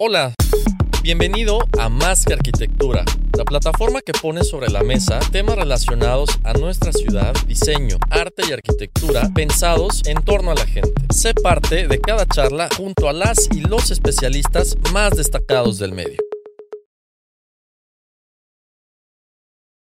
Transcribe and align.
Hola, 0.00 0.32
bienvenido 1.02 1.58
a 1.76 1.88
Más 1.88 2.24
que 2.24 2.32
Arquitectura, 2.32 3.04
la 3.36 3.44
plataforma 3.44 4.00
que 4.00 4.12
pone 4.12 4.44
sobre 4.44 4.70
la 4.70 4.84
mesa 4.84 5.18
temas 5.32 5.56
relacionados 5.56 6.30
a 6.44 6.52
nuestra 6.52 6.92
ciudad, 6.92 7.34
diseño, 7.48 7.96
arte 8.08 8.44
y 8.48 8.52
arquitectura 8.52 9.28
pensados 9.34 10.02
en 10.06 10.22
torno 10.22 10.52
a 10.52 10.54
la 10.54 10.66
gente. 10.66 10.92
Sé 11.12 11.34
parte 11.34 11.88
de 11.88 12.00
cada 12.00 12.26
charla 12.26 12.68
junto 12.76 13.08
a 13.08 13.12
las 13.12 13.48
y 13.50 13.58
los 13.58 13.90
especialistas 13.90 14.76
más 14.92 15.16
destacados 15.16 15.80
del 15.80 15.90
medio. 15.90 16.18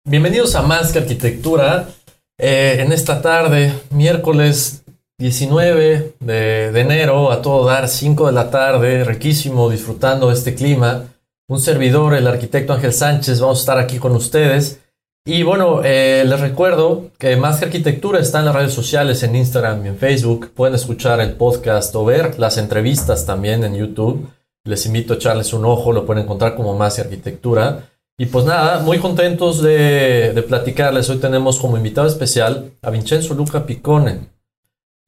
Bienvenidos 0.07 0.55
a 0.55 0.63
Más 0.63 0.91
que 0.91 1.01
Arquitectura. 1.01 1.91
Eh, 2.39 2.79
en 2.81 2.93
esta 2.93 3.21
tarde, 3.21 3.75
miércoles 3.91 4.85
19 5.21 6.15
de, 6.21 6.71
de 6.71 6.81
enero, 6.81 7.33
a 7.33 7.43
todo 7.43 7.67
dar, 7.67 7.89
5 7.89 8.27
de 8.29 8.33
la 8.33 8.51
tarde, 8.51 9.03
riquísimo, 9.03 9.69
disfrutando 9.69 10.29
de 10.29 10.35
este 10.35 10.55
clima. 10.55 11.07
Un 11.49 11.61
servidor, 11.61 12.15
el 12.15 12.29
arquitecto 12.29 12.73
Ángel 12.73 12.93
Sánchez, 12.93 13.41
vamos 13.41 13.59
a 13.59 13.63
estar 13.63 13.79
aquí 13.79 13.99
con 13.99 14.13
ustedes. 14.13 14.81
Y 15.27 15.43
bueno, 15.43 15.81
eh, 15.83 16.25
les 16.25 16.41
recuerdo 16.41 17.11
que 17.19 17.37
Más 17.37 17.59
que 17.59 17.65
Arquitectura 17.65 18.21
está 18.21 18.39
en 18.39 18.45
las 18.45 18.55
redes 18.55 18.73
sociales, 18.73 19.25
en 19.25 19.35
Instagram 19.35 19.85
y 19.85 19.89
en 19.89 19.99
Facebook. 19.99 20.53
Pueden 20.55 20.77
escuchar 20.77 21.21
el 21.21 21.33
podcast 21.33 21.93
o 21.97 22.05
ver 22.05 22.39
las 22.39 22.57
entrevistas 22.57 23.27
también 23.27 23.65
en 23.65 23.75
YouTube. 23.75 24.31
Les 24.65 24.87
invito 24.87 25.15
a 25.15 25.17
echarles 25.17 25.53
un 25.53 25.65
ojo, 25.65 25.93
lo 25.93 26.07
pueden 26.07 26.23
encontrar 26.23 26.55
como 26.55 26.79
Más 26.79 26.95
que 26.95 27.01
Arquitectura. 27.01 27.91
Y 28.17 28.27
pues 28.27 28.45
nada, 28.45 28.81
muy 28.81 28.99
contentos 28.99 29.63
de, 29.63 30.33
de 30.33 30.43
platicarles. 30.43 31.11
Hoy 31.11 31.17
tenemos 31.19 31.59
como 31.59 31.77
invitado 31.77 32.07
especial 32.07 32.71
a 32.83 32.91
Vincenzo 32.91 33.35
Luca 33.35 33.67
Picone, 33.67 34.38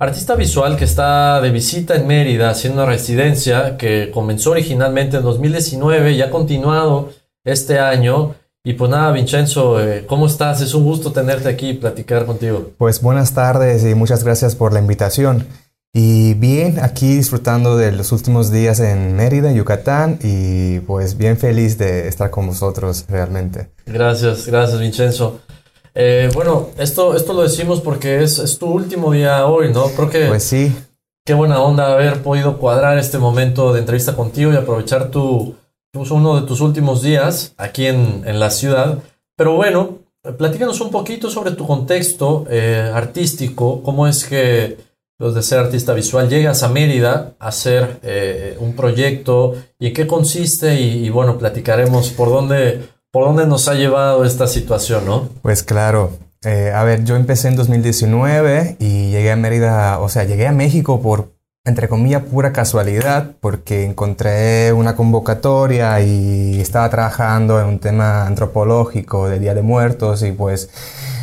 artista 0.01 0.35
visual 0.35 0.77
que 0.77 0.87
está 0.87 1.41
de 1.43 1.51
visita 1.51 1.95
en 1.95 2.07
Mérida 2.07 2.51
haciendo 2.51 2.83
una 2.83 2.91
residencia 2.91 3.77
que 3.77 4.11
comenzó 4.13 4.51
originalmente 4.51 5.19
en 5.19 5.23
2019 5.23 6.13
y 6.13 6.23
ha 6.23 6.31
continuado 6.31 7.11
este 7.45 7.79
año. 7.79 8.35
Y 8.65 8.75
pues 8.75 8.91
nada, 8.91 9.13
Vincenzo, 9.13 9.81
eh, 9.81 10.07
¿cómo 10.07 10.27
estás? 10.27 10.63
Es 10.63 10.75
un 10.75 10.85
gusto 10.85 11.13
tenerte 11.13 11.49
aquí 11.49 11.71
y 11.71 11.75
platicar 11.75 12.27
contigo. 12.27 12.73
Pues 12.79 13.01
buenas 13.01 13.35
tardes 13.35 13.85
y 13.85 13.95
muchas 13.95 14.25
gracias 14.25 14.57
por 14.57 14.73
la 14.73 14.81
invitación. 14.81 15.47
Y 15.93 16.35
bien, 16.35 16.79
aquí 16.81 17.17
disfrutando 17.17 17.77
de 17.77 17.93
los 17.93 18.13
últimos 18.13 18.51
días 18.51 18.81
en 18.81 19.17
Mérida, 19.17 19.53
Yucatán, 19.53 20.19
y 20.23 20.79
pues 20.81 21.19
bien 21.19 21.37
feliz 21.37 21.79
de 21.79 22.07
estar 22.07 22.31
con 22.31 22.47
vosotros 22.47 23.07
realmente. 23.09 23.71
Gracias, 23.87 24.47
gracias, 24.47 24.81
Vincenzo. 24.81 25.41
Eh, 25.95 26.31
bueno, 26.35 26.69
esto, 26.79 27.15
esto 27.17 27.33
lo 27.33 27.43
decimos 27.43 27.81
porque 27.81 28.23
es, 28.23 28.39
es 28.39 28.59
tu 28.59 28.67
último 28.67 29.13
día 29.13 29.47
hoy, 29.47 29.73
¿no? 29.73 29.87
Creo 29.89 30.09
que 30.11 30.27
Pues 30.27 30.45
sí, 30.45 30.75
qué 31.27 31.35
buena 31.35 31.61
onda 31.63 31.93
haber 31.93 32.23
podido 32.23 32.59
cuadrar 32.59 32.99
este 32.99 33.19
momento 33.19 33.73
de 33.73 33.81
entrevista 33.81 34.15
contigo 34.15 34.53
y 34.53 34.57
aprovechar 34.57 35.11
tu, 35.11 35.55
tu- 35.93 36.15
uno 36.15 36.41
de 36.41 36.47
tus 36.47 36.61
últimos 36.61 37.03
días 37.03 37.55
aquí 37.57 37.87
en, 37.87 38.23
en 38.27 38.39
la 38.41 38.51
ciudad. 38.51 38.99
Pero 39.37 39.57
bueno, 39.57 39.99
platícanos 40.39 40.81
un 40.81 40.91
poquito 40.91 41.31
sobre 41.31 41.53
tu 41.53 41.67
contexto 41.67 42.47
eh, 42.51 42.91
artístico, 42.95 43.83
cómo 43.83 44.07
es 44.07 44.25
que 44.25 44.77
los 45.19 45.35
de 45.35 45.43
ser 45.43 45.59
artista 45.59 45.93
visual 45.93 46.29
llegas 46.31 46.63
a 46.63 46.69
Mérida 46.69 47.35
a 47.39 47.49
hacer 47.49 47.99
eh, 48.03 48.57
un 48.59 48.75
proyecto 48.75 49.55
y 49.79 49.89
en 49.89 49.93
qué 49.93 50.07
consiste 50.07 50.81
y, 50.81 51.05
y 51.07 51.11
bueno, 51.11 51.37
platicaremos 51.37 52.09
por 52.11 52.31
dónde, 52.31 52.89
por 53.11 53.25
dónde 53.25 53.47
nos 53.47 53.69
ha 53.69 53.75
llevado 53.75 54.25
esta 54.25 54.47
situación, 54.47 55.05
¿no? 55.07 55.29
pues 55.43 55.63
claro. 55.63 56.13
Eh, 56.43 56.73
a 56.75 56.85
ver, 56.85 57.05
yo 57.05 57.17
empecé 57.17 57.49
en 57.49 57.57
2019 57.57 58.77
y 58.79 59.11
llegué 59.11 59.31
a 59.31 59.37
Mérida, 59.37 59.99
o 59.99 60.09
sea, 60.09 60.25
llegué 60.25 60.47
a 60.47 60.53
México 60.53 61.03
por, 61.03 61.33
entre 61.67 61.87
comillas, 61.87 62.23
pura 62.23 62.53
casualidad, 62.53 63.33
porque 63.41 63.85
encontré 63.85 64.73
una 64.73 64.97
convocatoria 64.97 66.01
y 66.01 66.59
estaba 66.59 66.89
trabajando 66.89 67.61
en 67.61 67.67
un 67.67 67.79
tema 67.79 68.27
antropológico 68.27 69.29
de 69.29 69.39
Día 69.39 69.55
de 69.55 69.61
Muertos 69.61 70.23
y 70.23 70.33
pues 70.33 70.71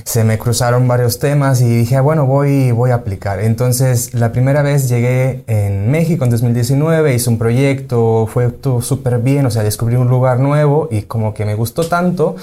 se 0.07 0.23
me 0.23 0.40
cruzaron 0.40 0.88
varios 0.88 1.19
temas 1.19 1.59
y 1.59 1.68
dije, 1.68 1.97
"Ah, 1.97 2.01
bueno, 2.01 2.25
voy, 2.25 2.72
voy 2.72 2.91
a 2.91 2.95
aplicar. 2.95 3.41
Entonces, 3.41 4.13
la 4.13 4.31
primera 4.31 4.62
vez 4.62 4.88
llegué 4.88 5.44
en 5.47 5.91
México 5.91 6.23
en 6.23 6.29
2019, 6.29 7.13
hice 7.13 7.29
un 7.29 7.38
proyecto, 7.38 8.25
fue 8.25 8.50
súper 8.81 9.19
bien, 9.19 9.45
o 9.45 9.51
sea, 9.51 9.63
descubrí 9.63 9.97
un 9.97 10.07
lugar 10.07 10.40
nuevo 10.40 10.88
y 10.90 11.01
como 11.01 11.34
que 11.34 11.44
me 11.44 11.56
gustó 11.56 11.85
tanto, 11.90 12.38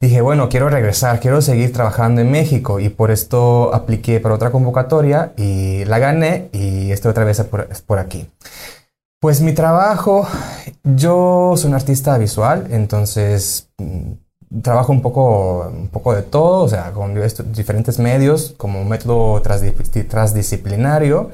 dije, 0.00 0.22
bueno, 0.22 0.48
quiero 0.48 0.70
regresar, 0.70 1.20
quiero 1.20 1.42
seguir 1.42 1.74
trabajando 1.74 2.22
en 2.22 2.30
México 2.30 2.80
y 2.80 2.88
por 2.88 3.10
esto 3.10 3.74
apliqué 3.74 4.18
para 4.18 4.34
otra 4.34 4.50
convocatoria 4.50 5.34
y 5.36 5.84
la 5.84 5.98
gané 5.98 6.48
y 6.52 6.90
estoy 6.90 7.10
otra 7.10 7.24
vez 7.24 7.38
por, 7.42 7.68
por 7.84 7.98
aquí. 7.98 8.30
Pues 9.20 9.42
mi 9.42 9.52
trabajo, 9.52 10.26
yo 10.84 11.52
soy 11.58 11.68
un 11.68 11.74
artista 11.74 12.16
visual, 12.16 12.68
entonces 12.70 13.68
mm, 13.76 14.12
trabajo 14.62 14.92
un 14.92 15.00
poco, 15.02 15.68
un 15.72 15.88
poco 15.88 16.14
de 16.14 16.22
todo, 16.22 16.64
o 16.64 16.68
sea, 16.68 16.90
con 16.92 17.14
diferentes 17.52 17.98
medios, 17.98 18.54
como 18.56 18.80
un 18.82 18.88
método 18.88 19.40
transdi- 19.42 20.08
transdisciplinario. 20.08 21.30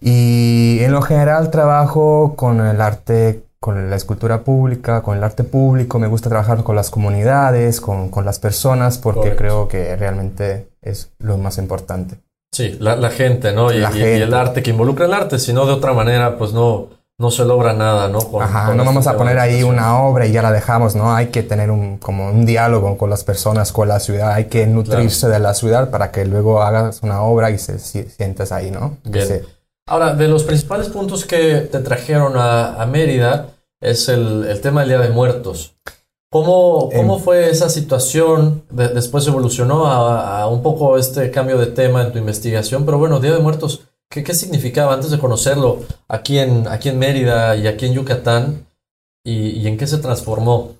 Y 0.00 0.78
en 0.80 0.92
lo 0.92 1.02
general 1.02 1.50
trabajo 1.50 2.34
con 2.36 2.64
el 2.66 2.80
arte, 2.80 3.42
con 3.60 3.90
la 3.90 3.96
escultura 3.96 4.40
pública, 4.42 5.02
con 5.02 5.18
el 5.18 5.24
arte 5.24 5.44
público. 5.44 5.98
Me 5.98 6.06
gusta 6.08 6.30
trabajar 6.30 6.62
con 6.62 6.76
las 6.76 6.90
comunidades, 6.90 7.80
con, 7.80 8.08
con 8.08 8.24
las 8.24 8.38
personas, 8.38 8.96
porque 8.98 9.20
Correcto. 9.20 9.38
creo 9.38 9.68
que 9.68 9.96
realmente 9.96 10.68
es 10.80 11.10
lo 11.18 11.36
más 11.36 11.58
importante. 11.58 12.16
Sí, 12.52 12.76
la, 12.80 12.96
la 12.96 13.10
gente, 13.10 13.52
¿no? 13.52 13.70
Y, 13.72 13.78
La 13.78 13.92
y- 13.92 13.98
y 13.98 14.02
el 14.02 14.20
gente. 14.22 14.36
arte 14.36 14.62
que 14.62 14.70
involucra 14.70 15.04
el 15.04 15.12
arte, 15.14 15.38
si 15.38 15.52
no 15.52 15.66
de 15.66 15.72
otra 15.72 15.92
manera, 15.92 16.36
pues 16.38 16.52
no, 16.52 16.88
no 17.20 17.30
se 17.30 17.44
logra 17.44 17.72
nada, 17.74 18.08
¿no? 18.08 18.18
Con- 18.20 18.42
Ajá, 18.42 18.66
con 18.66 18.76
no 18.76 18.82
este 18.82 18.86
vamos 18.94 19.06
a 19.06 19.16
poner 19.16 19.38
ahí 19.38 19.62
una 19.62 20.00
obra 20.02 20.26
y 20.26 20.32
ya 20.32 20.42
la 20.42 20.50
dejamos, 20.50 20.96
¿no? 20.96 21.14
Hay 21.14 21.26
que 21.28 21.42
tener 21.42 21.70
un, 21.70 21.98
como 21.98 22.28
un 22.30 22.44
diálogo 22.46 22.96
con 22.98 23.10
las 23.10 23.22
personas, 23.24 23.70
con 23.72 23.86
la 23.88 24.00
ciudad, 24.00 24.32
hay 24.32 24.46
que 24.46 24.66
nutrirse 24.66 25.28
de 25.28 25.38
la 25.38 25.54
ciudad 25.54 25.90
para 25.90 26.10
que 26.10 26.24
luego 26.24 26.62
hagas 26.62 27.02
una 27.02 27.22
obra 27.22 27.50
y 27.50 27.58
se 27.58 27.78
si- 27.78 28.04
sientas 28.04 28.50
ahí, 28.52 28.70
¿no? 28.70 28.96
Bien. 29.04 29.28
Sí. 29.28 29.34
Ahora, 29.86 30.14
de 30.14 30.28
los 30.28 30.44
principales 30.44 30.88
puntos 30.88 31.24
que 31.24 31.56
te 31.70 31.78
trajeron 31.80 32.36
a, 32.36 32.80
a 32.80 32.86
Mérida 32.86 33.48
es 33.82 34.08
el, 34.08 34.46
el 34.48 34.60
tema 34.60 34.80
del 34.80 34.88
Día 34.90 34.98
de 35.00 35.10
Muertos. 35.10 35.74
¿Cómo, 36.32 36.88
cómo 36.94 37.18
fue 37.18 37.50
esa 37.50 37.68
situación? 37.68 38.62
De- 38.70 38.88
después 38.88 39.26
evolucionó 39.26 39.86
a, 39.86 40.42
a 40.42 40.46
un 40.48 40.62
poco 40.62 40.96
este 40.96 41.30
cambio 41.32 41.58
de 41.58 41.66
tema 41.66 42.02
en 42.02 42.12
tu 42.12 42.18
investigación, 42.18 42.84
pero 42.84 42.98
bueno, 42.98 43.18
Día 43.18 43.32
de 43.32 43.40
Muertos, 43.40 43.82
¿qué, 44.10 44.22
qué 44.22 44.34
significaba 44.34 44.92
antes 44.92 45.10
de 45.10 45.18
conocerlo 45.18 45.80
aquí 46.08 46.38
en, 46.38 46.68
aquí 46.68 46.88
en 46.90 46.98
Mérida 46.98 47.56
y 47.56 47.66
aquí 47.66 47.86
en 47.86 47.94
Yucatán? 47.94 48.66
¿Y, 49.24 49.50
y 49.50 49.66
en 49.68 49.76
qué 49.76 49.86
se 49.86 49.98
transformó? 49.98 50.74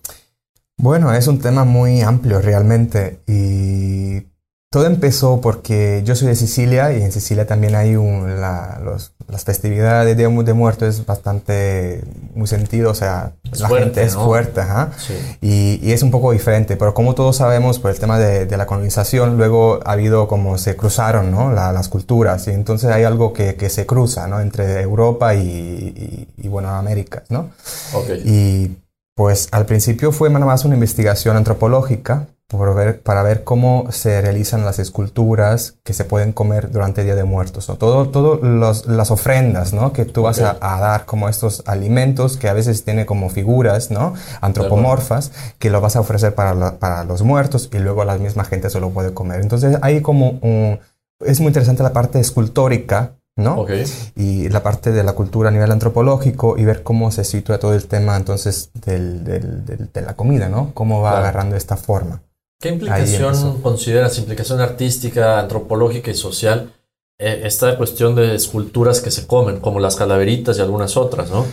Bueno, 0.79 1.13
es 1.13 1.27
un 1.27 1.41
tema 1.41 1.65
muy 1.65 2.01
amplio 2.01 2.41
realmente 2.41 3.21
y 3.27 4.23
todo 4.72 4.86
empezó 4.86 5.41
porque 5.41 6.03
yo 6.04 6.14
soy 6.14 6.28
de 6.28 6.36
Sicilia 6.36 6.92
y 6.97 7.03
en 7.03 7.10
Sicilia 7.10 7.44
también 7.44 7.75
hay 7.75 7.97
un, 7.97 8.41
la- 8.41 8.81
los- 8.84 9.12
las 9.26 9.44
festividades 9.44 10.06
de 10.06 10.14
Día 10.14 10.28
de 10.28 10.52
Muertos 10.52 10.88
es 10.96 11.05
bastante 11.06 12.02
muy 12.37 12.46
sentido, 12.46 12.93
o 12.93 12.94
sea, 12.94 13.32
Es 13.52 13.58
la 13.61 13.69
fuerte, 13.69 13.84
gente 13.87 14.02
es 14.05 14.14
¿no? 14.14 14.25
fuerte, 14.25 14.61
ajá. 14.61 14.93
Sí. 14.96 15.14
Y, 15.40 15.81
y 15.82 15.90
es 15.93 16.05
un 16.05 16.12
poco 16.12 16.31
diferente, 16.31 16.76
pero 16.76 16.94
como 16.94 17.17
todos 17.17 17.37
sabemos, 17.37 17.81
por 17.81 17.90
el 17.90 17.99
tema 17.99 18.17
de, 18.20 18.46
de 18.46 18.56
la 18.56 18.67
colonización, 18.67 19.37
luego 19.37 19.81
ha 19.84 19.93
habido 19.93 20.28
como 20.28 20.56
se 20.56 20.76
cruzaron 20.76 21.32
¿no? 21.32 21.50
La- 21.52 21.73
las 21.73 21.88
culturas, 21.88 22.46
y 22.46 22.50
entonces 22.50 22.90
hay 22.90 23.02
algo 23.02 23.32
que, 23.32 23.56
que 23.56 23.70
se 23.70 23.87
cruza 23.87 24.28
¿no? 24.28 24.40
entre 24.40 24.81
Europa 24.82 25.34
y, 25.34 25.40
y, 25.49 26.28
y, 26.44 26.49
bueno, 26.49 26.69
Américas, 26.70 27.25
¿no? 27.28 27.50
Ok. 27.93 28.08
Y 28.25 28.76
pues 29.16 29.49
al 29.50 29.66
principio 29.66 30.12
fue 30.12 30.31
nada 30.31 30.46
más 30.46 30.64
una 30.64 30.75
investigación 30.75 31.37
antropológica 31.37 32.26
por 32.50 32.75
ver, 32.75 33.00
para 33.00 33.23
ver 33.23 33.44
cómo 33.44 33.87
se 33.93 34.20
realizan 34.20 34.64
las 34.64 34.81
esculturas 34.81 35.76
que 35.85 35.93
se 35.93 36.05
pueden 36.05 36.32
comer 36.32 36.73
durante 36.73 37.02
el 37.02 37.06
Día 37.06 37.14
de 37.14 37.23
Muertos. 37.23 37.70
O 37.70 37.76
todo, 37.76 38.08
todo 38.08 38.41
las 38.43 39.11
ofrendas 39.12 39.73
¿no? 39.73 39.93
que 39.93 40.05
tú 40.05 40.23
vas 40.23 40.41
a, 40.41 40.52
Ok. 40.52 40.58
a 40.61 40.81
dar 40.81 41.05
como 41.06 41.29
estos 41.29 41.62
alimentos 41.67 42.37
que 42.37 42.49
a 42.49 42.52
veces 42.52 42.82
tiene 42.85 43.06
como 43.06 43.31
figuras 43.31 43.93
¿no? 43.93 44.14
antropomorfas 44.41 45.31
que 45.58 45.70
lo 45.70 45.81
vas 45.81 45.94
a 45.97 46.00
ofrecer 46.00 46.35
para, 46.35 46.55
la- 46.55 46.79
para 46.79 47.05
los 47.05 47.23
muertos 47.23 47.70
y 47.73 47.79
luego 47.79 48.05
la 48.05 48.19
misma 48.19 48.44
gente 48.44 48.69
se 48.69 48.81
lo 48.81 48.91
puede 48.91 49.14
comer. 49.14 49.41
Entonces 49.41 49.79
hay 49.82 50.00
como 50.00 50.31
un... 50.43 50.81
Es 51.20 51.38
muy 51.41 51.49
interesante 51.49 51.82
la 51.82 51.93
parte 51.93 52.19
escultórica 52.19 53.12
¿no? 53.37 53.61
Ok. 53.61 53.70
Y 54.17 54.49
la 54.49 54.62
parte 54.62 54.91
de 54.91 55.02
la 55.05 55.12
cultura 55.12 55.49
a 55.50 55.52
nivel 55.52 55.70
antropológico 55.70 56.58
y 56.58 56.64
ver 56.64 56.82
cómo 56.82 57.11
se 57.12 57.25
sitúa 57.25 57.58
todo 57.58 57.75
el 57.75 57.87
tema 57.87 58.17
entonces 58.17 58.70
del- 58.75 59.25
del- 59.25 59.64
del- 59.64 59.91
de 59.93 60.02
la 60.02 60.14
comida, 60.14 60.49
¿no? 60.49 60.73
Cómo 60.75 61.00
va 61.00 61.11
Claro. 61.12 61.25
agarrando 61.26 61.56
esta 61.56 61.76
forma. 61.76 62.23
¿Qué 62.61 62.69
implicación 62.69 63.62
consideras, 63.62 64.19
implicación 64.19 64.61
artística, 64.61 65.41
antropológica 65.41 66.11
y 66.11 66.15
social, 66.15 66.75
eh, 67.19 67.41
esta 67.45 67.79
cuestión 67.79 68.15
de 68.15 68.35
esculturas 68.35 69.01
que 69.01 69.11
se 69.11 69.27
comen, 69.27 69.61
como 69.61 69.81
las 69.81 69.97
calaveritas 69.97 70.59
y 70.59 70.61
algunas 70.61 70.99
otras, 70.99 71.31
¿no? 71.31 71.47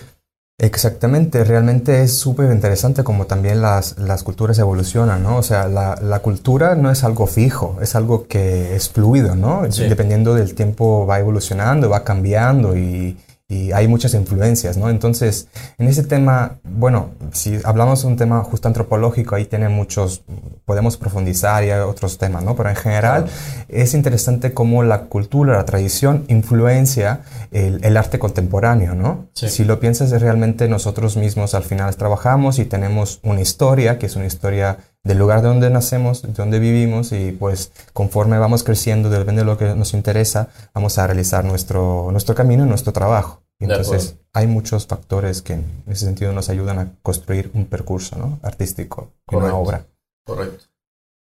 Exactamente, 0.59 1.43
realmente 1.45 2.01
es 2.01 2.17
súper 2.17 2.51
interesante 2.51 3.05
como 3.05 3.25
también 3.25 3.61
las, 3.61 3.97
las 3.99 4.23
culturas 4.23 4.59
evolucionan, 4.59 5.23
¿no? 5.23 5.37
O 5.37 5.43
sea, 5.43 5.69
la, 5.69 5.95
la 6.01 6.19
cultura 6.19 6.75
no 6.75 6.91
es 6.91 7.05
algo 7.05 7.25
fijo, 7.25 7.77
es 7.81 7.95
algo 7.95 8.27
que 8.27 8.75
es 8.75 8.89
fluido, 8.89 9.35
¿no? 9.35 9.71
Sí. 9.71 9.87
Dependiendo 9.87 10.33
del 10.33 10.55
tiempo 10.55 11.05
va 11.05 11.19
evolucionando, 11.19 11.89
va 11.89 12.03
cambiando 12.03 12.75
y, 12.75 13.15
y 13.49 13.71
hay 13.71 13.87
muchas 13.87 14.13
influencias, 14.13 14.75
¿no? 14.75 14.89
Entonces, 14.89 15.47
en 15.77 15.87
ese 15.87 16.03
tema, 16.03 16.59
bueno, 16.63 17.11
si 17.31 17.57
hablamos 17.63 18.01
de 18.01 18.09
un 18.09 18.17
tema 18.17 18.43
justo 18.43 18.67
antropológico, 18.67 19.35
ahí 19.35 19.45
tiene 19.45 19.69
muchos, 19.69 20.23
podemos 20.65 20.97
profundizar 20.97 21.63
y 21.63 21.71
hay 21.71 21.79
otros 21.79 22.17
temas, 22.17 22.43
¿no? 22.43 22.57
Pero 22.57 22.69
en 22.69 22.75
general 22.75 23.27
es 23.69 23.93
interesante 23.93 24.53
cómo 24.53 24.83
la 24.83 25.03
cultura, 25.03 25.55
la 25.55 25.63
tradición 25.63 26.25
influencia 26.27 27.21
el, 27.51 27.79
el 27.85 27.95
arte 27.95 28.19
contemporáneo, 28.19 28.95
¿no? 28.95 29.27
Sí. 29.33 29.47
Si 29.47 29.63
lo 29.63 29.79
piensas, 29.79 30.11
es 30.11 30.21
realmente 30.21 30.67
nosotros 30.67 31.15
mismos 31.15 31.53
al 31.53 31.63
final 31.63 31.95
trabajamos 31.95 32.59
y 32.59 32.65
tenemos 32.65 33.21
una 33.23 33.39
historia, 33.39 33.97
que 33.97 34.07
es 34.07 34.17
una 34.17 34.25
historia 34.25 34.79
del 35.07 35.17
lugar 35.17 35.41
de 35.41 35.47
donde 35.47 35.69
nacemos, 35.69 36.21
de 36.21 36.33
donde 36.33 36.59
vivimos 36.59 37.11
y 37.11 37.31
pues 37.31 37.71
conforme 37.93 38.37
vamos 38.37 38.63
creciendo, 38.63 39.09
depende 39.09 39.41
de 39.41 39.45
lo 39.45 39.57
que 39.57 39.73
nos 39.73 39.93
interesa, 39.93 40.49
vamos 40.73 40.97
a 40.97 41.07
realizar 41.07 41.45
nuestro, 41.45 42.09
nuestro 42.11 42.35
camino 42.35 42.65
y 42.65 42.69
nuestro 42.69 42.93
trabajo. 42.93 43.41
Entonces 43.59 44.17
hay 44.33 44.45
muchos 44.45 44.85
factores 44.85 45.41
que 45.41 45.53
en 45.53 45.83
ese 45.87 46.05
sentido 46.05 46.31
nos 46.31 46.49
ayudan 46.49 46.77
a 46.77 46.91
construir 47.01 47.49
un 47.53 47.65
percurso 47.65 48.15
¿no? 48.17 48.39
artístico, 48.43 49.13
una 49.31 49.39
Correcto. 49.39 49.57
obra. 49.57 49.85
Correcto. 50.25 50.65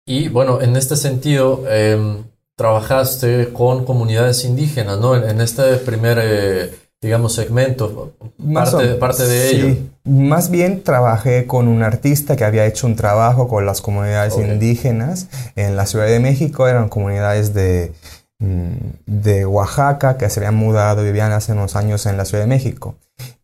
Y 0.07 0.29
bueno, 0.29 0.61
en 0.61 0.77
este 0.77 0.97
sentido, 0.97 1.65
em, 1.69 2.25
trabajaste 2.57 3.53
con 3.53 3.85
comunidades 3.85 4.45
indígenas, 4.45 4.99
¿no? 4.99 5.17
En, 5.17 5.29
en 5.29 5.41
este 5.41 5.77
primer, 5.77 6.19
eh, 6.21 6.75
digamos, 7.02 7.34
segmento, 7.34 8.14
Más 8.38 8.70
parte, 8.70 8.94
parte 8.94 9.26
de 9.26 9.49
sí. 9.49 9.56
ello. 9.56 9.76
Más 10.04 10.50
bien 10.50 10.82
trabajé 10.84 11.46
con 11.46 11.66
un 11.66 11.82
artista 11.82 12.37
que 12.37 12.44
había 12.44 12.64
hecho 12.64 12.87
un 12.87 12.94
trabajo 12.94 13.49
con 13.49 13.66
las 13.66 13.81
comunidades 13.81 14.37
indígenas 14.38 15.26
en 15.56 15.76
la 15.76 15.87
Ciudad 15.87 16.06
de 16.06 16.20
México. 16.20 16.69
Eran 16.69 16.88
comunidades 16.88 17.52
de, 17.54 17.93
mm, 18.38 18.72
de 19.06 19.44
Oaxaca 19.44 20.16
que 20.16 20.31
se 20.31 20.40
habían 20.40 20.54
mudado, 20.54 21.02
vivían 21.02 21.32
hace 21.32 21.52
unos 21.52 21.75
años 21.75 22.06
en 22.06 22.16
la 22.16 22.25
Ciudad 22.25 22.44
de 22.44 22.49
México. 22.49 22.94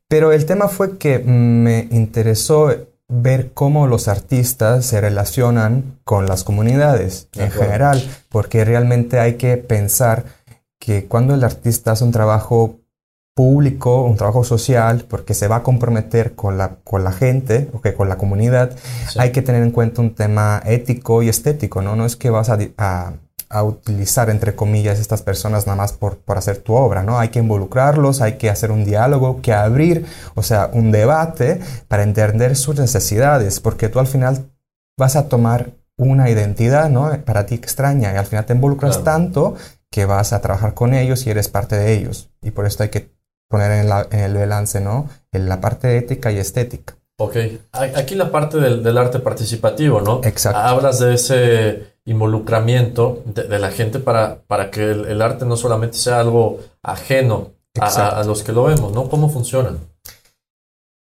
Pero 0.08 0.32
el 0.32 0.46
tema 0.46 0.68
fue 0.68 0.96
que 0.96 1.18
me 1.18 1.88
interesó 1.90 2.74
ver 3.08 3.52
cómo 3.54 3.86
los 3.86 4.06
artistas 4.06 4.86
se 4.86 5.00
relacionan 5.00 5.98
con 6.04 6.26
las 6.26 6.44
comunidades 6.44 7.28
De 7.32 7.42
en 7.42 7.46
acuerdo. 7.48 7.64
general, 7.64 8.10
porque 8.28 8.64
realmente 8.64 9.18
hay 9.18 9.34
que 9.34 9.56
pensar 9.56 10.24
que 10.78 11.06
cuando 11.06 11.34
el 11.34 11.42
artista 11.42 11.92
hace 11.92 12.04
un 12.04 12.12
trabajo 12.12 12.76
público, 13.38 14.02
un 14.02 14.16
trabajo 14.16 14.42
social, 14.42 15.04
porque 15.08 15.32
se 15.32 15.46
va 15.46 15.56
a 15.56 15.62
comprometer 15.62 16.34
con 16.34 16.58
la, 16.58 16.78
con 16.82 17.04
la 17.04 17.12
gente, 17.12 17.70
o 17.72 17.80
que 17.80 17.94
con 17.94 18.08
la 18.08 18.16
comunidad, 18.18 18.72
Sí. 19.08 19.18
hay 19.20 19.30
que 19.30 19.42
tener 19.42 19.62
en 19.62 19.70
cuenta 19.70 20.00
un 20.02 20.12
tema 20.16 20.60
ético 20.66 21.22
y 21.22 21.28
estético, 21.28 21.80
¿no? 21.80 21.94
No 21.94 22.04
es 22.04 22.16
que 22.16 22.30
vas 22.30 22.48
a, 22.50 22.58
a- 22.78 23.12
a 23.50 23.62
utilizar, 23.62 24.28
entre 24.28 24.56
comillas, 24.56 24.98
estas 24.98 25.22
personas 25.22 25.66
nada 25.68 25.76
más 25.76 25.92
por, 25.92 26.18
por 26.18 26.36
hacer 26.36 26.56
tu 26.58 26.74
obra, 26.74 27.04
¿no? 27.04 27.20
Hay 27.20 27.28
que 27.28 27.38
involucrarlos, 27.38 28.20
hay 28.20 28.32
que 28.38 28.50
hacer 28.50 28.72
un 28.72 28.84
diálogo, 28.84 29.40
que 29.40 29.52
abrir, 29.54 30.04
o 30.34 30.42
sea, 30.42 30.68
un 30.72 30.90
debate 30.90 31.60
para 31.86 32.02
entender 32.02 32.56
sus 32.56 32.76
necesidades, 32.76 33.60
porque 33.60 33.88
tú 33.88 34.00
al 34.00 34.08
final 34.08 34.50
vas 34.98 35.14
a 35.14 35.28
tomar 35.28 35.70
una 35.96 36.28
identidad, 36.28 36.90
¿no? 36.90 37.08
Para 37.24 37.46
ti 37.46 37.54
extraña 37.54 38.12
y 38.12 38.16
al 38.16 38.26
final 38.26 38.44
te 38.46 38.52
involucras 38.54 38.96
Claro. 38.98 39.04
tanto 39.12 39.54
que 39.92 40.04
vas 40.06 40.32
a 40.32 40.40
trabajar 40.40 40.74
con 40.74 40.92
ellos 40.92 41.24
y 41.26 41.30
eres 41.30 41.48
parte 41.48 41.76
de 41.76 41.92
ellos. 41.94 42.28
Y 42.42 42.50
por 42.50 42.66
esto 42.66 42.82
hay 42.82 42.88
que 42.90 43.16
poner 43.48 43.72
en, 43.72 43.88
la- 43.88 44.06
en 44.10 44.20
el 44.20 44.34
balance, 44.34 44.80
¿no? 44.80 45.08
En 45.32 45.48
la 45.48 45.60
parte 45.60 45.96
ética 45.96 46.30
y 46.32 46.38
estética. 46.38 46.94
Ok, 47.20 47.36
aquí 47.72 48.14
la 48.14 48.30
parte 48.30 48.58
del, 48.58 48.82
del 48.82 48.96
arte 48.96 49.18
participativo, 49.18 50.00
¿no? 50.00 50.20
Exacto. 50.22 50.60
Hablas 50.60 51.00
de 51.00 51.14
ese 51.14 51.94
involucramiento 52.04 53.22
de, 53.26 53.42
de 53.44 53.58
la 53.58 53.70
gente 53.72 53.98
para, 53.98 54.42
para 54.46 54.70
que 54.70 54.84
el, 54.92 55.04
el 55.06 55.20
arte 55.22 55.44
no 55.44 55.56
solamente 55.56 55.96
sea 55.98 56.20
algo 56.20 56.60
ajeno 56.82 57.50
a- 57.80 58.20
a 58.20 58.24
los 58.24 58.42
que 58.44 58.52
lo 58.52 58.64
vemos, 58.64 58.92
¿no? 58.92 59.08
¿Cómo 59.08 59.28
funciona? 59.30 59.70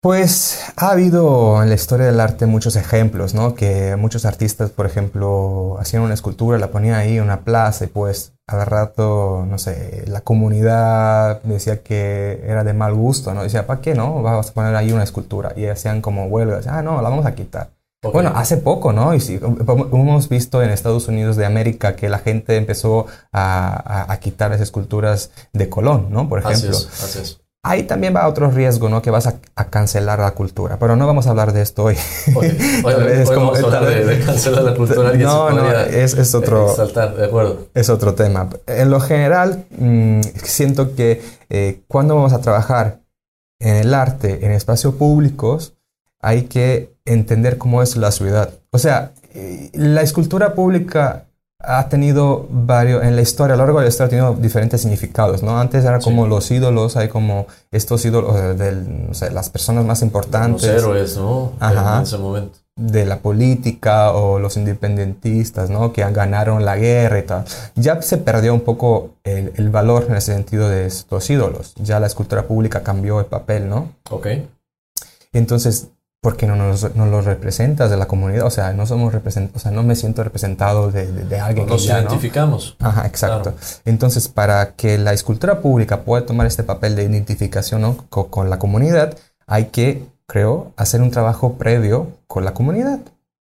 Pues 0.01 0.61
ha 0.75 0.91
habido 0.91 1.63
en 1.63 1.69
la 1.69 1.75
historia 1.75 2.05
del 2.07 2.19
arte 2.19 2.45
muchos 2.45 2.75
ejemplos, 2.75 3.33
¿no? 3.33 3.55
Que 3.55 3.95
muchos 3.95 4.25
artistas, 4.25 4.69
por 4.69 4.85
ejemplo, 4.85 5.77
hacían 5.79 6.03
una 6.03 6.13
escultura, 6.13 6.57
la 6.57 6.71
ponían 6.71 6.95
ahí 6.95 7.17
en 7.17 7.23
una 7.23 7.41
plaza 7.45 7.85
y 7.85 7.87
pues 7.87 8.32
al 8.47 8.65
rato, 8.65 9.45
no 9.47 9.57
sé, 9.57 10.03
la 10.07 10.21
comunidad 10.21 11.41
decía 11.43 11.81
que 11.83 12.41
era 12.45 12.63
de 12.63 12.73
mal 12.73 12.93
gusto, 12.93 13.33
¿no? 13.33 13.43
Decía, 13.43 13.65
¿para 13.67 13.81
qué 13.81 13.95
no? 13.95 14.21
Vamos 14.21 14.49
a 14.49 14.53
poner 14.53 14.75
ahí 14.75 14.91
una 14.91 15.03
escultura. 15.03 15.53
Y 15.55 15.65
hacían 15.67 16.01
como 16.01 16.25
huelgas, 16.27 16.67
ah, 16.67 16.81
no, 16.81 17.01
la 17.01 17.09
vamos 17.09 17.25
a 17.25 17.35
quitar. 17.35 17.71
Ok. 18.05 18.13
Bueno, 18.13 18.33
hace 18.35 18.57
poco, 18.57 18.91
¿no? 18.91 19.13
Y 19.13 19.21
sí, 19.21 19.39
hemos 19.41 20.27
visto 20.27 20.61
en 20.61 20.69
Estados 20.71 21.07
Unidos 21.07 21.37
de 21.37 21.45
América 21.45 21.95
que 21.95 22.09
la 22.09 22.19
gente 22.19 22.57
empezó 22.57 23.07
a, 23.31 24.03
a- 24.03 24.11
a 24.11 24.19
quitar 24.19 24.51
las 24.51 24.59
esculturas 24.61 25.31
de 25.53 25.69
Colón, 25.69 26.07
¿no? 26.11 26.27
Por 26.27 26.39
Así 26.43 26.67
ejemplo. 26.67 26.77
es, 26.77 26.87
así 27.01 27.19
es. 27.19 27.42
Ahí 27.65 27.83
también 27.83 28.13
va 28.13 28.27
otro 28.27 28.51
riesgo, 28.51 28.89
¿no? 28.89 29.01
Que 29.01 29.09
vas 29.09 29.25
a, 29.25 29.35
a 29.55 29.69
cancelar 29.69 30.19
la 30.19 30.31
cultura. 30.31 30.77
Pero 30.79 30.97
no 30.97 31.07
vamos 31.07 31.27
a 31.27 31.29
hablar 31.29 31.53
de 31.53 31.61
esto 31.61 31.85
hoy. 31.85 31.95
Tal 32.83 33.03
vez 33.05 33.29
como- 33.29 33.51
vamos 33.53 33.63
a 33.73 33.77
hablar 33.77 34.05
de, 34.05 34.19
cancelar 34.19 34.63
la 34.63 34.75
cultura. 34.75 35.13
No, 35.13 35.49
no, 35.49 35.71
es- 35.71 36.13
es 36.13 36.35
otro- 36.35 36.69
exaltar, 36.69 37.15
de 37.15 37.25
acuerdo. 37.25 37.67
es 37.73 37.89
otro 37.89 38.15
tema. 38.15 38.49
En 38.67 38.91
lo 38.91 38.99
general, 38.99 39.63
mm, 39.77 40.19
siento 40.43 40.93
que 40.95 41.21
eh, 41.49 41.81
cuando 41.87 42.15
vamos 42.15 42.33
a 42.33 42.41
trabajar 42.41 42.99
en 43.59 43.75
el 43.77 43.93
arte, 43.93 44.45
en 44.45 44.51
espacios 44.51 44.95
públicos, 44.95 45.73
hay 46.19 46.43
que 46.43 46.93
entender 47.05 47.57
cómo 47.57 47.81
es 47.81 47.95
la 47.95 48.11
ciudad. 48.11 48.49
O 48.71 48.77
sea, 48.77 49.11
eh, 49.33 49.69
la 49.73 50.01
escultura 50.01 50.53
pública 50.53 51.25
ha 51.63 51.87
tenido 51.89 52.45
varios, 52.49 53.03
en 53.03 53.15
la 53.15 53.21
historia, 53.21 53.53
a 53.55 53.57
lo 53.57 53.63
largo 53.63 53.79
de 53.79 53.85
la 53.85 53.89
historia 53.89 54.07
ha 54.07 54.09
tenido 54.09 54.35
diferentes 54.41 54.81
significados, 54.81 55.41
¿no? 55.43 55.57
Antes 55.59 55.83
era 55.85 55.99
como 55.99 56.25
Sí. 56.25 56.29
los 56.29 56.51
ídolos, 56.51 56.97
hay 56.97 57.07
como 57.07 57.47
estos 57.71 58.03
ídolos 58.05 58.57
de 58.59 58.71
no 58.73 59.13
sé, 59.13 59.31
las 59.31 59.49
personas 59.49 59.85
más 59.85 59.99
Los 59.99 60.07
importantes 60.07 60.63
héroes, 60.65 61.17
¿no? 61.17 61.53
Ajá. 61.59 61.97
En 61.97 62.03
ese 62.03 62.17
momento. 62.17 62.59
de 62.75 63.05
la 63.05 63.19
política 63.19 64.13
o 64.13 64.39
los 64.39 64.57
independentistas, 64.57 65.69
¿no? 65.69 65.93
Que 65.93 66.01
ganaron 66.11 66.65
la 66.65 66.75
guerra 66.75 67.19
y 67.19 67.23
tal. 67.23 67.45
Ya 67.75 68.01
se 68.01 68.17
perdió 68.17 68.51
un 68.53 68.61
poco 68.61 69.11
el, 69.23 69.53
el 69.55 69.69
valor 69.69 70.07
en 70.09 70.15
ese 70.15 70.33
sentido 70.33 70.67
de 70.69 70.87
estos 70.87 71.29
ídolos. 71.29 71.75
Ya 71.75 71.99
la 71.99 72.07
escultura 72.07 72.43
pública 72.47 72.81
cambió 72.81 73.19
el 73.19 73.27
papel, 73.27 73.69
¿no? 73.69 73.91
Ok. 74.09 74.27
Entonces, 75.33 75.89
¿por 76.23 76.37
qué 76.37 76.47
no 76.47 76.55
nos, 76.55 76.95
no 76.95 77.05
los 77.05 77.25
representas 77.25 77.89
de 77.91 77.97
la 77.97 78.07
comunidad? 78.07 78.45
O 78.45 78.49
sea, 78.49 78.71
no 78.71 78.85
somos 78.87 79.13
represent 79.13 79.53
o 79.55 79.59
sea, 79.59 79.71
no 79.71 79.83
me 79.83 79.95
siento 79.95 80.23
representado 80.23 80.89
de, 80.89 81.11
de- 81.11 81.25
de 81.25 81.39
alguien 81.39 81.67
Nos 81.67 81.81
que 81.81 81.87
ya, 81.89 81.95
¿no? 81.95 82.01
identificamos. 82.03 82.77
Ajá, 82.79 83.05
exacto. 83.05 83.51
Claro. 83.51 83.57
Entonces, 83.83 84.29
para 84.29 84.73
que 84.75 84.97
la 84.97 85.11
escultura 85.11 85.59
pública 85.59 86.01
pueda 86.03 86.25
tomar 86.25 86.47
este 86.47 86.63
papel 86.63 86.95
de 86.95 87.03
identificación 87.03 87.81
¿no? 87.81 87.97
co- 88.09 88.27
con, 88.27 88.49
la 88.49 88.57
comunidad, 88.57 89.17
hay 89.47 89.65
que, 89.65 90.05
creo, 90.25 90.71
hacer 90.77 91.01
un 91.01 91.11
trabajo 91.11 91.55
previo 91.57 92.07
con 92.27 92.45
la 92.45 92.53
comunidad. 92.53 92.99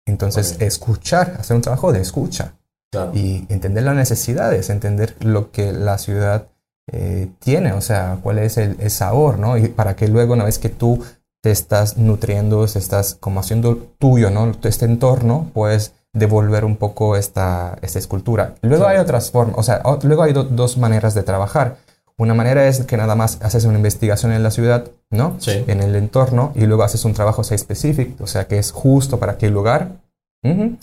Entonces, 0.06 0.54
Ok. 0.56 0.62
escuchar, 0.62 1.36
hacer 1.38 1.54
un 1.54 1.62
trabajo 1.62 1.92
de 1.92 2.00
escucha 2.00 2.54
Claro. 2.90 3.12
y 3.14 3.46
entender 3.50 3.84
las 3.84 3.94
necesidades, 3.94 4.68
entender 4.70 5.14
lo 5.20 5.50
que 5.52 5.72
la 5.72 5.98
ciudad 5.98 6.46
eh, 6.90 7.28
tiene, 7.38 7.72
o 7.74 7.80
sea, 7.80 8.18
cuál 8.22 8.38
es 8.38 8.58
el, 8.58 8.76
el 8.80 8.90
sabor, 8.90 9.38
¿no? 9.38 9.56
Y 9.56 9.68
para 9.68 9.94
que 9.94 10.08
luego, 10.08 10.32
una 10.34 10.44
vez 10.44 10.58
que 10.58 10.68
tú 10.68 11.02
te 11.42 11.50
estás 11.50 11.98
nutriendo, 11.98 12.66
te 12.66 12.78
estás 12.78 13.16
como 13.20 13.40
haciendo 13.40 13.76
tuyo, 13.98 14.30
¿no? 14.30 14.52
Este 14.62 14.84
entorno, 14.86 15.50
puedes 15.52 15.92
devolver 16.12 16.64
un 16.64 16.76
poco 16.76 17.16
esta, 17.16 17.76
esta 17.82 17.98
escultura. 17.98 18.54
Luego 18.62 18.84
Claro. 18.84 18.98
hay 18.98 19.02
otras 19.02 19.30
formas, 19.30 19.56
o 19.58 19.62
sea, 19.62 19.82
luego 20.02 20.22
hay 20.22 20.32
do- 20.32 20.44
dos 20.44 20.78
maneras 20.78 21.14
de 21.14 21.22
trabajar. 21.22 21.76
Una 22.18 22.34
manera 22.34 22.68
es 22.68 22.80
que 22.84 22.96
nada 22.96 23.16
más 23.16 23.38
haces 23.42 23.64
una 23.64 23.78
investigación 23.78 24.30
en 24.32 24.42
la 24.42 24.50
ciudad, 24.50 24.84
¿no? 25.10 25.34
Sí. 25.38 25.64
En 25.66 25.80
el 25.82 25.96
entorno, 25.96 26.52
y 26.54 26.66
luego 26.66 26.84
haces 26.84 27.04
un 27.04 27.14
trabajo 27.14 27.42
site 27.42 27.58
specific, 27.58 28.20
o 28.20 28.26
sea, 28.26 28.46
que 28.46 28.58
es 28.58 28.70
justo 28.70 29.18
para 29.18 29.32
aquel 29.32 29.52
lugar. 29.52 29.88
Ujú. 30.44 30.76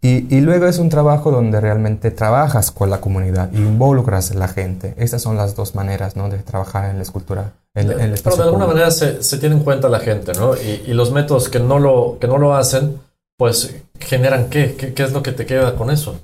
Y, 0.00 0.34
y 0.36 0.40
luego 0.40 0.66
es 0.66 0.78
un 0.78 0.88
trabajo 0.88 1.30
donde 1.30 1.60
realmente 1.60 2.10
trabajas 2.10 2.70
con 2.72 2.90
la 2.90 3.00
comunidad, 3.00 3.52
involucras 3.52 4.32
a 4.32 4.34
la 4.34 4.48
gente. 4.48 4.94
Estas 4.96 5.22
son 5.22 5.36
las 5.36 5.54
dos 5.54 5.74
maneras, 5.74 6.16
¿no? 6.16 6.28
De 6.28 6.38
trabajar 6.38 6.90
en 6.90 6.96
la 6.96 7.02
escultura, 7.02 7.52
en, 7.74 7.92
en 7.92 8.00
el 8.12 8.20
Pero 8.22 8.36
de 8.36 8.42
alguna 8.42 8.64
público. 8.64 8.68
manera 8.68 8.90
se, 8.90 9.22
se 9.22 9.38
tiene 9.38 9.54
en 9.56 9.62
cuenta 9.62 9.88
la 9.88 10.00
gente, 10.00 10.32
¿no? 10.34 10.56
Y, 10.56 10.82
y 10.86 10.94
los 10.94 11.12
métodos 11.12 11.48
que 11.48 11.60
no 11.60 11.78
lo, 11.78 12.18
que 12.20 12.26
no 12.26 12.38
lo 12.38 12.54
hacen, 12.54 12.98
pues 13.38 13.74
generan 14.00 14.48
qué? 14.50 14.74
qué, 14.74 14.94
qué 14.94 15.02
es 15.04 15.12
lo 15.12 15.22
que 15.22 15.32
te 15.32 15.46
queda 15.46 15.76
con 15.76 15.90
eso? 15.90 16.20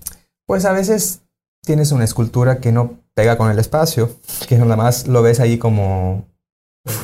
Pues 0.47 0.64
a 0.64 0.73
veces 0.73 1.20
tienes 1.64 1.92
una 1.92 2.04
escultura 2.04 2.59
que 2.59 2.73
no 2.73 2.94
pega 3.14 3.37
con 3.38 3.50
el 3.50 3.59
espacio, 3.59 4.11
que 4.49 4.59
nada 4.59 4.76
más 4.76 5.06
lo 5.06 5.23
ves 5.23 5.38
ahí 5.40 5.59
como 5.59 6.25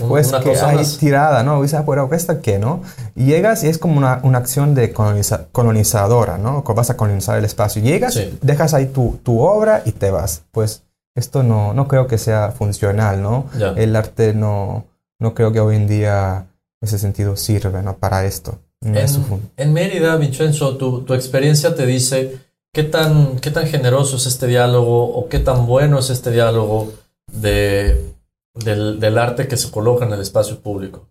pues 0.08 0.32
que 0.32 0.56
hay 0.58 0.84
tirada, 0.98 1.42
¿no? 1.42 1.60
Dices, 1.62 1.78
ah, 1.78 1.84
pero 1.86 2.08
¿esta 2.12 2.40
qué, 2.40 2.58
no? 2.58 2.82
Y 3.14 3.26
llegas 3.26 3.62
y 3.64 3.68
es 3.68 3.78
como 3.78 3.98
una, 3.98 4.20
una 4.22 4.38
acción 4.38 4.74
de 4.74 4.92
coloniza- 4.94 5.46
colonizadora, 5.52 6.38
¿no? 6.38 6.62
Vas 6.62 6.90
a 6.90 6.96
colonizar 6.96 7.38
el 7.38 7.44
espacio. 7.44 7.82
Llegas, 7.82 8.14
Sí. 8.14 8.38
dejas 8.40 8.72
ahí 8.74 8.86
tu, 8.86 9.18
tu 9.22 9.40
obra 9.40 9.82
y 9.84 9.92
te 9.92 10.10
vas. 10.10 10.42
Pues 10.50 10.82
esto 11.14 11.42
no, 11.42 11.74
no 11.74 11.88
creo 11.88 12.06
que 12.06 12.16
sea 12.18 12.52
funcional, 12.52 13.22
¿no? 13.22 13.46
Ya. 13.58 13.70
El 13.76 13.94
arte 13.96 14.32
no, 14.34 14.84
no 15.20 15.34
creo 15.34 15.52
que 15.52 15.60
hoy 15.60 15.76
en 15.76 15.86
día 15.88 16.46
en 16.80 16.86
ese 16.88 16.98
sentido 16.98 17.36
sirve, 17.36 17.82
¿no? 17.82 17.96
Para 17.96 18.24
esto. 18.24 18.58
No 18.82 18.98
es 18.98 19.16
En, 19.16 19.50
en 19.56 19.72
Mérida, 19.72 20.16
Vincenzo, 20.16 20.76
tu, 20.76 21.02
tu 21.02 21.14
experiencia 21.14 21.74
te 21.74 21.86
dice 21.86 22.38
qué 22.72 22.82
tan, 22.82 23.36
qué 23.40 23.50
tan 23.50 23.66
generoso 23.66 24.16
es 24.16 24.26
este 24.26 24.46
diálogo 24.46 25.04
o 25.16 25.28
qué 25.28 25.38
tan 25.38 25.66
bueno 25.66 25.98
es 25.98 26.10
este 26.10 26.30
diálogo 26.30 26.92
de, 27.32 28.05
del, 28.56 28.98
del 29.00 29.18
arte 29.18 29.48
que 29.48 29.56
se 29.56 29.70
coloca 29.70 30.04
en 30.04 30.12
el 30.12 30.20
espacio 30.20 30.60
público. 30.60 31.08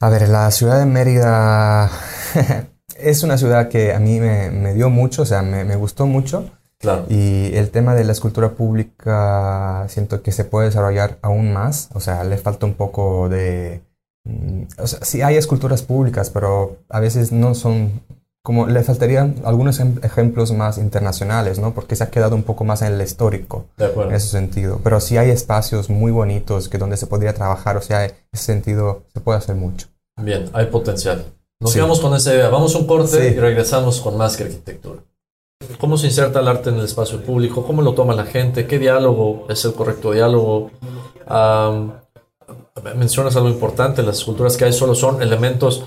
A 0.00 0.10
ver, 0.10 0.28
la 0.28 0.50
ciudad 0.50 0.78
de 0.78 0.86
Mérida 0.86 1.90
es 2.98 3.22
una 3.22 3.38
ciudad 3.38 3.68
que 3.68 3.94
a 3.94 3.98
mí 3.98 4.20
me, 4.20 4.50
me 4.50 4.74
dio 4.74 4.90
mucho, 4.90 5.22
o 5.22 5.26
sea, 5.26 5.42
me, 5.42 5.64
me 5.64 5.76
gustó 5.76 6.06
mucho. 6.06 6.50
Claro, 6.78 7.06
Y 7.08 7.54
el 7.56 7.70
tema 7.70 7.94
de 7.94 8.04
la 8.04 8.12
escultura 8.12 8.50
pública 8.54 9.86
siento 9.88 10.22
que 10.22 10.32
se 10.32 10.44
puede 10.44 10.66
desarrollar 10.66 11.18
aún 11.22 11.52
más. 11.52 11.88
O 11.94 12.00
sea, 12.00 12.24
le 12.24 12.36
falta 12.36 12.66
un 12.66 12.74
poco 12.74 13.28
de... 13.30 13.82
mm, 14.24 14.64
O 14.78 14.86
sea, 14.86 15.00
sí 15.04 15.22
hay 15.22 15.36
esculturas 15.36 15.82
públicas, 15.82 16.30
pero 16.30 16.78
a 16.90 17.00
veces 17.00 17.32
no 17.32 17.54
son... 17.54 18.02
Como 18.46 18.68
le 18.68 18.80
faltarían 18.84 19.34
algunos 19.44 19.80
em- 19.80 19.98
ejemplos 20.04 20.52
más 20.52 20.78
internacionales, 20.78 21.58
¿no? 21.58 21.74
Porque 21.74 21.96
se 21.96 22.04
ha 22.04 22.10
quedado 22.12 22.36
un 22.36 22.44
poco 22.44 22.62
más 22.62 22.80
en 22.82 22.92
el 22.92 23.02
histórico, 23.02 23.64
de 23.76 23.86
acuerdo. 23.86 24.10
en 24.10 24.16
ese 24.16 24.28
sentido. 24.28 24.78
Pero 24.84 25.00
sí 25.00 25.16
hay 25.16 25.30
espacios 25.30 25.90
muy 25.90 26.12
bonitos 26.12 26.68
que 26.68 26.78
donde 26.78 26.96
se 26.96 27.08
podría 27.08 27.34
trabajar. 27.34 27.76
O 27.76 27.82
sea, 27.82 28.04
en 28.04 28.12
ese 28.32 28.44
sentido 28.44 29.02
se 29.12 29.18
puede 29.20 29.38
hacer 29.38 29.56
mucho. 29.56 29.88
Bien, 30.22 30.48
hay 30.52 30.66
potencial. 30.66 31.24
Nos 31.58 31.72
Sí. 31.72 31.78
quedamos 31.78 31.98
con 31.98 32.14
esa 32.14 32.32
idea. 32.34 32.48
Vamos 32.48 32.72
a 32.76 32.78
un 32.78 32.86
corte 32.86 33.30
Sí. 33.30 33.34
y 33.34 33.40
regresamos 33.40 34.00
con 34.00 34.16
más 34.16 34.36
que 34.36 34.44
arquitectura. 34.44 35.02
¿Cómo 35.80 35.98
se 35.98 36.06
inserta 36.06 36.38
el 36.38 36.46
arte 36.46 36.70
en 36.70 36.76
el 36.76 36.84
espacio 36.84 37.20
público? 37.24 37.66
¿Cómo 37.66 37.82
lo 37.82 37.94
toma 37.94 38.14
la 38.14 38.26
gente? 38.26 38.68
¿Qué 38.68 38.78
diálogo 38.78 39.46
es 39.48 39.64
el 39.64 39.72
correcto 39.72 40.12
diálogo? 40.12 40.70
Am, 41.26 41.94
mencionas 42.94 43.34
algo 43.34 43.48
importante, 43.48 44.04
las 44.04 44.18
esculturas 44.18 44.56
que 44.56 44.66
hay 44.66 44.72
solo 44.72 44.94
son 44.94 45.20
elementos, 45.20 45.82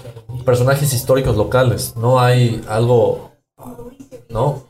personajes 0.45 0.93
históricos 0.93 1.35
locales, 1.35 1.95
no 1.95 2.19
hay 2.19 2.63
algo, 2.67 3.31
¿no? 4.29 4.63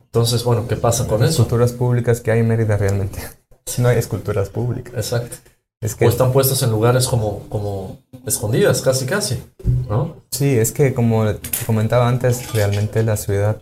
Entonces, 0.00 0.42
bueno, 0.44 0.66
¿qué 0.66 0.76
pasa 0.76 1.06
con 1.06 1.22
eso? 1.22 1.30
Esculturas 1.42 1.72
públicas 1.72 2.20
que 2.20 2.30
hay 2.30 2.40
en 2.40 2.48
Mérida 2.48 2.76
realmente. 2.76 3.20
No 3.76 3.88
hay 3.88 3.98
esculturas 3.98 4.48
públicas. 4.48 4.94
Exacto. 4.94 5.36
Es 5.82 5.94
que 5.94 6.06
O 6.06 6.08
están 6.08 6.32
puestas 6.32 6.62
en 6.62 6.70
lugares 6.70 7.06
como, 7.06 7.40
como 7.50 7.98
escondidas, 8.26 8.80
casi, 8.80 9.04
casi, 9.04 9.42
¿no? 9.88 10.16
Sí, 10.30 10.58
es 10.58 10.72
que 10.72 10.94
como 10.94 11.26
te 11.34 11.66
comentaba 11.66 12.08
antes, 12.08 12.52
realmente 12.54 13.02
la 13.02 13.18
ciudad 13.18 13.60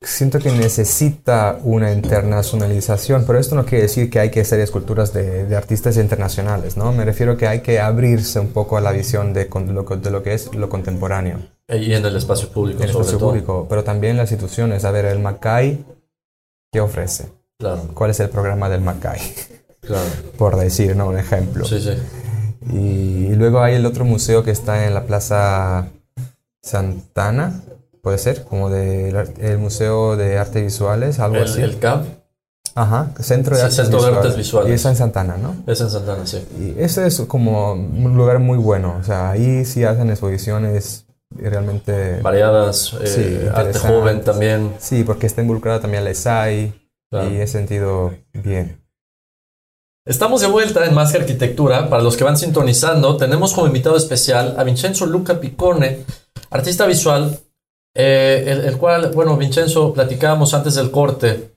siento 0.00 0.38
que 0.38 0.52
necesita 0.52 1.58
una 1.64 1.92
internacionalización, 1.92 3.24
pero 3.26 3.38
esto 3.38 3.56
no 3.56 3.64
quiere 3.66 3.82
decir 3.82 4.08
que 4.10 4.20
hay 4.20 4.30
que 4.30 4.40
hacer 4.42 4.60
esculturas 4.60 5.12
de, 5.12 5.44
de 5.46 5.56
artistas 5.56 5.96
internacionales, 5.96 6.76
¿no? 6.76 6.92
Me 6.92 7.04
refiero 7.04 7.36
que 7.36 7.48
hay 7.48 7.60
que 7.60 7.80
abrirse 7.80 8.38
un 8.38 8.48
poco 8.48 8.76
a 8.76 8.80
la 8.80 8.92
visión 8.92 9.32
de, 9.32 9.48
con- 9.48 9.74
lo, 9.74 9.84
que- 9.84 9.96
de 9.96 10.10
lo 10.10 10.22
que 10.22 10.34
es 10.34 10.54
lo 10.54 10.68
contemporáneo 10.68 11.38
Y 11.68 11.92
en 11.92 12.04
el 12.04 12.16
espacio 12.16 12.48
público, 12.50 12.78
en 12.78 12.84
el 12.84 12.92
sobre 12.92 13.02
espacio 13.06 13.18
todo. 13.18 13.28
público, 13.30 13.66
pero 13.68 13.82
también 13.82 14.16
las 14.16 14.30
instituciones. 14.30 14.84
A 14.84 14.90
ver, 14.92 15.04
el 15.06 15.18
Macay, 15.18 15.84
¿qué 16.72 16.80
ofrece? 16.80 17.26
Claro, 17.58 17.88
¿Cuál 17.92 18.10
es 18.12 18.20
el 18.20 18.28
programa 18.30 18.68
del 18.68 18.82
Macay? 18.82 19.20
claro. 19.80 20.06
Por 20.36 20.56
decir, 20.56 20.94
¿no? 20.94 21.08
Un 21.08 21.18
ejemplo. 21.18 21.64
Sí, 21.64 21.80
sí. 21.80 21.94
Y 22.72 23.34
luego 23.34 23.60
hay 23.60 23.74
el 23.74 23.84
otro 23.86 24.04
museo 24.04 24.44
que 24.44 24.50
está 24.52 24.86
en 24.86 24.94
la 24.94 25.04
Plaza 25.04 25.88
Santana, 26.62 27.62
puede 28.08 28.18
ser, 28.18 28.44
como 28.44 28.70
del 28.70 29.58
Museo 29.58 30.16
de 30.16 30.38
Arte 30.38 30.62
Visuales, 30.62 31.18
algo 31.18 31.36
El, 31.36 31.42
así. 31.42 31.60
el 31.60 31.78
CAP 31.78 32.06
Ajá, 32.74 33.10
Centro 33.20 33.54
de, 33.54 33.60
Sí, 33.60 33.64
Artes, 33.66 33.76
Centro 33.76 33.98
de 34.00 34.06
Visuales. 34.06 34.16
Artes 34.24 34.36
Visuales. 34.38 34.70
Y 34.70 34.74
está 34.74 34.88
en 34.88 34.96
Santana, 34.96 35.36
¿no? 35.36 35.56
es 35.66 35.80
en 35.82 35.90
Santana, 35.90 36.26
sí. 36.26 36.42
Y 36.58 36.82
ese 36.82 37.06
es 37.06 37.20
como 37.22 37.72
un 37.74 38.16
lugar 38.16 38.38
muy 38.38 38.56
bueno, 38.56 38.96
o 38.98 39.04
sea, 39.04 39.30
ahí 39.30 39.64
sí 39.66 39.84
hacen 39.84 40.08
exposiciones 40.10 41.04
realmente... 41.36 42.20
Variadas, 42.22 42.94
eh, 43.02 43.06
Sí, 43.06 43.48
arte 43.54 43.78
joven 43.78 44.22
también. 44.22 44.72
Sí, 44.78 45.04
porque 45.04 45.26
está 45.26 45.42
involucrada 45.42 45.80
también 45.80 46.04
la 46.04 46.10
ESAI 46.10 46.72
Claro. 47.10 47.30
y 47.30 47.36
he 47.36 47.46
sentido 47.46 48.14
bien. 48.32 48.82
Estamos 50.06 50.40
de 50.40 50.46
vuelta 50.46 50.86
en 50.86 50.94
Más 50.94 51.12
que 51.12 51.18
Arquitectura. 51.18 51.90
Para 51.90 52.02
los 52.02 52.16
que 52.16 52.24
van 52.24 52.38
sintonizando, 52.38 53.18
tenemos 53.18 53.52
como 53.52 53.66
invitado 53.66 53.96
especial 53.96 54.54
a 54.58 54.64
Vincenzo 54.64 55.04
Luca 55.04 55.38
Piccone, 55.40 56.04
artista 56.50 56.86
visual, 56.86 57.38
eh, 57.94 58.62
el, 58.66 58.76
cual, 58.76 59.10
bueno, 59.12 59.36
Vincenzo, 59.36 59.92
platicábamos 59.92 60.54
antes 60.54 60.74
del 60.74 60.90
corte. 60.90 61.52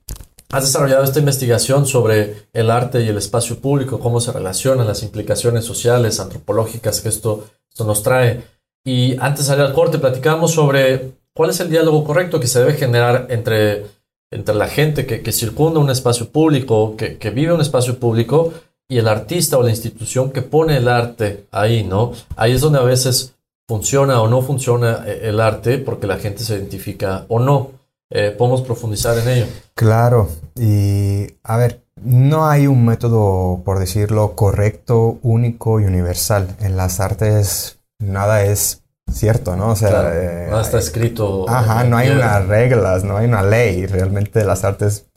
Has 0.51 0.65
desarrollado 0.65 1.03
esta 1.03 1.19
investigación 1.19 1.85
sobre 1.85 2.47
el 2.51 2.69
arte 2.69 3.01
y 3.01 3.07
el 3.07 3.17
espacio 3.17 3.59
público, 3.59 3.99
cómo 3.99 4.19
se 4.19 4.31
relacionan 4.31 4.87
las 4.87 5.03
implicaciones 5.03 5.63
sociales, 5.65 6.19
antropológicas 6.19 6.99
que 7.01 7.09
esto, 7.09 7.45
esto 7.69 7.85
nos 7.85 8.03
trae. 8.03 8.43
Y 8.83 9.17
antes 9.19 9.45
de 9.45 9.49
salir 9.51 9.65
al 9.65 9.73
corte, 9.73 9.99
platicábamos 9.99 10.51
sobre 10.51 11.11
cuál 11.33 11.51
es 11.51 11.59
el 11.59 11.69
diálogo 11.69 12.03
correcto 12.03 12.39
que 12.39 12.47
se 12.47 12.59
debe 12.59 12.73
generar 12.73 13.27
entre, 13.29 13.85
entre 14.29 14.55
la 14.55 14.67
gente 14.67 15.05
que, 15.05 15.21
que 15.21 15.31
circunda 15.31 15.79
un 15.79 15.89
espacio 15.89 16.29
público, 16.29 16.95
que, 16.97 17.17
que 17.17 17.29
vive 17.29 17.53
un 17.53 17.61
espacio 17.61 17.97
público, 17.97 18.53
y 18.91 18.97
el 18.97 19.07
artista 19.07 19.57
o 19.57 19.63
la 19.63 19.69
institución 19.69 20.31
que 20.31 20.41
pone 20.41 20.75
el 20.75 20.89
arte 20.89 21.45
ahí, 21.51 21.85
¿no? 21.85 22.11
Ahí 22.35 22.51
es 22.51 22.59
donde 22.59 22.79
a 22.79 22.83
veces 22.83 23.35
funciona 23.67 24.21
o 24.21 24.27
no 24.27 24.41
funciona 24.41 25.03
eh, 25.05 25.21
el 25.23 25.39
arte 25.39 25.77
porque 25.77 26.07
la 26.07 26.17
gente 26.17 26.43
se 26.43 26.55
identifica 26.55 27.25
o 27.27 27.39
no. 27.39 27.71
Eh, 28.09 28.35
podemos 28.37 28.61
profundizar 28.61 29.17
en 29.17 29.29
ello. 29.29 29.45
Claro, 29.73 30.27
y 30.55 31.27
a 31.43 31.55
ver, 31.55 31.81
no 32.03 32.49
hay 32.49 32.67
un 32.67 32.85
método, 32.85 33.61
por 33.63 33.79
decirlo, 33.79 34.35
correcto, 34.35 35.19
único 35.21 35.79
y 35.79 35.85
universal. 35.85 36.55
En 36.59 36.75
las 36.75 36.99
artes 36.99 37.79
nada 37.99 38.43
es 38.43 38.81
cierto, 39.11 39.55
¿no? 39.55 39.69
O 39.69 39.75
sea, 39.75 39.89
Claro, 39.89 40.09
eh, 40.13 40.47
nada 40.49 40.61
está 40.61 40.79
escrito. 40.79 41.49
Ajá, 41.49 41.83
no 41.83 41.97
hay 41.97 42.09
unas 42.09 42.47
reglas, 42.47 43.03
no 43.03 43.17
hay 43.17 43.27
una 43.27 43.43
ley. 43.43 43.85
Realmente 43.85 44.43
las 44.43 44.63
artes 44.63 45.07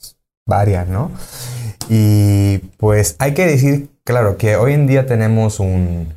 varian, 0.47 0.93
¿no? 0.93 1.11
Y 1.89 2.59
pues 2.79 3.17
hay 3.19 3.35
que 3.35 3.47
decir, 3.47 3.91
claro, 4.05 4.37
que 4.37 4.57
hoy 4.57 4.73
en 4.73 4.87
día 4.87 5.07
tenemos 5.07 5.61
un... 5.61 6.15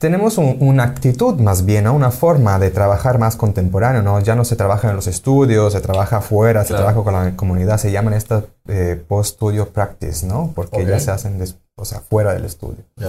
Tenemos 0.00 0.38
un- 0.38 0.58
una 0.60 0.84
actitud 0.84 1.40
más 1.40 1.64
bien, 1.64 1.84
¿no? 1.84 1.92
Una 1.92 2.12
forma 2.12 2.60
de 2.60 2.70
trabajar 2.70 3.18
más 3.18 3.34
contemporáneo, 3.34 4.00
¿no? 4.00 4.20
Ya 4.20 4.36
no 4.36 4.44
se 4.44 4.54
trabaja 4.54 4.88
en 4.90 4.94
los 4.94 5.08
estudios, 5.08 5.72
se 5.72 5.80
trabaja 5.80 6.18
afuera, 6.18 6.62
se 6.62 6.68
Claro. 6.68 6.84
trabaja 6.84 7.02
con 7.04 7.14
la 7.14 7.36
comunidad, 7.36 7.78
se 7.78 7.90
llaman 7.90 8.14
estas 8.14 8.44
eh, 8.68 9.02
post-studio 9.08 9.70
practice, 9.70 10.24
¿no? 10.24 10.52
Porque 10.54 10.82
Ok. 10.82 10.88
ya 10.88 11.00
se 11.00 11.10
hacen, 11.10 11.38
des- 11.38 11.56
o 11.76 11.84
sea, 11.84 11.98
fuera 12.00 12.32
del 12.32 12.44
estudio. 12.44 12.84
Ya. 12.96 13.08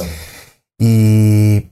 Y, 0.80 1.70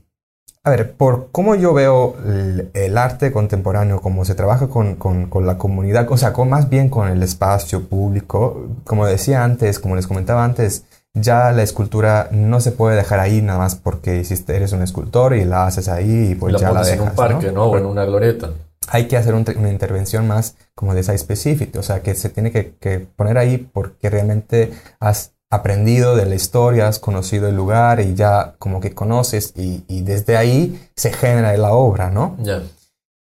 a 0.62 0.70
ver, 0.70 0.92
por 0.94 1.30
cómo 1.32 1.56
yo 1.56 1.72
veo 1.74 2.14
el, 2.24 2.70
el 2.74 2.96
arte 2.96 3.32
contemporáneo, 3.32 4.00
cómo 4.00 4.24
se 4.24 4.36
trabaja 4.36 4.68
con, 4.68 4.94
con- 4.94 5.26
con 5.30 5.46
la 5.46 5.58
comunidad, 5.58 6.06
o 6.12 6.16
sea, 6.16 6.32
con, 6.32 6.48
más 6.48 6.68
bien 6.68 6.90
con 6.90 7.08
el 7.08 7.22
espacio 7.24 7.88
público, 7.88 8.68
como 8.84 9.04
decía 9.04 9.42
antes, 9.42 9.80
como 9.80 9.96
les 9.96 10.06
comentaba 10.06 10.44
antes, 10.44 10.84
ya 11.14 11.50
la 11.52 11.62
escultura 11.62 12.28
no 12.30 12.60
se 12.60 12.72
puede 12.72 12.96
dejar 12.96 13.20
ahí 13.20 13.42
nada 13.42 13.58
más 13.58 13.74
porque 13.74 14.16
hiciste, 14.18 14.54
eres 14.56 14.72
un 14.72 14.82
escultor 14.82 15.34
y 15.34 15.44
la 15.44 15.66
haces 15.66 15.88
ahí 15.88 16.30
y 16.32 16.34
pues 16.34 16.52
la 16.52 16.58
ya 16.60 16.70
la 16.72 16.80
dejas. 16.82 16.96
en 16.98 17.00
un 17.02 17.10
parque, 17.14 17.52
¿no? 17.52 17.64
O 17.66 17.78
en 17.78 17.86
una 17.86 18.04
glorieta. 18.04 18.50
Hay 18.90 19.06
que 19.08 19.16
hacer 19.16 19.34
un- 19.34 19.44
una 19.58 19.70
intervención 19.70 20.26
más 20.26 20.56
como 20.74 20.94
de 20.94 21.00
esa 21.00 21.12
específica, 21.14 21.78
o 21.80 21.82
sea, 21.82 22.00
que 22.02 22.14
se 22.14 22.28
tiene 22.30 22.52
que, 22.52 22.74
que 22.80 23.00
poner 23.00 23.36
ahí 23.36 23.58
porque 23.58 24.08
realmente 24.10 24.72
has 25.00 25.32
aprendido 25.50 26.14
de 26.14 26.26
la 26.26 26.34
historia, 26.34 26.88
has 26.88 26.98
conocido 26.98 27.48
el 27.48 27.56
lugar 27.56 28.00
y 28.00 28.14
ya 28.14 28.54
como 28.58 28.80
que 28.80 28.94
conoces 28.94 29.52
y, 29.56 29.84
y 29.88 30.02
desde 30.02 30.36
ahí 30.36 30.78
se 30.94 31.10
genera 31.12 31.56
la 31.56 31.72
obra, 31.72 32.10
¿no? 32.10 32.36
Ya. 32.40 32.62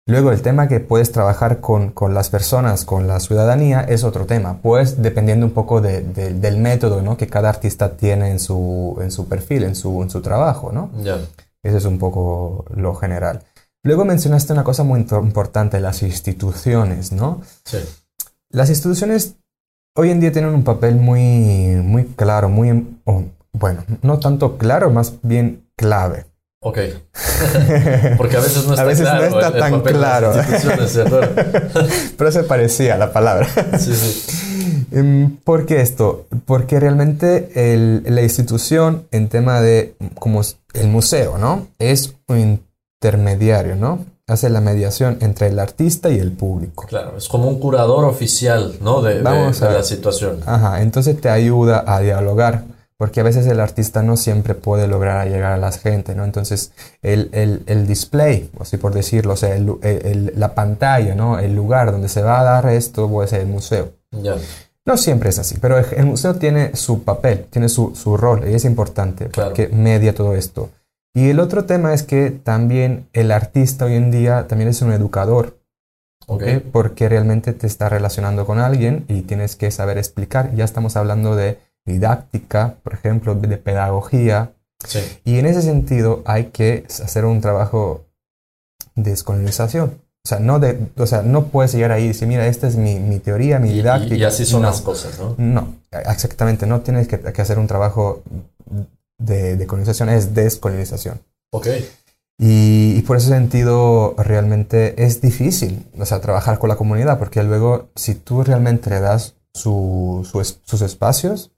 Luego 0.09 0.31
el 0.31 0.41
tema 0.41 0.67
que 0.67 0.79
puedes 0.79 1.11
trabajar 1.11 1.59
con, 1.59 1.91
con 1.91 2.13
las 2.13 2.29
personas, 2.29 2.83
con 2.83 3.07
la 3.07 3.19
ciudadanía, 3.19 3.81
es 3.81 4.03
otro 4.03 4.25
tema, 4.25 4.57
pues 4.61 5.01
dependiendo 5.01 5.45
un 5.45 5.51
poco 5.51 5.81
de- 5.81 6.01
de- 6.01 6.33
del 6.33 6.57
método 6.57 7.01
¿no? 7.01 7.15
que 7.15 7.27
cada 7.27 7.49
artista 7.49 7.91
tiene 7.91 8.31
en 8.31 8.39
su, 8.39 8.97
en 9.01 9.11
su 9.11 9.27
perfil, 9.27 9.63
en 9.65 9.75
su, 9.75 10.01
en 10.01 10.09
su 10.09 10.21
trabajo, 10.21 10.71
¿no? 10.71 10.89
Ya. 11.03 11.17
Eso 11.61 11.77
es 11.77 11.85
un 11.85 11.99
poco 11.99 12.65
lo 12.75 12.95
general. 12.95 13.43
Luego 13.83 14.03
mencionaste 14.03 14.51
una 14.53 14.63
cosa 14.63 14.83
muy 14.83 14.99
impor- 15.01 15.23
importante, 15.23 15.79
las 15.79 16.01
instituciones, 16.03 17.11
¿no? 17.11 17.41
Sí. 17.65 17.77
Las 18.49 18.69
instituciones 18.69 19.35
hoy 19.95 20.09
en 20.11 20.19
día 20.19 20.31
tienen 20.31 20.53
un 20.55 20.63
papel 20.63 20.95
muy, 20.95 21.75
muy 21.83 22.05
claro, 22.05 22.49
muy, 22.49 22.97
bueno, 23.53 23.83
no 24.01 24.19
tanto 24.19 24.57
claro, 24.57 24.89
más 24.89 25.13
bien 25.21 25.67
clave. 25.75 26.25
Ok. 26.61 26.77
Porque 28.17 28.37
a 28.37 28.39
veces 28.41 28.65
no 28.65 28.71
está 28.73 28.81
A 28.81 28.85
veces 28.85 29.05
no 29.13 29.23
está 29.23 29.47
el- 29.47 29.59
tan 29.59 29.83
de 29.83 29.91
claro. 29.91 30.33
¿de? 30.33 30.43
Pero 32.17 32.31
se 32.31 32.43
parecía 32.43 32.97
la 32.97 33.11
palabra. 33.13 33.47
Sí, 33.79 33.93
sí. 33.95 34.85
Em, 34.91 35.37
¿Por 35.37 35.65
qué 35.65 35.81
esto? 35.81 36.25
Porque 36.45 36.79
realmente 36.79 37.51
el- 37.73 38.03
la 38.07 38.21
institución 38.23 39.05
en 39.11 39.29
tema 39.29 39.61
de, 39.61 39.95
como 40.15 40.41
el 40.73 40.87
museo, 40.87 41.37
¿no? 41.37 41.67
Es 41.79 42.15
un 42.27 42.61
intermediario, 43.01 43.75
¿no? 43.75 44.05
Hace 44.27 44.49
la 44.49 44.61
mediación 44.61 45.17
entre 45.21 45.47
el 45.47 45.57
artista 45.59 46.09
y 46.09 46.19
el 46.19 46.31
público. 46.31 46.85
Claro, 46.87 47.13
es 47.17 47.27
como 47.27 47.47
un 47.47 47.59
curador 47.59 48.05
oficial, 48.05 48.75
¿no? 48.81 49.01
De, 49.01 49.15
de- 49.15 49.21
Vamos 49.21 49.59
de 49.59 49.67
a- 49.67 49.71
la 49.71 49.83
situación. 49.83 50.41
Ajá, 50.45 50.81
entonces 50.81 51.19
te 51.21 51.29
ayuda 51.29 51.83
a 51.87 51.99
dialogar, 51.99 52.63
porque 52.99 53.21
a 53.21 53.23
veces 53.23 53.47
el 53.47 53.61
artista 53.61 54.03
no 54.03 54.17
siempre 54.17 54.55
puede 54.55 54.87
lograr 54.89 55.25
llegar 55.29 55.53
a 55.53 55.57
la 55.57 55.71
gente, 55.71 56.15
¿no? 56.15 56.25
Entonces, 56.25 56.73
el, 57.01 57.29
el- 57.31 57.63
el 57.65 57.87
display, 57.87 58.51
así 58.59 58.75
por 58.75 58.93
decirlo, 58.93 59.33
o 59.33 59.37
sea, 59.37 59.55
el 59.55 60.33
la 60.35 60.53
pantalla, 60.53 61.15
¿no? 61.15 61.39
El 61.39 61.55
lugar 61.55 61.93
donde 61.93 62.09
se 62.09 62.21
va 62.21 62.41
a 62.41 62.43
dar 62.43 62.67
esto 62.67 63.09
puede 63.09 63.29
ser 63.29 63.39
el 63.41 63.47
museo. 63.47 63.93
Ya. 64.11 64.35
No 64.85 64.97
siempre 64.97 65.29
es 65.29 65.39
así, 65.39 65.55
pero 65.61 65.77
el 65.77 66.05
museo 66.05 66.35
tiene 66.35 66.75
su 66.75 67.03
papel, 67.03 67.45
tiene 67.49 67.69
su, 67.69 67.95
su 67.95 68.17
rol 68.17 68.47
y 68.49 68.53
es 68.55 68.65
importante 68.65 69.27
Claro. 69.27 69.51
porque 69.51 69.69
media 69.69 70.13
todo 70.13 70.35
esto. 70.35 70.69
Y 71.15 71.29
el 71.29 71.39
otro 71.39 71.63
tema 71.65 71.93
es 71.93 72.03
que 72.03 72.31
también 72.31 73.07
el 73.13 73.31
artista 73.31 73.85
hoy 73.85 73.95
en 73.95 74.11
día 74.11 74.47
también 74.47 74.69
es 74.69 74.81
un 74.81 74.91
educador, 74.91 75.57
Ok. 76.27 76.43
¿ok? 76.43 76.63
Porque 76.71 77.07
realmente 77.07 77.53
te 77.53 77.65
está 77.65 77.87
relacionando 77.87 78.45
con 78.45 78.59
alguien 78.59 79.05
y 79.07 79.21
tienes 79.21 79.55
que 79.55 79.71
saber 79.71 79.97
explicar. 79.97 80.53
Ya 80.53 80.65
estamos 80.65 80.95
hablando 80.97 81.35
de 81.35 81.57
didáctica, 81.85 82.75
por 82.83 82.93
ejemplo, 82.93 83.35
de 83.35 83.57
pedagogía. 83.57 84.51
Sí. 84.85 84.99
Y 85.25 85.39
en 85.39 85.45
ese 85.45 85.61
sentido 85.61 86.21
hay 86.25 86.45
que 86.45 86.85
hacer 86.87 87.25
un 87.25 87.41
trabajo 87.41 88.05
de 88.95 89.11
descolonización. 89.11 90.01
O 90.25 90.27
sea, 90.27 90.39
no, 90.39 90.59
de, 90.59 90.77
o 90.97 91.05
sea, 91.07 91.21
no 91.21 91.45
puedes 91.45 91.73
llegar 91.73 91.91
ahí 91.91 92.03
y 92.03 92.07
decir, 92.09 92.27
mira, 92.27 92.45
esta 92.47 92.67
es 92.67 92.75
mi, 92.75 92.99
mi 92.99 93.19
teoría, 93.19 93.57
mi 93.59 93.71
didáctica. 93.73 94.15
y- 94.15 94.19
y 94.19 94.23
así 94.23 94.45
son 94.45 94.61
No. 94.61 94.69
las 94.69 94.81
cosas, 94.81 95.17
¿no? 95.19 95.35
No, 95.37 95.75
exactamente, 95.91 96.65
no 96.67 96.81
tienes 96.81 97.07
que, 97.07 97.19
que 97.19 97.41
hacer 97.41 97.57
un 97.57 97.67
trabajo 97.67 98.21
de, 99.17 99.55
de 99.57 99.67
colonización, 99.67 100.09
es 100.09 100.33
descolonización. 100.33 101.19
Ok. 101.51 101.67
Y, 102.37 102.95
y 102.97 103.01
por 103.01 103.17
ese 103.17 103.29
sentido 103.29 104.13
realmente 104.17 105.03
es 105.03 105.19
difícil, 105.21 105.85
o 105.99 106.05
sea, 106.05 106.21
trabajar 106.21 106.59
con 106.59 106.69
la 106.69 106.75
comunidad, 106.77 107.17
porque 107.19 107.43
luego 107.43 107.89
si 107.95 108.15
tú 108.15 108.43
realmente 108.43 108.89
le 108.89 108.99
das 109.01 109.35
su- 109.53 110.25
su 110.29 110.41
sus 110.63 110.81
espacios, 110.81 111.51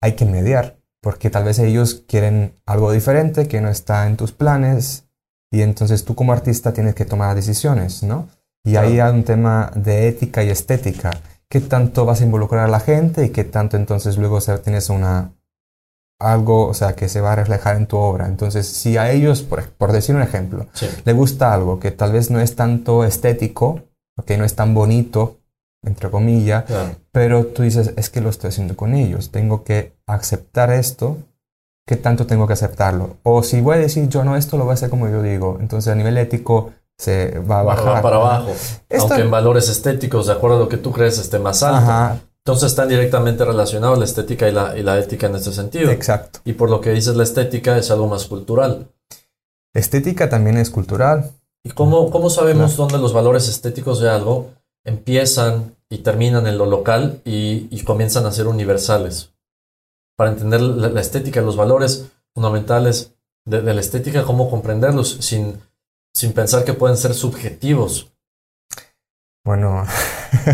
hay 0.00 0.12
que 0.14 0.24
mediar, 0.24 0.78
porque 1.00 1.30
tal 1.30 1.44
vez 1.44 1.58
ellos 1.58 2.04
quieren 2.08 2.60
algo 2.66 2.92
diferente 2.92 3.48
que 3.48 3.60
no 3.60 3.68
está 3.68 4.06
en 4.06 4.16
tus 4.16 4.32
planes, 4.32 5.04
y 5.52 5.62
entonces 5.62 6.04
tú 6.04 6.14
como 6.14 6.32
artista 6.32 6.72
tienes 6.72 6.94
que 6.94 7.04
tomar 7.04 7.34
decisiones, 7.34 8.02
¿no? 8.02 8.28
Y 8.64 8.76
ahí 8.76 8.98
hay 8.98 9.14
un 9.14 9.22
tema 9.24 9.70
de 9.76 10.08
ética 10.08 10.42
y 10.42 10.50
estética. 10.50 11.10
¿Qué 11.48 11.60
tanto 11.60 12.04
vas 12.04 12.20
a 12.20 12.24
involucrar 12.24 12.64
a 12.64 12.68
la 12.68 12.80
gente 12.80 13.24
y 13.24 13.30
qué 13.30 13.44
tanto 13.44 13.76
entonces 13.76 14.18
luego 14.18 14.40
tienes 14.40 14.90
una 14.90 15.32
algo, 16.18 16.66
o 16.66 16.74
sea, 16.74 16.96
que 16.96 17.08
se 17.08 17.20
va 17.20 17.32
a 17.32 17.36
reflejar 17.36 17.76
en 17.76 17.86
tu 17.86 17.96
obra? 17.96 18.26
Entonces, 18.26 18.66
si 18.66 18.96
a 18.96 19.12
ellos, 19.12 19.42
por, 19.42 19.62
por 19.70 19.92
decir 19.92 20.16
un 20.16 20.22
ejemplo, 20.22 20.66
Sí. 20.72 20.88
le 21.04 21.12
gusta 21.12 21.54
algo 21.54 21.78
que 21.78 21.92
tal 21.92 22.10
vez 22.10 22.30
no 22.30 22.40
es 22.40 22.56
tanto 22.56 23.04
estético, 23.04 23.82
que 24.26 24.36
no 24.36 24.44
es 24.44 24.56
tan 24.56 24.74
bonito, 24.74 25.36
entre 25.86 26.10
comillas, 26.10 26.64
Claro. 26.64 26.90
pero 27.12 27.46
tú 27.46 27.62
dices, 27.62 27.92
es 27.96 28.10
que 28.10 28.20
lo 28.20 28.28
estoy 28.28 28.48
haciendo 28.48 28.76
con 28.76 28.94
ellos, 28.94 29.30
tengo 29.30 29.64
que 29.64 29.94
aceptar 30.06 30.70
esto, 30.70 31.16
¿qué 31.86 31.96
tanto 31.96 32.26
tengo 32.26 32.46
que 32.46 32.52
aceptarlo? 32.52 33.16
O 33.22 33.42
si 33.42 33.60
voy 33.62 33.76
a 33.76 33.78
decir 33.78 34.08
yo 34.08 34.22
no, 34.24 34.36
esto 34.36 34.58
lo 34.58 34.64
voy 34.64 34.72
a 34.72 34.74
hacer 34.74 34.90
como 34.90 35.08
yo 35.08 35.22
digo, 35.22 35.56
entonces 35.60 35.90
a 35.92 35.96
nivel 35.96 36.18
ético 36.18 36.72
se 36.98 37.38
va 37.40 37.60
a 37.60 37.62
bajar. 37.62 37.86
va 37.96 38.02
para 38.02 38.16
abajo. 38.16 38.52
Aunque 38.98 39.20
en 39.22 39.30
valores 39.30 39.68
estéticos, 39.68 40.26
de 40.26 40.32
acuerdo 40.32 40.56
a 40.56 40.60
lo 40.60 40.68
que 40.68 40.76
tú 40.78 40.92
crees, 40.92 41.18
esté 41.18 41.38
más 41.38 41.62
alto. 41.62 41.76
Ajá, 41.78 42.20
Entonces 42.38 42.70
están 42.70 42.88
directamente 42.88 43.44
relacionados 43.44 43.98
la 43.98 44.04
estética 44.06 44.48
y 44.48 44.52
la, 44.52 44.78
y 44.78 44.82
la 44.82 44.98
ética 44.98 45.26
en 45.26 45.34
este 45.36 45.52
sentido. 45.52 45.90
exacto. 45.90 46.40
Y 46.44 46.52
por 46.54 46.70
lo 46.70 46.80
que 46.80 46.90
dices, 46.90 47.14
la 47.16 47.22
estética 47.24 47.76
es 47.76 47.90
algo 47.90 48.06
más 48.08 48.24
cultural. 48.26 48.88
Estética 49.74 50.28
también 50.28 50.56
es 50.56 50.70
cultural. 50.70 51.30
¿Y 51.62 51.70
cómo, 51.70 52.10
cómo 52.10 52.30
sabemos 52.30 52.74
Claro. 52.74 52.84
dónde 52.88 52.98
los 53.02 53.12
valores 53.12 53.48
estéticos 53.48 54.00
de 54.00 54.08
algo 54.08 54.46
empiezan 54.86 55.76
y 55.90 55.98
terminan 55.98 56.46
en 56.46 56.56
lo 56.56 56.66
local 56.66 57.20
y, 57.24 57.82
comienzan 57.84 58.24
a 58.24 58.32
ser 58.32 58.46
universales? 58.46 59.34
Para 60.16 60.30
entender 60.30 60.62
la, 60.62 60.88
la 60.88 61.00
estética, 61.00 61.42
los 61.42 61.56
valores 61.56 62.10
fundamentales 62.34 63.14
de, 63.44 63.60
de 63.60 63.74
la 63.74 63.80
estética, 63.80 64.24
cómo 64.24 64.48
comprenderlos 64.48 65.18
sin, 65.20 65.60
sin 66.14 66.32
pensar 66.32 66.64
que 66.64 66.72
pueden 66.72 66.96
ser 66.96 67.12
subjetivos. 67.12 68.10
Bueno, 69.44 69.84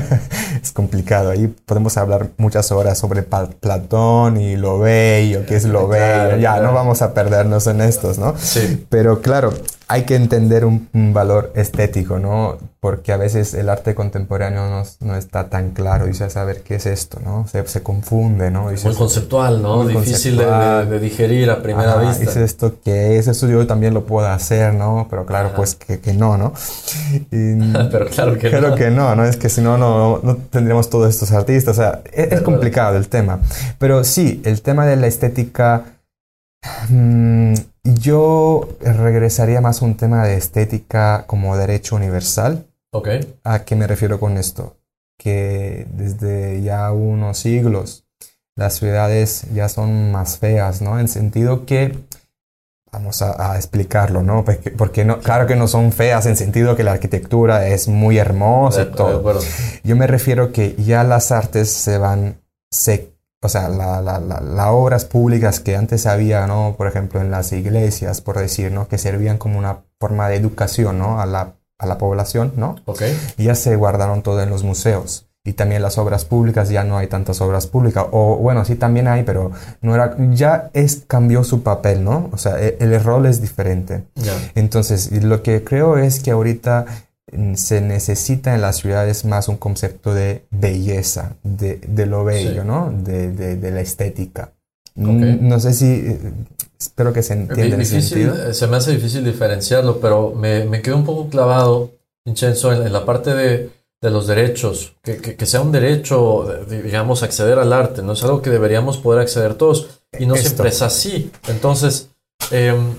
es 0.62 0.72
complicado. 0.72 1.30
Ahí 1.30 1.48
podemos 1.66 1.96
hablar 1.96 2.28
muchas 2.38 2.70
horas 2.72 2.96
sobre 2.98 3.22
Platón 3.22 4.36
y 4.40 4.56
lo 4.56 4.78
bello, 4.78 5.44
qué 5.46 5.56
es 5.56 5.64
lo 5.64 5.88
Claro, 5.88 6.28
bello. 6.30 6.40
Ya, 6.42 6.52
claro. 6.52 6.68
no 6.68 6.72
vamos 6.74 7.02
a 7.02 7.12
perdernos 7.14 7.66
en 7.66 7.80
estos, 7.80 8.18
¿no? 8.18 8.34
Sí, 8.38 8.86
Pero 8.88 9.20
claro, 9.20 9.52
hay 9.88 10.04
que 10.04 10.14
entender 10.14 10.64
un, 10.64 10.88
un 10.94 11.12
valor 11.12 11.52
estético, 11.56 12.18
¿no? 12.18 12.56
Porque 12.80 13.12
a 13.12 13.16
veces 13.16 13.54
el 13.54 13.68
arte 13.68 13.94
contemporáneo 13.94 14.68
no, 14.68 14.82
no 15.00 15.16
está 15.16 15.48
tan 15.48 15.70
claro. 15.70 16.06
Dices, 16.06 16.36
a 16.36 16.44
ver, 16.44 16.62
¿qué 16.62 16.76
es 16.76 16.86
esto, 16.86 17.18
no? 17.24 17.46
Se, 17.46 17.64
se 17.68 17.82
confunde, 17.82 18.50
¿no? 18.50 18.70
Dices, 18.70 18.86
muy 18.86 18.94
conceptual, 18.96 19.62
¿no? 19.62 19.84
Muy 19.84 19.92
Difícil 19.94 20.36
de, 20.36 20.44
conceptual. 20.44 20.88
de- 20.88 20.98
de 20.98 21.00
digerir 21.00 21.50
a 21.50 21.62
primera 21.62 21.92
Ajá, 21.92 22.08
vista. 22.08 22.24
¿Es 22.24 22.36
esto 22.36 22.74
qué 22.84 23.18
es? 23.18 23.28
Eso 23.28 23.46
yo 23.48 23.64
también 23.68 23.94
lo 23.94 24.04
puedo 24.04 24.26
hacer, 24.26 24.74
¿no? 24.74 25.06
Pero 25.10 25.26
claro, 25.26 25.48
Ajá. 25.48 25.56
pues 25.56 25.76
que, 25.76 26.00
que 26.00 26.12
no, 26.12 26.36
¿no? 26.36 26.52
Y- 27.30 27.72
Pero 27.92 28.06
claro 28.06 28.36
que 28.38 28.48
Claro 28.50 28.70
no. 28.70 28.74
que 28.74 28.90
no, 28.90 29.14
¿no? 29.14 29.24
Es 29.24 29.36
que 29.36 29.48
si 29.48 29.60
no, 29.60 29.78
no, 29.78 30.18
no 30.22 30.36
tendríamos 30.52 30.88
todos 30.88 31.12
estos 31.12 31.32
artistas. 31.32 31.76
O 31.76 31.80
sea, 31.80 32.02
es, 32.12 32.30
es 32.30 32.42
complicado 32.42 32.96
el 32.96 33.08
tema. 33.08 33.40
Pero 33.78 34.04
sí, 34.04 34.40
el 34.44 34.62
tema 34.62 34.86
de 34.86 34.96
la 34.96 35.08
estética. 35.08 35.96
mm, 36.88 37.54
yo 37.82 38.68
regresaría 38.80 39.60
más 39.60 39.82
a 39.82 39.84
un 39.84 39.96
tema 39.96 40.24
de 40.24 40.36
estética 40.36 41.24
como 41.26 41.56
derecho 41.56 41.96
universal. 41.96 42.66
Ok, 42.92 43.08
¿A 43.42 43.64
qué 43.64 43.74
me 43.74 43.86
refiero 43.86 44.20
con 44.20 44.36
esto? 44.36 44.76
Que 45.18 45.86
desde 45.92 46.62
ya 46.62 46.92
unos 46.92 47.38
siglos 47.38 48.04
las 48.54 48.74
ciudades 48.74 49.46
ya 49.54 49.68
son 49.68 50.12
más 50.12 50.38
feas, 50.38 50.82
¿no? 50.82 51.00
En 51.00 51.08
sentido 51.08 51.64
que, 51.64 51.98
vamos 52.92 53.22
a, 53.22 53.52
a 53.52 53.56
explicarlo, 53.56 54.22
¿no? 54.22 54.44
Porque, 54.44 54.70
porque 54.70 55.04
no, 55.04 55.18
claro 55.20 55.46
que 55.46 55.56
no 55.56 55.66
son 55.66 55.92
feas 55.92 56.26
en 56.26 56.36
sentido 56.36 56.76
que 56.76 56.84
la 56.84 56.92
arquitectura 56.92 57.66
es 57.68 57.88
muy 57.88 58.18
hermosa 58.18 58.82
y 58.82 58.92
todo. 58.92 59.18
acuerdo. 59.18 59.40
Yo 59.82 59.96
me 59.96 60.06
refiero 60.06 60.52
que 60.52 60.74
ya 60.76 61.02
las 61.02 61.32
artes 61.32 61.70
se 61.70 61.96
van, 61.98 62.40
se, 62.70 63.14
o 63.42 63.48
sea, 63.48 63.68
las 63.68 64.04
la, 64.04 64.18
la- 64.20 64.40
las 64.40 64.66
obras 64.68 65.04
públicas 65.06 65.58
que 65.60 65.74
antes 65.74 66.06
había, 66.06 66.46
¿no? 66.46 66.74
Por 66.76 66.86
ejemplo, 66.86 67.20
en 67.20 67.30
las 67.30 67.52
iglesias, 67.52 68.20
por 68.20 68.38
decir, 68.38 68.70
¿no? 68.72 68.86
Que 68.88 68.98
servían 68.98 69.38
como 69.38 69.58
una 69.58 69.78
forma 69.98 70.28
de 70.28 70.36
educación, 70.36 70.98
¿no? 70.98 71.20
A 71.20 71.26
la, 71.26 71.54
a 71.78 71.86
la 71.86 71.98
población, 71.98 72.52
¿no? 72.56 72.76
Ok, 72.84 73.02
ya 73.38 73.54
se 73.54 73.74
guardaron 73.76 74.22
todo 74.22 74.42
en 74.42 74.50
los 74.50 74.62
museos. 74.64 75.28
Y 75.44 75.54
también 75.54 75.82
las 75.82 75.98
obras 75.98 76.24
públicas, 76.24 76.68
ya 76.68 76.84
no 76.84 76.98
hay 76.98 77.08
tantas 77.08 77.40
obras 77.40 77.66
públicas. 77.66 78.06
O 78.12 78.36
bueno, 78.36 78.64
sí 78.64 78.76
también 78.76 79.08
hay, 79.08 79.24
pero 79.24 79.50
no 79.80 79.92
era, 79.94 80.16
ya 80.32 80.70
es, 80.72 81.02
cambió 81.08 81.42
su 81.42 81.64
papel, 81.64 82.04
¿no? 82.04 82.30
O 82.32 82.38
sea, 82.38 82.60
e- 82.62 82.76
el, 82.78 83.02
rol 83.02 83.26
es 83.26 83.40
diferente. 83.40 84.04
ya. 84.14 84.32
Entonces, 84.54 85.10
lo 85.24 85.42
que 85.42 85.64
creo 85.64 85.98
es 85.98 86.20
que 86.20 86.30
ahorita 86.30 86.86
mm, 87.32 87.54
se 87.54 87.80
necesita 87.80 88.54
en 88.54 88.60
las 88.60 88.76
ciudades 88.76 89.24
más 89.24 89.48
un 89.48 89.56
concepto 89.56 90.14
de 90.14 90.44
belleza, 90.52 91.32
de, 91.42 91.80
de 91.88 92.06
lo 92.06 92.24
bello, 92.24 92.62
Sí. 92.62 92.66
¿no? 92.68 92.92
De, 92.96 93.32
de- 93.32 93.56
de 93.56 93.70
la 93.72 93.80
estética. 93.80 94.52
Ok. 94.96 95.06
Mm, 95.08 95.48
No 95.48 95.58
sé 95.58 95.72
si, 95.72 95.86
eh, 95.86 96.18
espero 96.78 97.12
que 97.12 97.24
se 97.24 97.32
entienda 97.32 97.82
ese 97.82 97.96
Difícil, 97.96 98.30
sentido. 98.30 98.54
se 98.54 98.66
me 98.68 98.76
hace 98.76 98.92
difícil 98.92 99.24
diferenciarlo, 99.24 99.98
pero 100.00 100.30
me, 100.36 100.66
me 100.66 100.82
quedo 100.82 100.96
un 100.96 101.04
poco 101.04 101.28
clavado, 101.28 101.90
Vincenzo, 102.24 102.72
en, 102.72 102.86
en 102.86 102.92
la 102.92 103.04
parte 103.04 103.34
de, 103.34 103.70
de 104.02 104.10
los 104.10 104.26
derechos, 104.26 104.96
que, 105.02 105.16
que- 105.18 105.36
que 105.36 105.46
sea 105.46 105.60
un 105.62 105.72
derecho, 105.72 106.44
de- 106.68 106.82
digamos, 106.82 107.22
acceder 107.22 107.58
al 107.58 107.72
arte, 107.72 108.02
no 108.02 108.12
es 108.12 108.22
algo 108.24 108.42
que 108.42 108.50
deberíamos 108.50 108.98
poder 108.98 109.20
acceder 109.22 109.54
todos, 109.54 110.02
y 110.18 110.26
no 110.26 110.34
Esto. 110.34 110.48
siempre 110.48 110.68
es 110.70 110.82
así. 110.82 111.30
Entonces, 111.48 112.10
em, 112.50 112.98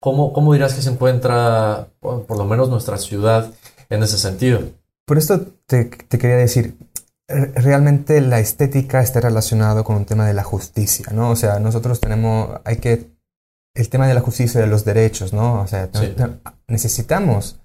¿cómo, 0.00 0.32
cómo 0.32 0.52
dirás 0.52 0.74
que 0.74 0.82
se 0.82 0.90
encuentra, 0.90 1.88
por, 2.00 2.26
por 2.26 2.36
lo 2.38 2.44
menos 2.44 2.68
nuestra 2.68 2.98
ciudad, 2.98 3.50
en 3.88 4.02
ese 4.02 4.18
sentido? 4.18 4.60
Por 5.06 5.18
esto 5.18 5.40
te, 5.66 5.86
te 5.86 6.18
quería 6.18 6.36
decir, 6.36 6.76
re- 7.28 7.52
realmente 7.56 8.20
la 8.20 8.38
estética 8.38 9.00
está 9.00 9.20
relacionado 9.20 9.84
con 9.84 9.96
un 9.96 10.04
tema 10.04 10.26
de 10.26 10.34
la 10.34 10.44
justicia, 10.44 11.06
¿no? 11.12 11.30
O 11.30 11.36
sea, 11.36 11.58
nosotros 11.60 11.98
tenemos, 11.98 12.60
hay 12.64 12.76
que, 12.76 13.10
el 13.74 13.88
tema 13.88 14.06
de 14.06 14.12
la 14.14 14.20
justicia 14.20 14.60
de 14.60 14.66
los 14.66 14.84
derechos, 14.84 15.32
¿no? 15.32 15.62
O 15.62 15.66
sea, 15.66 15.88
Sí. 15.94 16.14
necesitamos 16.68 17.56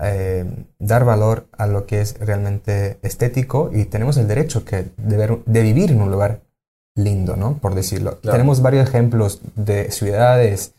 eh, 0.00 0.44
dar 0.78 1.04
valor 1.04 1.46
a 1.56 1.66
lo 1.66 1.86
que 1.86 2.00
es 2.00 2.18
realmente 2.18 2.98
estético 3.02 3.70
y 3.72 3.84
tenemos 3.84 4.16
el 4.16 4.26
derecho 4.28 4.64
que 4.64 4.86
de, 4.96 5.16
ver- 5.16 5.44
de 5.46 5.62
vivir 5.62 5.90
en 5.92 6.02
un 6.02 6.10
lugar 6.10 6.40
lindo, 6.96 7.36
¿no? 7.36 7.58
Por 7.58 7.74
decirlo. 7.74 8.18
Claro. 8.20 8.36
Tenemos 8.36 8.62
varios 8.62 8.88
ejemplos 8.88 9.40
de 9.54 9.90
ciudades 9.90 10.74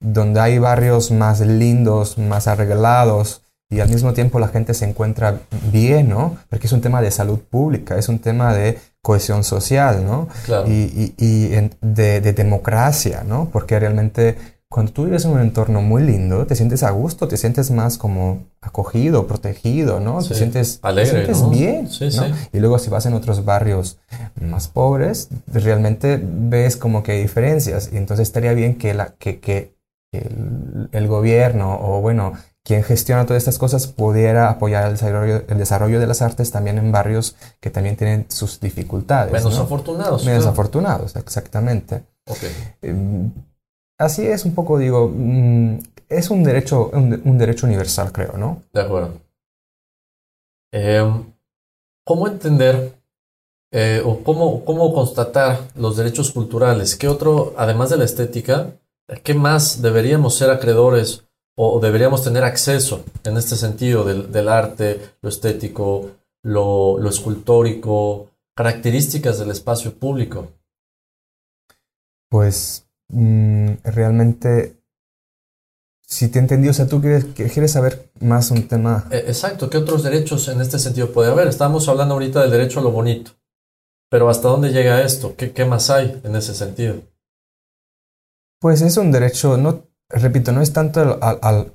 donde 0.00 0.40
hay 0.40 0.58
barrios 0.58 1.10
más 1.10 1.40
lindos, 1.40 2.18
más 2.18 2.46
arreglados, 2.48 3.42
y 3.70 3.80
al 3.80 3.88
mismo 3.88 4.12
tiempo 4.12 4.38
la 4.38 4.48
gente 4.48 4.74
se 4.74 4.84
encuentra 4.84 5.40
bien, 5.72 6.10
¿no? 6.10 6.36
Porque 6.50 6.66
es 6.66 6.72
un 6.74 6.82
tema 6.82 7.00
de 7.00 7.10
salud 7.10 7.38
pública, 7.38 7.96
es 7.96 8.08
un 8.10 8.18
tema 8.18 8.52
de 8.52 8.78
cohesión 9.00 9.44
social, 9.44 10.04
¿no? 10.04 10.28
Claro. 10.44 10.68
Y, 10.68 11.14
y- 11.16 11.70
de, 11.80 12.20
de 12.20 12.32
democracia, 12.34 13.24
¿no? 13.26 13.48
Porque 13.50 13.78
realmente 13.78 14.36
cuando 14.72 14.92
tú 14.92 15.04
vives 15.04 15.26
en 15.26 15.32
un 15.32 15.40
entorno 15.40 15.82
muy 15.82 16.02
lindo, 16.02 16.46
te 16.46 16.56
sientes 16.56 16.82
a 16.82 16.90
gusto, 16.90 17.28
te 17.28 17.36
sientes 17.36 17.70
más 17.70 17.98
como 17.98 18.44
acogido, 18.62 19.26
protegido, 19.26 20.00
¿no? 20.00 20.22
Sí. 20.22 20.30
Te 20.30 20.34
sientes, 20.36 20.80
te 20.80 20.88
Alegre, 20.88 21.10
sientes 21.10 21.42
¿no? 21.42 21.50
bien, 21.50 21.90
Sí, 21.90 22.06
¿no? 22.06 22.10
sí. 22.24 22.32
Y 22.54 22.58
luego 22.58 22.78
si 22.78 22.88
vas 22.88 23.04
en 23.04 23.12
otros 23.12 23.44
barrios 23.44 23.98
más 24.40 24.68
pobres, 24.68 25.28
realmente 25.46 26.18
ves 26.22 26.78
como 26.78 27.02
que 27.02 27.12
hay 27.12 27.20
diferencias. 27.22 27.90
Y 27.92 27.98
entonces 27.98 28.26
estaría 28.26 28.54
bien 28.54 28.78
que, 28.78 28.94
la, 28.94 29.14
que, 29.18 29.40
que 29.40 29.76
el, 30.10 30.88
el 30.90 31.06
gobierno 31.06 31.78
o 31.78 32.00
bueno, 32.00 32.32
quien 32.64 32.82
gestiona 32.82 33.26
todas 33.26 33.42
estas 33.42 33.58
cosas 33.58 33.86
pudiera 33.88 34.48
apoyar 34.48 34.86
el 34.86 34.92
desarrollo, 34.92 35.42
el 35.48 35.58
desarrollo 35.58 36.00
de 36.00 36.06
las 36.06 36.22
artes 36.22 36.50
también 36.50 36.78
en 36.78 36.92
barrios 36.92 37.36
que 37.60 37.68
también 37.68 37.96
tienen 37.96 38.24
sus 38.30 38.58
dificultades. 38.58 39.32
Menos 39.32 39.54
¿no? 39.54 39.64
afortunados. 39.64 40.24
Menos 40.24 40.44
claro. 40.44 40.52
afortunados, 40.52 41.16
exactamente. 41.16 42.04
Ok. 42.26 42.38
Eh, 42.82 42.94
Así 44.02 44.26
es 44.26 44.44
un 44.44 44.52
poco, 44.52 44.78
digo, 44.78 45.08
mm, 45.14 45.78
es 46.08 46.28
un 46.30 46.42
derecho, 46.42 46.90
un, 46.92 47.22
un 47.24 47.38
derecho 47.38 47.66
universal, 47.66 48.10
creo, 48.10 48.36
¿no? 48.36 48.60
De 48.72 48.80
acuerdo. 48.80 49.20
Em, 50.72 51.32
¿Cómo 52.04 52.26
entender 52.26 52.98
eh, 53.70 54.02
o 54.04 54.24
cómo, 54.24 54.64
cómo 54.64 54.92
constatar 54.92 55.68
los 55.76 55.96
derechos 55.96 56.32
culturales? 56.32 56.96
¿Qué 56.96 57.06
otro, 57.06 57.54
además 57.56 57.90
de 57.90 57.98
la 57.98 58.04
estética, 58.04 58.72
qué 59.22 59.34
más 59.34 59.80
deberíamos 59.80 60.34
ser 60.34 60.50
acreedores 60.50 61.22
o 61.56 61.78
deberíamos 61.78 62.24
tener 62.24 62.42
acceso 62.42 63.04
en 63.22 63.36
este 63.36 63.54
sentido 63.54 64.02
del, 64.02 64.32
del 64.32 64.48
arte, 64.48 65.14
lo 65.20 65.28
estético, 65.28 66.10
lo, 66.42 66.98
lo 66.98 67.08
escultórico, 67.08 68.30
características 68.56 69.38
del 69.38 69.52
espacio 69.52 69.94
público? 69.94 70.48
Pues 72.28 72.84
mm, 73.12 73.68
realmente, 73.84 74.76
si 76.06 76.28
te 76.28 76.38
entendí, 76.40 76.68
o 76.68 76.74
sea, 76.74 76.86
tú 76.86 77.00
quieres, 77.00 77.24
quieres 77.34 77.70
saber 77.72 78.10
más 78.20 78.50
un 78.50 78.66
tema. 78.68 79.06
Eh, 79.10 79.24
Exacto, 79.28 79.70
¿qué 79.70 79.78
otros 79.78 80.02
derechos 80.02 80.48
en 80.48 80.60
este 80.60 80.78
sentido 80.78 81.12
puede 81.12 81.30
haber? 81.30 81.46
Estamos 81.48 81.88
hablando 81.88 82.14
ahorita 82.14 82.42
del 82.42 82.50
derecho 82.50 82.80
a 82.80 82.82
lo 82.82 82.90
bonito, 82.90 83.30
pero 84.10 84.28
¿hasta 84.28 84.48
dónde 84.48 84.70
llega 84.72 85.02
esto? 85.02 85.34
¿Qué, 85.36 85.52
qué 85.52 85.64
más 85.64 85.88
hay 85.90 86.20
en 86.24 86.36
ese 86.36 86.54
sentido? 86.54 86.96
Pues 88.60 88.82
es 88.82 88.96
un 88.96 89.10
derecho, 89.10 89.56
no, 89.56 89.84
repito, 90.08 90.52
no 90.52 90.60
es 90.60 90.72
tanto 90.72 91.00
al, 91.00 91.18
al- 91.20 91.38
al- 91.42 91.72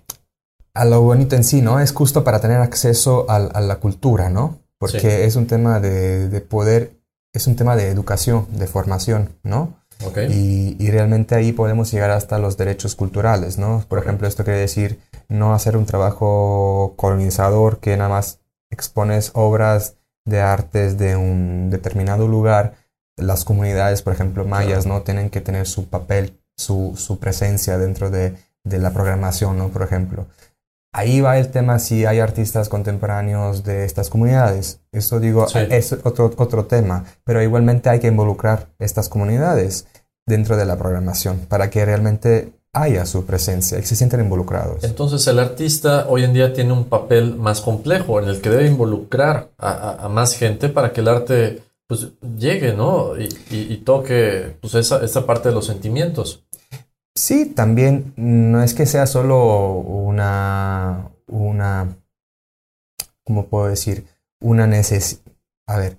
a 0.73 0.85
lo 0.85 1.01
bonito 1.01 1.35
en 1.35 1.43
sí, 1.43 1.61
¿no? 1.61 1.79
Es 1.79 1.91
justo 1.91 2.23
para 2.23 2.39
tener 2.39 2.57
acceso 2.61 3.25
al- 3.29 3.49
a 3.53 3.61
la 3.61 3.77
cultura, 3.77 4.29
¿no? 4.29 4.59
Porque 4.77 4.99
Sí. 4.99 5.07
es 5.07 5.35
un 5.35 5.47
tema 5.47 5.79
de, 5.79 6.29
de 6.29 6.41
poder, 6.41 6.91
es 7.33 7.47
un 7.47 7.55
tema 7.55 7.75
de 7.75 7.87
educación, 7.89 8.45
de 8.51 8.67
formación, 8.67 9.29
¿no? 9.43 9.73
Y, 10.29 10.75
y 10.79 10.91
realmente 10.91 11.35
ahí 11.35 11.51
podemos 11.51 11.91
llegar 11.91 12.11
hasta 12.11 12.37
los 12.37 12.57
derechos 12.57 12.95
culturales, 12.95 13.57
¿no? 13.57 13.83
Por 13.87 13.99
ejemplo, 13.99 14.27
esto 14.27 14.43
quiere 14.43 14.59
decir 14.59 14.99
no 15.27 15.53
hacer 15.53 15.75
un 15.75 15.85
trabajo 15.85 16.93
colonizador 16.95 17.79
que 17.79 17.97
nada 17.97 18.09
más 18.09 18.39
expones 18.69 19.31
obras 19.33 19.95
de 20.25 20.41
artes 20.41 20.97
de 20.97 21.15
un 21.15 21.69
determinado 21.69 22.27
lugar. 22.27 22.75
Las 23.15 23.45
comunidades, 23.45 24.01
por 24.01 24.13
ejemplo, 24.13 24.45
mayas, 24.45 24.85
¿no? 24.85 25.01
Tienen 25.01 25.29
que 25.29 25.41
tener 25.41 25.65
su 25.65 25.87
papel, 25.87 26.39
su, 26.55 26.93
su 26.95 27.17
presencia 27.17 27.77
dentro 27.77 28.11
de, 28.11 28.35
de 28.63 28.77
la 28.77 28.91
programación, 28.91 29.57
¿no? 29.57 29.69
Por 29.69 29.81
ejemplo. 29.81 30.27
Ahí 30.93 31.21
va 31.21 31.37
el 31.37 31.49
tema 31.49 31.79
si 31.79 32.05
hay 32.05 32.19
artistas 32.19 32.69
contemporáneos 32.69 33.63
de 33.63 33.85
estas 33.85 34.09
comunidades. 34.09 34.79
Eso 34.91 35.19
digo, 35.19 35.47
Sí. 35.47 35.59
es 35.69 35.93
otro, 36.03 36.31
otro 36.37 36.65
tema, 36.65 37.05
pero 37.23 37.41
igualmente 37.43 37.89
hay 37.89 37.99
que 37.99 38.07
involucrar 38.07 38.69
estas 38.79 39.09
comunidades 39.09 39.85
dentro 40.25 40.57
de 40.57 40.65
la 40.65 40.77
programación 40.77 41.39
para 41.47 41.69
que 41.69 41.85
realmente 41.85 42.53
haya 42.73 43.05
su 43.05 43.25
presencia 43.25 43.79
y 43.79 43.83
se 43.83 43.95
sientan 43.95 44.21
involucrados. 44.21 44.83
Entonces 44.83 45.25
el 45.27 45.39
artista 45.39 46.05
hoy 46.09 46.23
en 46.23 46.33
día 46.33 46.53
tiene 46.53 46.73
un 46.73 46.85
papel 46.85 47.35
más 47.35 47.61
complejo 47.61 48.19
en 48.21 48.27
el 48.29 48.41
que 48.41 48.49
debe 48.49 48.67
involucrar 48.67 49.49
a, 49.57 49.71
a- 49.71 50.05
a 50.05 50.09
más 50.09 50.35
gente 50.35 50.69
para 50.69 50.93
que 50.93 51.01
el 51.01 51.07
arte 51.07 51.61
pues 51.87 52.09
llegue, 52.37 52.73
¿no? 52.73 53.17
Y, 53.17 53.29
y- 53.49 53.73
y 53.73 53.77
toque 53.77 54.57
pues 54.61 54.75
esa, 54.75 55.03
esa 55.03 55.25
parte 55.25 55.49
de 55.49 55.55
los 55.55 55.65
sentimientos. 55.65 56.43
Sí, 57.17 57.45
también 57.47 58.13
no 58.15 58.61
es 58.61 58.75
que 58.75 58.85
sea 58.85 59.07
solo 59.07 59.71
una, 59.71 61.09
una, 61.27 61.97
¿cómo 63.23 63.47
puedo 63.47 63.67
decir? 63.67 64.05
Una 64.39 64.67
necesidad. 64.67 65.21
A 65.67 65.77
ver, 65.77 65.97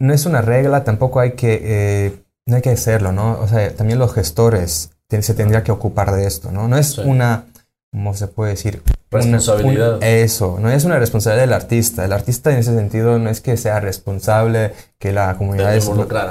no 0.00 0.12
es 0.12 0.26
una 0.26 0.42
regla, 0.42 0.82
tampoco 0.82 1.20
hay 1.20 1.34
que, 1.34 1.60
eh, 1.62 2.24
no 2.46 2.56
hay 2.56 2.62
que 2.62 2.70
hacerlo, 2.70 3.12
¿no? 3.12 3.38
O 3.38 3.46
sea, 3.46 3.72
también 3.76 4.00
los 4.00 4.12
gestores 4.12 4.90
se 5.08 5.34
tendría 5.34 5.62
que 5.62 5.70
ocupar 5.70 6.10
de 6.12 6.26
esto, 6.26 6.50
¿no? 6.50 6.66
No 6.66 6.76
es 6.76 6.92
Sí. 6.94 7.02
una, 7.04 7.44
¿cómo 7.92 8.14
se 8.14 8.26
puede 8.26 8.52
decir? 8.52 8.82
Responsabilidad. 9.10 9.96
un- 9.98 10.02
eso, 10.02 10.58
no 10.58 10.70
es 10.70 10.84
una 10.84 10.98
responsabilidad 10.98 11.42
del 11.44 11.52
artista. 11.52 12.04
El 12.04 12.12
artista 12.12 12.50
en 12.50 12.58
ese 12.58 12.74
sentido 12.74 13.18
no 13.18 13.28
es 13.28 13.42
que 13.42 13.58
sea 13.58 13.78
responsable, 13.78 14.72
que 14.98 15.12
la 15.12 15.36
comunidad 15.36 15.76
es... 15.76 15.86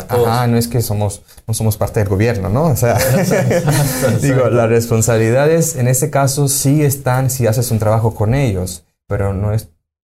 Ajá, 0.09 0.47
no 0.47 0.57
es 0.57 0.67
que 0.67 0.81
somos, 0.81 1.21
no 1.47 1.53
somos 1.53 1.77
parte 1.77 1.99
del 1.99 2.09
gobierno, 2.09 2.49
¿no? 2.49 2.65
O 2.65 2.75
sea, 2.75 2.97
Exacto. 2.97 3.69
digo, 4.21 4.49
las 4.49 4.67
responsabilidades 4.69 5.75
en 5.75 5.87
ese 5.87 6.09
caso 6.09 6.47
sí 6.47 6.83
están 6.83 7.29
si 7.29 7.45
haces 7.45 7.69
un 7.69 7.77
trabajo 7.77 8.15
con 8.15 8.33
ellos, 8.33 8.83
pero 9.07 9.33
no 9.33 9.53
es, 9.53 9.69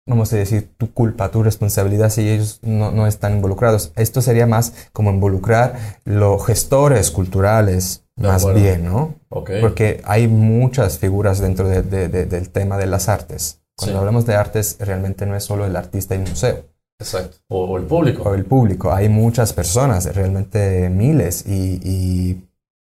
vamos 0.08 0.32
a 0.34 0.36
decir, 0.36 0.70
tu 0.78 0.94
culpa, 0.94 1.32
tu 1.32 1.42
responsabilidad 1.42 2.12
si 2.12 2.30
ellos 2.30 2.60
no, 2.62 2.92
no 2.92 3.08
están 3.08 3.34
involucrados. 3.34 3.92
Esto 3.96 4.22
sería 4.22 4.46
más 4.46 4.74
como 4.94 5.10
involucrar 5.10 5.98
los 6.06 6.46
gestores 6.46 7.10
culturales 7.10 8.04
De 8.20 8.28
más 8.28 8.42
acuerdo. 8.44 8.60
bien, 8.62 8.86
¿no? 8.86 9.16
Ok. 9.30 9.52
Porque 9.62 10.02
hay 10.04 10.28
muchas 10.28 10.98
figuras 11.00 11.40
dentro 11.40 11.68
de- 11.68 11.82
de- 11.82 12.08
de- 12.08 12.26
del 12.26 12.50
tema 12.50 12.78
de 12.78 12.86
las 12.88 13.10
artes. 13.10 13.62
Cuando 13.78 13.94
Sí. 13.96 14.00
hablamos 14.00 14.26
de 14.26 14.36
artes, 14.36 14.76
realmente 14.80 15.26
no 15.26 15.36
es 15.36 15.44
solo 15.44 15.66
el 15.66 15.76
artista 15.76 16.14
y 16.16 16.20
el 16.22 16.30
museo 16.30 16.66
Exacto. 17.02 17.38
O, 17.48 17.64
o 17.66 17.78
el 17.78 17.86
público. 17.86 18.24
o 18.24 18.34
el 18.36 18.44
público. 18.46 18.92
Hay 18.94 19.08
muchas 19.10 19.54
personas, 19.54 20.14
realmente 20.14 20.90
miles, 20.90 21.46
y, 21.48 21.80
y, 21.84 22.46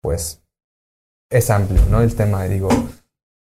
pues 0.01 0.41
es 1.31 1.49
amplio, 1.49 1.81
¿no? 1.89 2.01
El 2.01 2.13
tema, 2.13 2.43
digo, 2.43 2.67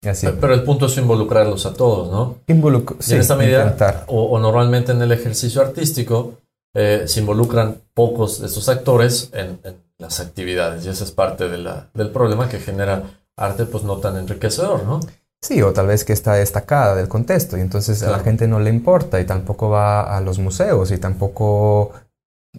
así. 0.07 0.29
Pero 0.39 0.53
el 0.53 0.63
punto 0.65 0.85
es 0.87 0.97
involucrarlos 0.99 1.65
a 1.65 1.73
todos, 1.73 2.11
¿no? 2.11 2.37
Involuc- 2.47 2.97
Y 3.01 3.03
sí, 3.03 3.15
en 3.15 3.21
esta 3.23 3.37
medida, 3.37 4.05
o 4.07 4.39
normalmente 4.39 4.93
en 4.93 5.01
el 5.01 5.13
ejercicio 5.13 5.63
artístico, 5.63 6.35
eh, 6.75 7.05
se 7.07 7.21
involucran 7.21 7.79
pocos 7.95 8.41
de 8.41 8.47
estos 8.47 8.69
actores 8.69 9.31
en, 9.33 9.61
en 9.65 9.77
las 9.99 10.21
actividades. 10.21 10.85
Y 10.85 10.89
esa 10.89 11.05
es 11.05 11.13
parte 11.13 11.49
de 11.49 11.59
la- 11.59 11.89
del 11.95 12.11
problema 12.11 12.49
que 12.49 12.59
genera 12.59 13.03
arte 13.37 13.65
pues 13.65 13.85
no 13.85 13.99
tan 13.99 14.17
enriquecedor, 14.17 14.85
¿no? 14.85 15.01
Sí, 15.43 15.61
o 15.61 15.73
tal 15.73 15.89
vez 15.89 16.05
que 16.05 16.13
está 16.15 16.35
destacada 16.35 16.95
del 16.95 17.09
contexto 17.09 17.59
y 17.59 17.61
entonces 17.61 18.03
a 18.03 18.11
la 18.11 18.21
gente 18.21 18.49
no 18.49 18.61
le 18.61 18.71
importa 18.71 19.21
y 19.21 19.27
tampoco 19.27 19.69
va 19.69 20.17
a 20.17 20.21
los 20.23 20.39
museos 20.39 20.91
y 20.91 20.97
tampoco, 20.99 21.93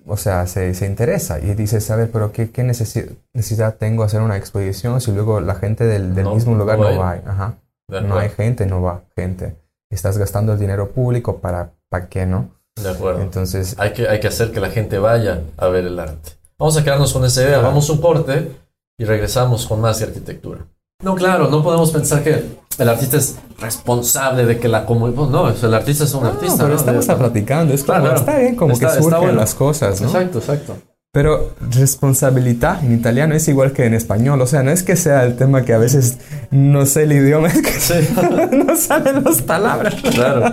o 0.05 0.17
sea, 0.17 0.45
se, 0.45 0.73
se 0.75 0.85
interesa 0.85 1.39
y 1.39 1.55
dices, 1.55 1.89
a 1.89 1.95
ver, 1.95 2.11
pero 2.11 2.31
¿qué, 2.31 2.51
qué 2.51 2.63
necesi- 2.63 3.09
necesidad 3.33 3.75
tengo 3.77 4.03
hacer 4.03 4.21
una 4.21 4.37
exposición 4.37 5.01
si 5.01 5.11
luego 5.11 5.39
la 5.39 5.55
gente 5.55 5.85
del, 5.85 6.13
del 6.13 6.25
No, 6.25 6.35
mismo 6.35 6.55
lugar 6.55 6.77
no 6.77 6.97
va? 6.99 7.13
Ajá. 7.25 7.55
No 7.89 8.17
hay 8.17 8.29
gente, 8.29 8.65
no 8.67 8.81
va 8.81 9.01
gente. 9.15 9.55
Estás 9.91 10.17
gastando 10.17 10.53
el 10.53 10.59
dinero 10.59 10.91
público 10.91 11.37
para, 11.39 11.71
¿para 11.89 12.07
qué 12.07 12.25
no? 12.25 12.49
De 12.81 12.89
acuerdo. 12.89 13.21
Entonces, 13.21 13.75
Hay 13.79 13.93
que, 13.93 14.07
hay 14.07 14.19
que 14.19 14.27
hacer 14.27 14.51
que 14.51 14.59
la 14.59 14.69
gente 14.69 14.97
vaya 14.99 15.41
a 15.57 15.67
ver 15.67 15.85
el 15.85 15.97
arte. 15.99 16.31
Vamos 16.57 16.77
a 16.77 16.83
quedarnos 16.83 17.13
con 17.13 17.23
esa 17.25 17.41
idea. 17.43 17.59
Vamos 17.59 17.89
a 17.89 17.93
un 17.93 18.01
corte 18.01 18.51
y 18.97 19.05
regresamos 19.05 19.65
con 19.65 19.81
más 19.81 19.99
de 19.99 20.05
arquitectura. 20.05 20.59
No, 21.03 21.15
claro, 21.15 21.49
no 21.49 21.61
podemos 21.63 21.91
pensar 21.91 22.23
que 22.23 22.43
el 22.77 22.89
artista 22.89 23.17
es 23.17 23.35
responsable 23.59 24.45
de 24.45 24.59
que 24.59 24.67
la 24.67 24.85
comunidad... 24.85 25.27
No, 25.27 25.49
el 25.49 25.73
artista 25.73 26.05
es 26.05 26.13
un 26.13 26.25
artista. 26.25 26.57
pero 26.57 26.69
¿no? 26.69 26.75
estamos 26.75 27.07
De- 27.07 27.15
platicando, 27.15 27.73
es 27.73 27.83
como, 27.83 27.99
claro. 27.99 28.15
está 28.15 28.37
bien 28.39 28.55
como 28.55 28.73
Está- 28.73 28.87
que 28.95 29.01
surgen 29.03 29.19
bueno. 29.19 29.33
las 29.35 29.55
cosas, 29.55 29.99
¿no? 30.01 30.07
Exacto, 30.07 30.39
exacto. 30.39 30.77
Pero 31.11 31.53
responsabilidad 31.71 32.83
en 32.83 32.93
italiano 32.93 33.35
es 33.35 33.47
igual 33.47 33.71
que 33.71 33.85
en 33.85 33.93
español. 33.93 34.41
O 34.41 34.47
sea, 34.47 34.63
no 34.63 34.71
es 34.71 34.83
que 34.83 34.97
sea 34.97 35.23
el 35.23 35.37
tema 35.37 35.63
que 35.63 35.73
a 35.73 35.77
veces 35.77 36.17
no 36.51 36.85
sé 36.85 37.03
el 37.03 37.13
idioma, 37.13 37.47
es 37.47 37.61
que 37.61 37.71
Sí, 37.71 37.93
no 38.65 38.75
salen 38.75 39.23
las 39.23 39.41
palabras. 39.41 39.95
claro. 39.95 40.45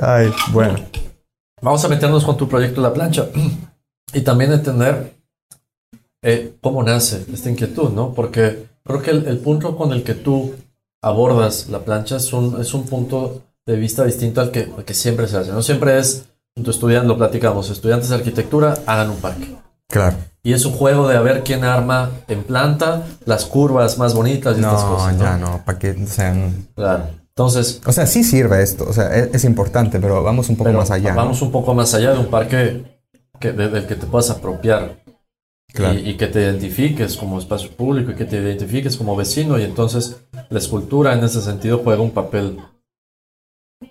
Ay, 0.00 0.32
bueno. 0.52 0.76
Vamos 1.62 1.84
a 1.84 1.88
meternos 1.88 2.24
con 2.24 2.36
tu 2.36 2.48
proyecto 2.48 2.80
La 2.80 2.92
Plancha 2.92 3.26
y 4.14 4.20
también 4.22 4.52
entender 4.52 5.14
eh, 6.22 6.54
cómo 6.60 6.82
nace 6.82 7.24
esta 7.32 7.50
inquietud, 7.50 7.90
¿no? 7.90 8.12
Porque 8.14 8.66
creo 8.84 9.02
que 9.02 9.10
el, 9.10 9.26
el 9.26 9.38
punto 9.38 9.76
con 9.76 9.92
el 9.92 10.02
que 10.02 10.14
tú 10.14 10.54
abordas 11.02 11.68
la 11.68 11.80
plancha 11.80 12.16
es 12.16 12.32
un, 12.32 12.60
es 12.60 12.74
un 12.74 12.84
punto 12.84 13.42
de 13.66 13.76
vista 13.76 14.04
distinto 14.04 14.40
al 14.40 14.50
que, 14.50 14.70
al 14.76 14.84
que 14.84 14.94
siempre 14.94 15.28
se 15.28 15.38
hace. 15.38 15.50
No 15.52 15.62
siempre 15.62 15.98
es, 15.98 16.26
tu 16.62 16.70
estudiante, 16.70 17.08
lo 17.08 17.16
platicamos, 17.16 17.70
estudiantes 17.70 18.10
de 18.10 18.16
arquitectura 18.16 18.74
hagan 18.86 19.10
un 19.10 19.16
parque. 19.16 19.56
Claro. 19.88 20.16
Y 20.42 20.52
es 20.52 20.64
un 20.66 20.72
juego 20.72 21.08
de 21.08 21.16
a 21.16 21.20
ver 21.20 21.42
quién 21.42 21.64
arma 21.64 22.10
en 22.28 22.42
planta 22.44 23.06
las 23.24 23.44
curvas 23.46 23.98
más 23.98 24.14
bonitas 24.14 24.56
y 24.56 24.60
estas 24.60 24.82
No, 24.84 24.94
cosas. 24.94 25.16
¿no? 25.16 25.24
ya 25.24 25.36
no, 25.38 25.62
para 25.64 25.78
que 25.78 26.06
sean. 26.06 26.68
Claro. 26.74 27.04
Entonces, 27.30 27.80
O 27.86 27.92
sea, 27.92 28.06
sí 28.06 28.22
sirve 28.24 28.62
esto, 28.62 28.84
o 28.88 28.92
sea, 28.92 29.14
es, 29.16 29.34
es 29.34 29.44
importante, 29.44 29.98
pero 30.00 30.22
vamos 30.22 30.48
un 30.50 30.56
poco 30.56 30.72
más 30.72 30.90
allá. 30.90 31.10
¿no? 31.10 31.16
vamos 31.16 31.40
un 31.42 31.50
poco 31.50 31.72
más 31.74 31.94
allá 31.94 32.12
de 32.12 32.18
un 32.18 32.26
parque 32.26 33.00
que, 33.38 33.52
de- 33.52 33.68
del 33.68 33.86
que 33.86 33.94
te 33.94 34.06
puedas 34.06 34.30
apropiar 34.30 35.00
Claro. 35.72 35.98
y, 35.98 36.10
y 36.10 36.16
que 36.16 36.26
te 36.26 36.40
identifiques 36.42 37.16
como 37.16 37.38
espacio 37.38 37.70
público 37.70 38.10
y 38.10 38.14
que 38.16 38.24
te 38.24 38.36
identifiques 38.36 38.96
como 38.96 39.14
vecino 39.16 39.56
y 39.58 39.62
entonces 39.62 40.16
la 40.50 40.58
escultura 40.58 41.12
en 41.14 41.22
ese 41.24 41.40
sentido 41.40 41.78
juega 41.78 42.02
un 42.02 42.10
papel, 42.10 42.58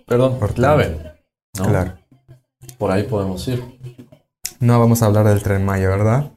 perdón, 0.06 0.32
Importante. 0.32 0.54
clave. 0.60 1.12
¿no? 1.58 1.64
Claro. 1.64 1.92
Por 2.78 2.90
ahí 2.92 3.04
podemos 3.04 3.46
ir. 3.48 3.64
No 4.60 4.78
vamos 4.78 5.02
a 5.02 5.06
hablar 5.06 5.26
del 5.26 5.42
tren 5.42 5.64
Maya, 5.64 5.88
¿verdad? 5.88 6.30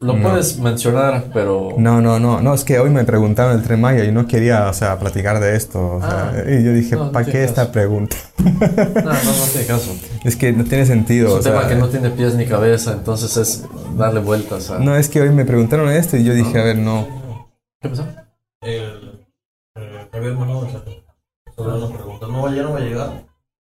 Lo 0.00 0.14
No. 0.14 0.22
puedes 0.22 0.58
mencionar, 0.58 1.26
pero 1.32 1.74
No, 1.78 2.00
no, 2.00 2.18
no, 2.18 2.40
no, 2.40 2.54
es 2.54 2.64
que 2.64 2.78
hoy 2.78 2.90
me 2.90 3.04
preguntaron 3.04 3.56
el 3.56 3.62
tren 3.62 3.80
Maya 3.80 4.04
y 4.04 4.12
no 4.12 4.26
quería, 4.26 4.68
o 4.68 4.72
sea, 4.72 4.98
platicar 4.98 5.40
de 5.40 5.56
esto. 5.56 5.96
o 5.96 6.00
sea, 6.00 6.32
Ah. 6.34 6.42
y 6.50 6.64
yo 6.64 6.72
dije, 6.72 6.96
No, 6.96 7.06
no 7.06 7.12
¿para 7.12 7.24
qué 7.24 7.32
tiene 7.32 7.46
esta 7.46 7.62
caso. 7.62 7.72
pregunta? 7.72 8.16
no, 8.38 8.50
no, 8.50 9.12
no 9.12 9.44
tiene 9.52 9.66
caso. 9.66 9.96
Es 10.24 10.36
que 10.36 10.52
no 10.52 10.64
tiene 10.64 10.86
sentido. 10.86 11.28
Es 11.28 11.32
un 11.34 11.38
o 11.40 11.42
sea, 11.42 11.52
tema 11.52 11.68
que 11.68 11.74
no 11.74 11.88
tiene 11.88 12.10
pies 12.10 12.34
ni 12.34 12.46
cabeza, 12.46 12.92
entonces 12.92 13.36
es 13.36 13.64
darle 13.96 14.20
vueltas 14.20 14.70
a... 14.70 14.78
no, 14.78 14.96
es 14.96 15.08
que 15.08 15.20
hoy 15.20 15.30
me 15.30 15.44
preguntaron 15.44 15.88
esto 15.90 16.16
y 16.16 16.24
yo 16.24 16.34
dije, 16.34 16.58
a 16.60 16.64
ver, 16.64 16.78
no. 16.78 17.06
¿Qué 17.80 17.88
pasó? 17.88 18.06
El 18.62 19.26
eh, 19.76 20.08
Javier 20.12 20.34
mensaje 20.36 21.04
sobre 21.56 21.76
una 21.76 21.88
pregunta. 21.94 22.26
No, 22.26 22.54
ya 22.54 22.62
no 22.62 22.72
va 22.72 22.78
a 22.78 22.80
llegar. 22.80 23.10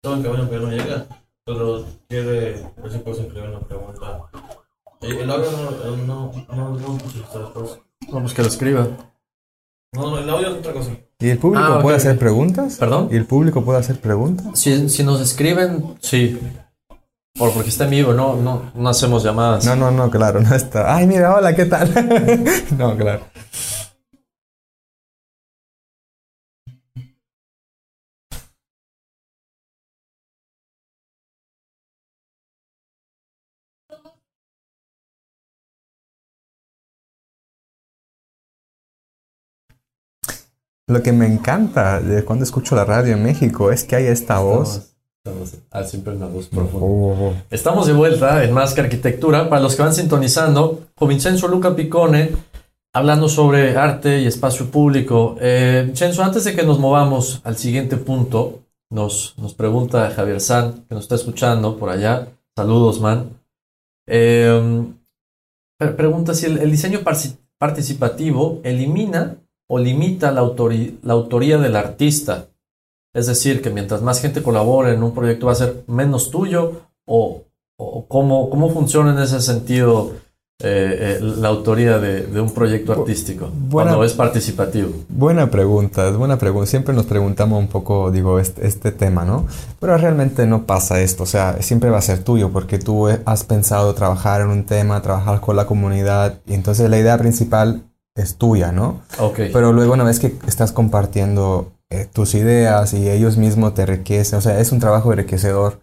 Todo 0.02 0.16
en 0.16 0.24
camino, 0.24 0.48
pero 0.50 0.62
no 0.64 0.72
llega. 0.72 1.06
Pero 1.46 1.86
quiere 2.10 2.26
ver 2.26 2.92
si 2.92 2.98
puedes 3.00 3.20
escribir 3.20 3.50
una 3.50 3.60
pregunta. 3.60 4.22
El 5.02 5.30
audio 5.30 5.52
no, 5.52 5.96
no, 6.06 6.32
no, 6.56 6.70
no, 6.80 6.98
puso 6.98 7.20
esta 7.24 7.40
respuesta. 7.40 7.78
Vamos 8.12 8.34
que 8.34 8.42
lo 8.42 8.48
escriba. 8.48 8.88
no, 9.94 10.12
no, 10.12 10.18
el 10.20 10.30
audio 10.30 10.48
es 10.50 10.54
otra 10.56 10.74
cosa. 10.74 10.92
¿Y 11.20 11.30
el 11.30 11.38
público 11.40 11.66
Ah, 11.66 11.82
puede 11.82 11.96
ok. 11.98 12.02
hacer 12.02 12.20
preguntas? 12.20 12.78
¿Perdón? 12.78 13.10
¿Y 13.12 13.16
el 13.16 13.26
público 13.26 13.64
puede 13.64 13.80
hacer 13.80 14.00
preguntas? 14.00 14.48
Si, 14.60 14.90
si 14.90 15.04
nos 15.04 15.20
escriben, 15.22 15.96
sí. 16.00 16.40
Por, 17.38 17.52
porque 17.54 17.70
está 17.70 17.84
en 17.86 17.92
vivo, 17.92 18.14
no, 18.14 18.36
no, 18.36 18.72
no 18.74 18.90
hacemos 18.90 19.24
llamadas. 19.24 19.66
No, 19.66 19.76
no, 19.76 19.92
no, 19.92 20.10
claro, 20.10 20.40
no 20.42 20.56
está. 20.56 20.96
Ay, 20.96 21.06
mira, 21.08 21.36
hola, 21.36 21.56
¿qué 21.56 21.66
tal? 21.66 21.92
no, 22.78 22.98
claro. 22.98 23.22
Lo 40.88 41.04
que 41.04 41.12
me 41.12 41.26
encanta 41.28 42.00
de 42.00 42.24
cuando 42.24 42.44
escucho 42.46 42.76
la 42.76 42.86
radio 42.86 43.14
en 43.14 43.24
México 43.24 43.72
es 43.72 43.84
que 43.84 43.98
hay 43.98 44.06
esta 44.06 44.40
voz. 44.40 44.94
Estamos, 45.26 45.50
estamos- 45.54 45.68
ah, 45.72 45.84
siempre 45.84 46.16
una 46.16 46.28
voz 46.28 46.48
profunda. 46.48 46.86
Oh, 46.86 47.34
Estamos 47.50 47.88
de 47.88 47.94
vuelta 47.94 48.44
en 48.44 48.54
Más 48.54 48.74
que 48.74 48.82
Arquitectura. 48.82 49.50
Para 49.50 49.62
los 49.62 49.76
que 49.76 49.82
van 49.82 49.94
sintonizando, 49.94 50.88
con 50.96 51.10
Vincenzo 51.10 51.50
Luca 51.50 51.76
Picone, 51.76 52.32
hablando 52.94 53.28
sobre 53.28 53.76
arte 53.76 54.22
y 54.22 54.28
espacio 54.28 54.72
público. 54.72 55.36
Eh, 55.42 55.84
Vincenzo, 55.88 56.24
antes 56.24 56.46
de 56.46 56.56
que 56.56 56.64
nos 56.64 56.80
movamos 56.80 57.42
al 57.44 57.58
siguiente 57.58 57.98
punto, 57.98 58.62
nos, 58.90 59.36
nos 59.38 59.54
pregunta 59.54 60.10
Javier 60.12 60.40
San, 60.40 60.86
que 60.88 60.96
nos 60.96 61.04
está 61.04 61.16
escuchando 61.16 61.76
por 61.78 61.90
allá. 61.90 62.30
Saludos, 62.56 63.02
man. 63.02 63.32
Eh, 64.08 64.86
pre- 65.78 65.92
pregunta 65.92 66.34
si 66.34 66.46
el, 66.46 66.60
el 66.60 66.72
diseño 66.72 67.02
participativo 67.60 68.62
elimina 68.64 69.36
o 69.70 69.80
limita 69.80 70.32
la, 70.32 70.42
autoría 70.42 71.58
del 71.58 71.76
artista. 71.76 72.48
Es 73.14 73.28
decir, 73.28 73.62
que 73.62 73.70
mientras 73.70 74.02
más 74.02 74.22
gente 74.22 74.44
colabore 74.44 74.94
en 74.94 75.04
un 75.04 75.14
proyecto 75.14 75.48
va 75.48 75.54
a 75.54 75.56
ser 75.56 75.84
menos 75.88 76.30
tuyo 76.30 76.82
o, 77.06 77.42
o 77.78 78.06
cómo, 78.08 78.50
cómo 78.50 78.70
funciona 78.70 79.12
en 79.12 79.20
ese 79.20 79.42
sentido 79.42 80.12
eh, 80.64 81.20
eh, 81.20 81.20
la 81.22 81.50
autoría 81.50 82.00
de, 82.00 82.24
de 82.24 82.42
un 82.42 82.52
proyecto 82.52 82.92
artístico 82.92 83.48
buena- 83.54 83.92
cuando 83.92 84.06
es 84.06 84.14
participativo. 84.14 84.90
Buena 85.08 85.52
pregunta, 85.52 86.08
es 86.10 86.16
buena 86.18 86.38
pregunta. 86.38 86.68
Siempre 86.68 86.96
nos 86.96 87.06
preguntamos 87.06 87.60
un 87.60 87.68
poco, 87.68 88.10
digo, 88.10 88.40
este, 88.40 88.66
este 88.66 88.92
tema, 88.92 89.24
¿no? 89.24 89.46
Pero 89.80 89.96
realmente 89.98 90.48
no 90.48 90.64
pasa 90.66 91.00
esto, 91.00 91.24
o 91.24 91.28
sea, 91.28 91.62
siempre 91.62 91.92
va 91.92 92.00
a 92.00 92.02
ser 92.02 92.24
tuyo 92.24 92.52
porque 92.52 92.80
tú 92.80 93.08
eh, 93.08 93.22
has 93.26 93.44
pensado 93.44 93.94
trabajar 93.94 94.42
en 94.42 94.48
un 94.48 94.64
tema, 94.64 95.02
trabajar 95.04 95.42
con 95.42 95.56
la 95.56 95.68
comunidad 95.68 96.40
y 96.48 96.56
entonces 96.56 96.90
la 96.90 96.98
idea 96.98 97.18
principal 97.20 97.84
es 98.18 98.36
tuya, 98.38 98.72
¿no? 98.72 99.02
Ok. 99.20 99.40
Pero 99.54 99.72
luego 99.72 99.94
una 99.94 100.04
vez 100.04 100.20
que 100.20 100.36
estás 100.48 100.72
compartiendo 100.72 101.72
eh, 101.90 102.06
tus 102.12 102.36
ideas 102.36 102.94
y 102.94 103.10
ellos 103.10 103.38
mismos 103.38 103.74
te 103.74 103.84
enriquecen, 103.84 104.40
o 104.40 104.42
sea, 104.42 104.60
es 104.60 104.72
un 104.72 104.80
trabajo 104.80 105.14
enriquecedor. 105.14 105.80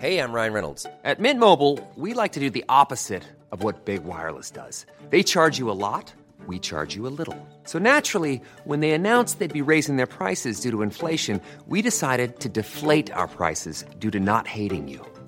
Hey, 0.00 0.18
I'm 0.18 0.32
Ryan 0.32 0.52
Reynolds. 0.52 0.86
At 1.04 1.18
Mint 1.18 1.38
Mobile, 1.38 1.78
we 1.96 2.12
like 2.12 2.32
to 2.32 2.40
do 2.40 2.50
the 2.50 2.64
opposite 2.68 3.22
of 3.52 3.62
what 3.62 3.86
Big 3.86 4.04
Wireless 4.04 4.50
does. 4.50 4.84
They 5.10 5.22
charge 5.22 5.58
you 5.58 5.70
a 5.70 5.72
lot, 5.72 6.12
we 6.46 6.58
charge 6.58 6.94
you 6.94 7.06
a 7.06 7.14
little. 7.16 7.36
So 7.64 7.78
naturally, 7.78 8.42
when 8.64 8.80
they 8.80 8.90
announced 8.90 9.38
they'd 9.38 9.52
be 9.52 9.62
raising 9.62 9.96
their 9.96 10.06
prices 10.06 10.60
due 10.60 10.72
to 10.72 10.82
inflation, 10.82 11.40
we 11.68 11.80
decided 11.80 12.40
to 12.40 12.48
deflate 12.48 13.10
our 13.12 13.28
prices 13.28 13.84
due 13.98 14.10
to 14.10 14.20
not 14.20 14.46
hating 14.46 14.88
you. 14.88 15.00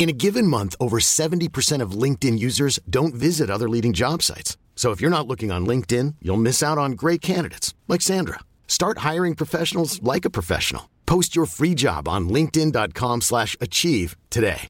In 0.00 0.08
a 0.08 0.14
given 0.16 0.46
month, 0.46 0.74
over 0.80 0.98
70% 0.98 1.82
of 1.82 1.92
LinkedIn 1.92 2.38
users 2.38 2.80
don't 2.88 3.12
visit 3.14 3.50
other 3.50 3.68
leading 3.68 3.92
job 3.92 4.22
sites. 4.22 4.56
So 4.74 4.92
if 4.92 5.00
you're 5.02 5.10
not 5.10 5.26
looking 5.28 5.50
on 5.52 5.66
LinkedIn, 5.66 6.14
you'll 6.22 6.38
miss 6.40 6.62
out 6.62 6.78
on 6.78 6.92
great 6.92 7.20
candidates 7.20 7.74
like 7.86 8.00
Sandra. 8.00 8.38
Start 8.66 8.98
hiring 9.04 9.34
professionals 9.34 10.00
like 10.02 10.24
a 10.24 10.30
professional. 10.30 10.88
Post 11.04 11.36
your 11.36 11.44
free 11.44 11.74
job 11.74 12.08
on 12.08 12.30
linkedin.com/achieve 12.30 13.20
slash 13.22 13.56
achieve 13.60 14.16
today. 14.30 14.68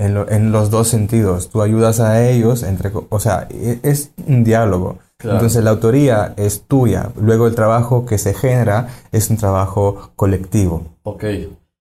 En, 0.00 0.14
lo- 0.14 0.28
en 0.28 0.52
los 0.52 0.68
dos 0.70 0.88
sentidos, 0.88 1.48
tú 1.50 1.62
ayudas 1.62 2.00
a 2.00 2.28
ellos, 2.28 2.62
entre, 2.62 2.92
o 3.08 3.18
sea, 3.18 3.48
es 3.82 4.10
un 4.26 4.44
diálogo. 4.44 4.98
Claro. 5.16 5.36
Entonces 5.38 5.64
la 5.64 5.70
autoría 5.70 6.34
es 6.36 6.62
tuya, 6.68 7.12
luego 7.16 7.46
el 7.46 7.54
trabajo 7.54 8.04
que 8.04 8.18
se 8.18 8.34
genera 8.34 8.88
es 9.10 9.30
un 9.30 9.38
trabajo 9.38 10.12
colectivo. 10.16 10.86
Ok. 11.04 11.24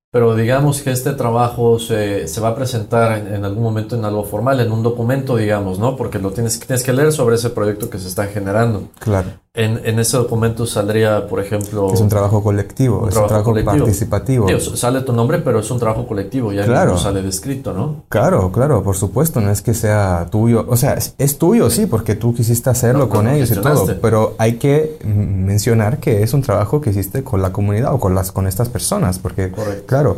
Pero 0.10 0.36
digamos 0.36 0.82
que 0.82 0.92
este 0.92 1.12
trabajo 1.14 1.80
se, 1.80 2.28
se 2.28 2.40
va 2.40 2.50
a 2.50 2.56
presentar 2.56 3.28
en, 3.28 3.44
algún 3.44 3.64
momento 3.64 3.98
en 3.98 4.06
algo 4.06 4.24
formal, 4.24 4.60
en 4.62 4.72
un 4.72 4.82
documento, 4.82 5.36
digamos, 5.36 5.80
¿no? 5.80 5.98
Porque 5.98 6.18
lo 6.18 6.32
tienes, 6.32 6.60
tienes 6.60 6.84
que 6.84 6.94
leer 6.94 7.12
sobre 7.12 7.36
ese 7.36 7.50
proyecto 7.50 7.90
que 7.90 8.00
se 8.00 8.08
está 8.08 8.26
generando. 8.28 8.88
Claro. 9.00 9.32
En, 9.58 9.82
en 9.86 9.98
ese 9.98 10.16
documento 10.18 10.68
saldría, 10.68 11.28
por 11.28 11.40
ejemplo... 11.40 11.92
Es 11.92 12.00
un 12.00 12.10
trabajo 12.10 12.44
colectivo, 12.44 13.00
un 13.00 13.10
es 13.10 13.16
un 13.18 13.26
trabajo 13.28 13.50
colectivo. 13.52 13.78
participativo. 13.86 14.48
Sale 14.60 15.02
tu 15.02 15.14
nombre, 15.14 15.40
pero 15.40 15.60
es 15.62 15.72
un 15.72 15.80
trabajo 15.80 16.06
colectivo, 16.06 16.54
ya 16.54 16.64
Claro. 16.64 16.92
mismo 16.94 17.04
sale 17.04 17.24
descrito, 17.24 17.74
¿no? 17.74 18.04
Claro, 18.08 18.52
claro, 18.52 18.84
por 18.84 18.96
supuesto, 18.96 19.42
no 19.42 19.50
es 19.50 19.64
que 19.64 19.74
sea 19.74 20.28
tuyo, 20.30 20.64
o 20.70 20.78
sea, 20.78 20.94
es, 20.94 21.16
es 21.18 21.40
tuyo, 21.40 21.72
sí, 21.72 21.88
porque 21.88 22.14
tú 22.14 22.36
quisiste 22.36 22.70
hacerlo 22.70 23.06
No, 23.06 23.10
con 23.10 23.26
no, 23.26 23.32
lo 23.32 23.36
ellos 23.38 23.50
y 23.50 23.56
todo, 23.56 23.88
pero 24.00 24.36
hay 24.38 24.58
que 24.58 25.00
mencionar 25.04 25.98
que 25.98 26.22
es 26.22 26.36
un 26.36 26.44
trabajo 26.44 26.80
que 26.80 26.92
hiciste 26.92 27.24
con 27.24 27.42
la 27.42 27.52
comunidad 27.52 27.96
o 27.96 28.00
con 28.00 28.14
las 28.14 28.32
con 28.32 28.46
estas 28.46 28.70
personas, 28.70 29.18
porque 29.18 29.50
Correcto. 29.52 29.86
claro, 29.88 30.18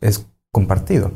es 0.00 0.26
compartido. 0.50 1.12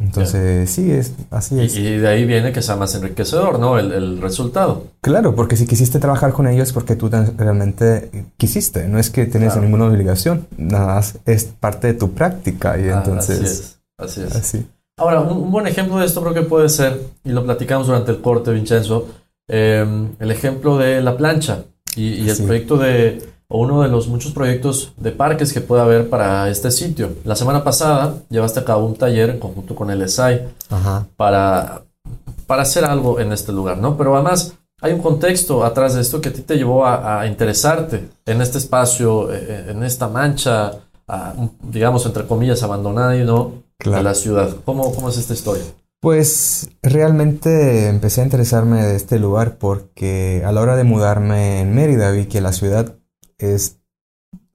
Entonces, 0.00 0.70
sí, 0.70 0.90
es 0.92 1.12
así 1.30 1.60
es. 1.60 1.76
y 1.76 1.96
de 1.96 2.06
ahí 2.08 2.24
viene 2.24 2.52
que 2.52 2.62
sea 2.62 2.76
más 2.76 2.94
enriquecedor, 2.94 3.58
¿no? 3.58 3.78
El, 3.78 3.90
el 3.92 4.20
resultado. 4.22 4.84
Claro, 5.00 5.34
porque 5.34 5.56
si 5.56 5.66
quisiste 5.66 5.98
trabajar 5.98 6.32
con 6.32 6.46
ellos 6.46 6.68
es 6.68 6.72
porque 6.72 6.94
tú 6.94 7.10
realmente 7.36 8.10
quisiste, 8.36 8.86
no 8.88 8.98
es 8.98 9.10
que 9.10 9.26
tienes 9.26 9.52
Claro. 9.54 9.62
ninguna 9.66 9.86
obligación, 9.86 10.46
nada 10.56 10.86
más 10.94 11.18
es 11.26 11.44
parte 11.44 11.88
de 11.88 11.94
tu 11.94 12.12
práctica 12.12 12.78
y 12.78 12.88
Ah, 12.88 12.98
entonces 13.04 13.40
así 13.40 13.44
es. 13.44 13.78
Así 13.98 14.20
es. 14.22 14.36
así. 14.36 14.66
Ahora, 14.98 15.20
un, 15.20 15.36
un 15.36 15.50
buen 15.50 15.66
ejemplo 15.66 15.98
de 15.98 16.06
esto 16.06 16.20
creo 16.22 16.34
que 16.34 16.42
puede 16.42 16.68
ser, 16.68 17.00
y 17.24 17.30
lo 17.30 17.44
platicamos 17.44 17.86
durante 17.88 18.12
el 18.12 18.20
corte, 18.20 18.52
Vincenzo, 18.52 19.08
eh, 19.48 19.84
el 20.18 20.30
ejemplo 20.30 20.78
de 20.78 21.00
la 21.00 21.16
plancha 21.16 21.64
y, 21.96 22.14
y 22.24 22.28
el 22.30 22.36
Sí. 22.36 22.42
proyecto 22.44 22.76
de, 22.76 23.22
o 23.50 23.60
uno 23.60 23.82
de 23.82 23.88
los 23.88 24.08
muchos 24.08 24.32
proyectos 24.32 24.92
de 24.98 25.10
parques 25.10 25.52
que 25.52 25.60
puede 25.60 25.82
haber 25.82 26.08
para 26.10 26.48
este 26.50 26.70
sitio. 26.70 27.10
La 27.24 27.34
semana 27.34 27.64
pasada 27.64 28.14
llevaste 28.28 28.60
a 28.60 28.64
cabo 28.64 28.86
un 28.86 28.94
taller 28.94 29.30
en 29.30 29.38
conjunto 29.38 29.74
con 29.74 29.90
el 29.90 30.02
ESAI 30.02 30.48
Ajá. 30.70 31.06
para, 31.16 31.82
para 32.46 32.62
hacer 32.62 32.84
algo 32.84 33.20
en 33.20 33.32
este 33.32 33.52
lugar, 33.52 33.78
¿no? 33.78 33.96
Pero 33.96 34.14
además 34.14 34.54
hay 34.80 34.92
un 34.92 35.00
contexto 35.00 35.64
atrás 35.64 35.94
de 35.94 36.02
esto 36.02 36.20
que 36.20 36.28
a 36.28 36.32
ti 36.32 36.42
te 36.42 36.56
llevó 36.56 36.84
a, 36.84 37.20
a 37.20 37.26
interesarte 37.26 38.08
en 38.26 38.42
este 38.42 38.58
espacio, 38.58 39.32
eh, 39.32 39.66
en 39.70 39.82
esta 39.82 40.08
mancha, 40.08 40.72
a, 41.08 41.32
digamos, 41.62 42.04
entre 42.04 42.26
comillas, 42.26 42.62
abandonada 42.62 43.16
y 43.16 43.24
no 43.24 43.66
Claro. 43.80 43.98
de 43.98 44.02
la 44.02 44.14
ciudad. 44.14 44.50
¿Cómo, 44.64 44.92
¿Cómo 44.92 45.08
es 45.08 45.18
esta 45.18 45.34
historia? 45.34 45.62
Pues 46.00 46.68
realmente 46.82 47.88
empecé 47.88 48.20
a 48.20 48.24
interesarme 48.24 48.84
de 48.84 48.96
este 48.96 49.20
lugar 49.20 49.56
porque 49.58 50.42
a 50.44 50.50
la 50.52 50.60
hora 50.60 50.74
de 50.74 50.82
mudarme 50.84 51.60
en 51.60 51.74
Mérida 51.74 52.10
vi 52.10 52.26
que 52.26 52.40
la 52.40 52.52
ciudad 52.52 52.94
es, 53.38 53.78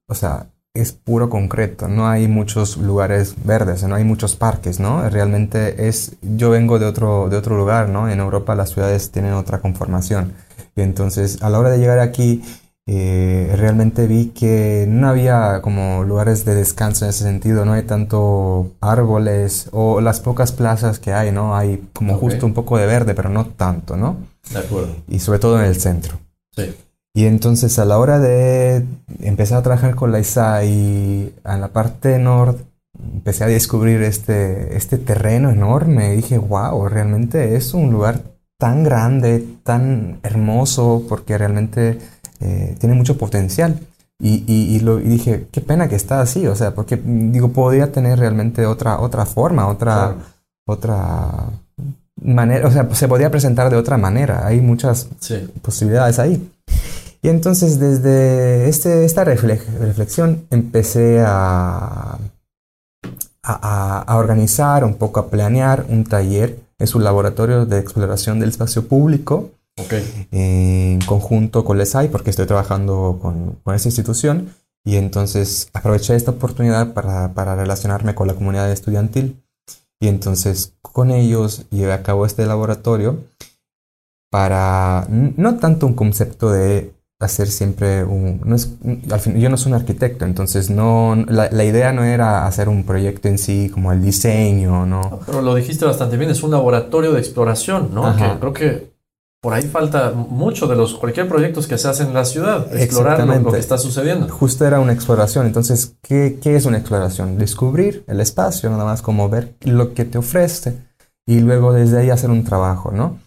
o 0.08 0.16
sea, 0.16 0.48
es 0.74 0.92
puro 0.92 1.30
concreto, 1.30 1.88
no 1.88 2.08
hay 2.08 2.28
muchos 2.28 2.78
lugares 2.78 3.36
verdes, 3.44 3.84
no 3.84 3.94
hay 3.96 4.04
muchos 4.04 4.36
parques, 4.36 4.80
¿no? 4.80 5.08
Realmente 5.08 5.88
es, 5.88 6.14
yo 6.22 6.50
vengo 6.50 6.80
de 6.80 6.88
otro, 6.88 7.30
de 7.30 7.38
otro 7.38 7.56
lugar, 7.58 7.90
¿no? 7.90 8.10
En 8.10 8.20
Europa 8.20 8.56
las 8.56 8.72
ciudades 8.72 9.12
tienen 9.12 9.34
otra 9.34 9.60
conformación. 9.60 10.34
Y 10.76 10.82
entonces 10.82 11.44
a 11.44 11.50
la 11.52 11.60
hora 11.60 11.70
de 11.70 11.78
llegar 11.78 12.00
aquí 12.00 12.42
eh, 12.88 13.54
realmente 13.56 14.08
vi 14.08 14.30
que 14.30 14.86
no 14.90 15.08
había 15.08 15.62
como 15.62 16.04
lugares 16.04 16.44
de 16.44 16.56
descanso 16.56 17.06
en 17.06 17.10
ese 17.10 17.24
sentido, 17.24 17.66
no 17.66 17.74
hay 17.74 17.84
tanto 17.84 18.72
árboles 18.82 19.70
o 19.72 20.02
las 20.02 20.20
pocas 20.20 20.52
plazas 20.52 21.00
que 21.00 21.14
hay, 21.14 21.32
¿no? 21.32 21.56
Hay 21.56 21.88
como 21.94 22.16
Ok. 22.16 22.20
justo 22.22 22.46
un 22.48 22.54
poco 22.56 22.78
de 22.80 22.88
verde, 22.88 23.14
pero 23.14 23.30
no 23.30 23.46
tanto, 23.46 23.96
¿no? 23.96 24.18
De 24.52 24.60
acuerdo. 24.60 24.96
Y 25.08 25.20
sobre 25.20 25.38
todo 25.40 25.60
en 25.60 25.66
el 25.66 25.80
centro. 25.80 26.18
Sí. 26.56 26.76
Y 27.16 27.26
entonces 27.26 27.78
a 27.78 27.86
la 27.86 28.00
hora 28.00 28.20
de 28.20 28.86
empezar 29.22 29.60
a 29.60 29.64
trabajar 29.64 29.96
con 29.96 30.12
la 30.12 30.20
ISAI 30.20 31.34
en 31.46 31.62
la 31.62 31.68
parte 31.68 32.18
norte, 32.18 32.64
empecé 33.14 33.44
a 33.44 33.48
descubrir 33.48 34.02
este, 34.02 34.76
este 34.76 34.98
terreno 34.98 35.52
enorme 35.52 36.14
y 36.14 36.18
dije, 36.18 36.38
wow, 36.40 36.88
realmente 36.88 37.56
es 37.56 37.74
un 37.76 37.92
lugar 37.92 38.22
tan 38.58 38.84
grande, 38.84 39.46
tan 39.64 40.20
hermoso, 40.24 41.04
porque 41.08 41.38
realmente 41.38 42.00
eh, 42.40 42.76
tiene 42.80 42.96
mucho 42.96 43.18
potencial. 43.18 43.80
Y, 44.20 44.44
y- 44.48 44.76
y 44.76 44.80
lo, 44.80 45.00
y 45.00 45.04
dije, 45.04 45.48
qué 45.52 45.60
pena 45.62 45.90
que 45.90 45.96
está 45.96 46.22
así, 46.22 46.48
o 46.48 46.56
sea, 46.56 46.74
porque 46.74 47.00
digo, 47.04 47.50
podría 47.50 47.92
tener 47.92 48.18
realmente 48.20 48.66
otra, 48.66 49.00
otra 49.00 49.26
forma, 49.26 49.68
otra, 49.68 50.16
otra 50.66 51.30
manera, 52.22 52.68
o 52.68 52.72
sea, 52.72 52.88
se 52.94 53.08
podría 53.08 53.30
presentar 53.30 53.70
de 53.70 53.76
otra 53.76 53.98
manera. 53.98 54.48
Hay 54.48 54.62
muchas 54.62 55.10
Sí. 55.20 55.48
posibilidades 55.62 56.20
ahí. 56.20 56.50
Y 57.24 57.30
entonces 57.30 57.80
desde 57.80 58.68
este, 58.68 59.06
esta 59.06 59.24
refle- 59.24 59.64
reflexión 59.80 60.46
empecé 60.52 61.22
a, 61.26 62.20
a, 63.42 64.04
a- 64.06 64.18
organizar, 64.18 64.84
un 64.84 64.96
poco 64.96 65.20
a 65.22 65.30
planear 65.30 65.86
un 65.90 66.04
taller. 66.04 66.60
Es 66.80 66.96
un 66.96 67.04
laboratorio 67.04 67.66
de 67.66 67.80
exploración 67.80 68.40
del 68.42 68.50
espacio 68.50 68.88
público 68.88 69.52
Ok. 69.78 69.94
en 70.32 71.00
conjunto 71.06 71.64
con 71.64 71.78
LESAI 71.78 72.10
porque 72.10 72.30
estoy 72.30 72.46
trabajando 72.46 73.18
con, 73.22 73.54
con 73.64 73.74
esta 73.74 73.88
institución 73.88 74.54
y 74.86 74.98
entonces 74.98 75.70
aproveché 75.74 76.16
esta 76.16 76.32
oportunidad 76.32 76.94
para, 76.94 77.34
para 77.34 77.56
relacionarme 77.56 78.14
con 78.16 78.28
la 78.28 78.34
comunidad 78.34 78.70
estudiantil 78.70 79.42
y 80.02 80.10
entonces 80.10 80.74
con 80.82 81.10
ellos 81.10 81.66
llevé 81.72 81.94
a 81.94 82.04
cabo 82.04 82.26
este 82.26 82.46
laboratorio 82.46 83.24
para 84.30 85.08
no 85.10 85.58
tanto 85.58 85.88
un 85.88 85.94
concepto 85.94 86.52
de 86.52 86.92
hacer 87.24 87.48
siempre 87.50 88.04
un... 88.04 88.42
no 88.44 88.56
es- 88.56 88.70
al 89.12 89.20
fin, 89.20 89.36
yo 89.40 89.50
no 89.50 89.58
soy 89.58 89.72
un 89.72 89.78
arquitecto, 89.80 90.26
entonces 90.26 90.70
no, 90.70 91.16
la, 91.28 91.50
la 91.52 91.64
idea 91.64 91.92
no 91.94 92.04
era 92.04 92.46
hacer 92.46 92.70
un 92.70 92.84
proyecto 92.84 93.28
en 93.28 93.38
sí 93.38 93.70
como 93.74 93.92
el 93.92 94.02
diseño, 94.02 94.86
¿no? 94.86 95.20
Pero 95.26 95.42
lo 95.42 95.56
dijiste 95.56 95.86
bastante 95.86 96.18
bien, 96.18 96.30
es 96.32 96.44
un 96.44 96.52
laboratorio 96.52 97.12
de 97.14 97.20
exploración, 97.20 97.90
¿no? 97.94 98.16
Que 98.16 98.40
creo 98.40 98.54
que 98.54 98.94
por 99.42 99.54
ahí 99.54 99.64
falta 99.64 100.12
mucho 100.12 100.68
de 100.68 100.76
los 100.78 100.94
cualquier 100.94 101.28
proyectos 101.28 101.68
que 101.68 101.78
se 101.78 101.90
hacen 101.90 102.08
en 102.08 102.14
la 102.14 102.24
ciudad, 102.24 102.74
explorar 102.82 103.20
lo, 103.20 103.26
lo 103.40 103.52
que 103.52 103.60
está 103.60 103.78
sucediendo. 103.78 104.30
Justo 104.30 104.66
era 104.66 104.80
una 104.80 104.94
exploración. 104.94 105.46
Entonces, 105.46 105.96
¿qué, 106.02 106.40
qué 106.42 106.56
es 106.56 106.66
una 106.66 106.78
exploración? 106.78 107.38
Descubrir 107.38 108.06
el 108.08 108.22
espacio, 108.22 108.70
nada 108.70 108.86
más 108.86 109.02
como 109.02 109.28
ver 109.28 109.56
lo 109.66 109.94
que 109.94 110.06
te 110.06 110.18
ofrece 110.18 110.78
y 111.26 111.42
luego 111.42 111.74
desde 111.74 112.00
ahí 112.00 112.10
hacer 112.10 112.30
un 112.30 112.46
trabajo, 112.46 112.92
¿no? 112.94 113.18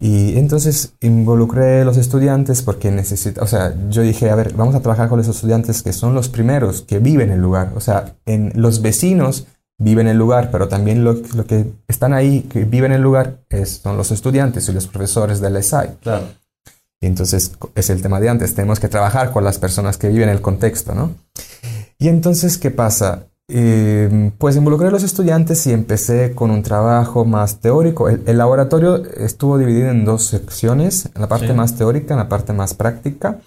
Y 0.00 0.38
entonces 0.38 0.94
involucré 1.00 1.80
a 1.80 1.84
los 1.84 1.96
estudiantes 1.96 2.62
porque 2.62 2.90
necesito, 2.90 3.42
o 3.42 3.46
sea, 3.46 3.74
yo 3.90 4.02
dije, 4.02 4.30
a 4.30 4.36
ver, 4.36 4.54
vamos 4.54 4.74
a 4.74 4.80
trabajar 4.80 5.08
con 5.08 5.18
los 5.18 5.26
estudiantes 5.26 5.82
que 5.82 5.92
son 5.92 6.14
los 6.14 6.28
primeros 6.28 6.82
que 6.82 7.00
viven 7.00 7.30
el 7.30 7.40
lugar. 7.40 7.72
O 7.74 7.80
sea, 7.80 8.14
en 8.24 8.52
los 8.54 8.80
vecinos 8.80 9.46
viven 9.76 10.06
el 10.06 10.16
lugar, 10.16 10.50
pero 10.52 10.68
también 10.68 11.02
lo, 11.02 11.14
lo 11.34 11.46
que 11.46 11.66
están 11.88 12.12
ahí, 12.12 12.42
que 12.42 12.64
viven 12.64 12.92
el 12.92 13.02
lugar, 13.02 13.40
es, 13.48 13.80
son 13.82 13.96
los 13.96 14.12
estudiantes 14.12 14.68
y 14.68 14.72
los 14.72 14.86
profesores 14.86 15.40
del 15.40 15.56
ESAI. 15.56 15.96
Claro. 16.00 16.26
Y 17.00 17.06
entonces 17.06 17.52
es 17.74 17.90
el 17.90 18.02
tema 18.02 18.20
de 18.20 18.28
antes, 18.28 18.54
tenemos 18.54 18.80
que 18.80 18.88
trabajar 18.88 19.32
con 19.32 19.44
las 19.44 19.58
personas 19.58 19.98
que 19.98 20.08
viven 20.08 20.28
el 20.28 20.40
contexto, 20.40 20.94
¿no? 20.94 21.14
Y 21.98 22.08
entonces, 22.08 22.58
¿qué 22.58 22.70
pasa? 22.70 23.27
Eh, 23.50 24.30
pues 24.36 24.56
involucré 24.56 24.88
a 24.88 24.90
los 24.90 25.02
estudiantes 25.02 25.66
y 25.66 25.72
empecé 25.72 26.34
con 26.34 26.50
un 26.50 26.62
trabajo 26.62 27.24
más 27.24 27.60
teórico. 27.60 28.08
El, 28.10 28.22
el 28.26 28.36
laboratorio 28.36 29.02
estuvo 29.16 29.56
dividido 29.56 29.88
en 29.90 30.04
dos 30.04 30.26
secciones, 30.26 31.08
la 31.18 31.28
parte 31.28 31.48
Sí. 31.48 31.52
más 31.54 31.74
teórica, 31.74 32.12
en 32.12 32.18
la 32.20 32.28
parte 32.28 32.52
más 32.52 32.74
práctica. 32.74 33.38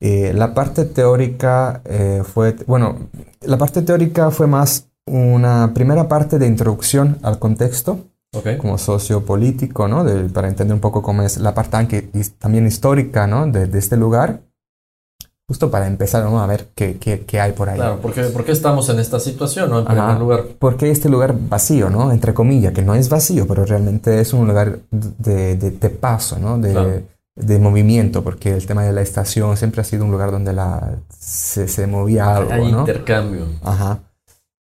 Eh, 0.00 0.32
la 0.34 0.54
parte 0.54 0.86
teórica 0.86 1.82
eh, 1.84 2.22
fue, 2.24 2.56
bueno, 2.66 2.96
la 3.42 3.58
parte 3.58 3.82
teórica 3.82 4.30
fue 4.30 4.46
más 4.46 4.88
una 5.06 5.72
primera 5.74 6.08
parte 6.08 6.38
de 6.38 6.46
introducción 6.46 7.18
al 7.22 7.38
contexto 7.38 8.06
Ok. 8.34 8.56
como 8.58 8.78
sociopolítico, 8.78 9.88
¿no? 9.88 10.04
De- 10.04 10.28
para 10.30 10.48
entender 10.48 10.74
un 10.74 10.80
poco 10.80 11.02
cómo 11.02 11.22
es 11.22 11.36
la 11.38 11.52
parte 11.54 12.08
también 12.38 12.66
histórica, 12.66 13.26
¿no? 13.26 13.46
De, 13.46 13.66
de 13.66 13.78
este 13.78 13.96
lugar. 13.98 14.40
Justo 15.48 15.70
para 15.70 15.86
empezar, 15.86 16.22
¿no? 16.24 16.42
A 16.42 16.46
ver 16.46 16.68
qué, 16.74 16.98
qué- 16.98 17.20
qué 17.26 17.40
hay 17.40 17.52
por 17.52 17.70
ahí. 17.70 17.76
Claro, 17.76 18.00
porque, 18.02 18.22
¿por 18.24 18.44
qué 18.44 18.52
estamos 18.52 18.88
en 18.90 18.98
esta 18.98 19.18
situación, 19.18 19.70
no? 19.70 19.78
En 19.78 19.86
primer 19.86 20.04
Ajá. 20.04 20.18
lugar. 20.18 20.44
¿Por 20.58 20.76
qué 20.76 20.90
este 20.90 21.08
lugar 21.08 21.34
vacío, 21.48 21.88
¿no? 21.88 22.12
Entre 22.12 22.34
comillas, 22.34 22.74
que 22.74 22.82
no 22.82 22.94
es 22.94 23.08
vacío, 23.08 23.46
pero 23.46 23.64
realmente 23.64 24.20
es 24.20 24.34
un 24.34 24.46
lugar 24.46 24.80
de, 24.90 25.56
de- 25.56 25.70
de 25.70 25.90
paso, 25.90 26.38
¿no? 26.38 26.58
De, 26.58 26.72
Claro. 26.72 27.02
de 27.34 27.58
movimiento, 27.58 28.22
porque 28.22 28.50
el 28.52 28.66
tema 28.66 28.84
de 28.84 28.92
la 28.92 29.00
estación 29.00 29.56
siempre 29.56 29.80
ha 29.80 29.84
sido 29.84 30.04
un 30.04 30.10
lugar 30.10 30.30
donde 30.32 30.52
la, 30.52 30.96
se, 31.18 31.66
se 31.66 31.86
movía 31.86 32.36
algo, 32.36 32.52
Hay 32.52 32.70
¿no? 32.70 32.80
intercambio. 32.80 33.46
Ajá. 33.62 34.00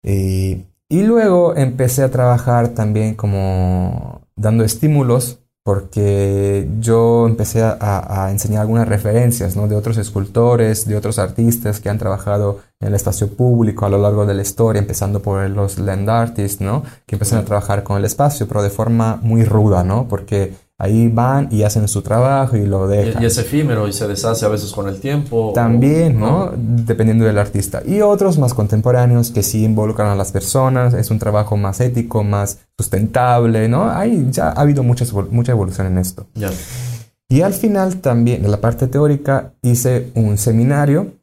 Y, 0.03 0.63
y 0.87 1.03
luego 1.03 1.53
empecé 1.55 2.03
a 2.03 2.11
trabajar 2.11 2.69
también 2.69 3.15
como 3.15 4.21
dando 4.37 4.63
estímulos 4.63 5.39
porque 5.67 6.65
yo 6.79 7.27
empecé 7.27 7.61
a, 7.61 7.75
a 7.81 8.31
enseñar 8.31 8.61
algunas 8.61 8.87
referencias, 8.87 9.57
¿no? 9.57 9.67
de 9.67 9.75
otros 9.75 9.97
escultores, 9.97 10.87
de 10.87 10.95
otros 10.95 11.19
artistas 11.19 11.81
que 11.81 11.89
han 11.89 11.97
trabajado 11.97 12.61
en 12.79 12.87
el 12.87 12.95
espacio 12.95 13.27
público 13.27 13.85
a 13.85 13.89
lo 13.89 13.97
largo 13.97 14.25
de 14.25 14.33
la 14.33 14.43
historia, 14.43 14.79
empezando 14.79 15.21
por 15.21 15.49
los 15.49 15.77
land 15.77 16.09
artists, 16.09 16.61
¿no? 16.61 16.83
que 17.05 17.15
empiezan 17.15 17.39
a 17.39 17.43
trabajar 17.43 17.83
con 17.83 17.97
el 17.97 18.05
espacio, 18.05 18.47
pero 18.47 18.63
de 18.63 18.69
forma 18.69 19.19
muy 19.21 19.43
ruda, 19.43 19.83
¿no? 19.83 20.07
porque 20.07 20.53
ahí 20.79 21.07
van 21.07 21.47
y 21.51 21.63
hacen 21.63 21.87
su 21.87 22.01
trabajo 22.03 22.55
y 22.55 22.65
lo 22.65 22.85
Y, 22.93 22.97
dejan. 22.97 23.23
y 23.23 23.25
es 23.25 23.37
efímero 23.37 23.87
y 23.87 23.93
se 23.93 24.07
deshace 24.07 24.45
a 24.45 24.49
veces 24.49 24.71
con 24.71 24.87
el 24.87 24.99
tiempo. 24.99 25.51
También, 25.55 26.21
o- 26.21 26.51
¿no? 26.51 26.53
Dependiendo 26.55 27.25
del 27.25 27.37
artista. 27.39 27.81
Y 27.85 28.01
otros 28.01 28.37
más 28.37 28.53
contemporáneos 28.53 29.31
que 29.31 29.41
sí 29.43 29.63
involucran 29.63 30.07
a 30.09 30.15
las 30.15 30.31
personas, 30.31 30.93
es 30.93 31.09
un 31.09 31.17
trabajo 31.19 31.57
más 31.57 31.79
ético, 31.81 32.23
más 32.23 32.59
sustentable, 32.77 33.67
¿no? 33.67 33.89
Hay, 33.89 34.27
ya 34.31 34.49
ha 34.49 34.61
habido 34.61 34.83
mucha, 34.83 35.03
evol- 35.05 35.29
mucha 35.29 35.51
evolución 35.51 35.87
en 35.87 35.97
esto. 35.97 36.27
Ya. 36.35 36.51
Y 37.29 37.41
al 37.41 37.53
final 37.53 37.97
también, 37.97 38.45
en 38.45 38.51
la 38.51 38.61
parte 38.61 38.87
teórica, 38.87 39.53
hice 39.61 40.11
un 40.15 40.37
seminario 40.37 41.13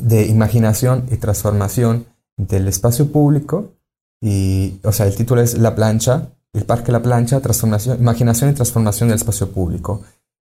de 0.00 0.26
imaginación 0.26 1.04
y 1.10 1.16
transformación 1.16 2.06
del 2.36 2.66
espacio 2.68 3.12
público. 3.12 3.72
Y, 4.20 4.80
o 4.82 4.92
sea, 4.92 5.06
el 5.06 5.14
título 5.14 5.40
es 5.42 5.58
La 5.58 5.74
plancha, 5.74 6.28
el 6.52 6.64
Parque 6.64 6.92
La 6.92 7.02
Plancha, 7.02 7.40
transformación, 7.40 7.98
imaginación 8.00 8.50
y 8.50 8.54
transformación 8.54 9.08
del 9.08 9.16
espacio 9.16 9.50
público. 9.50 10.02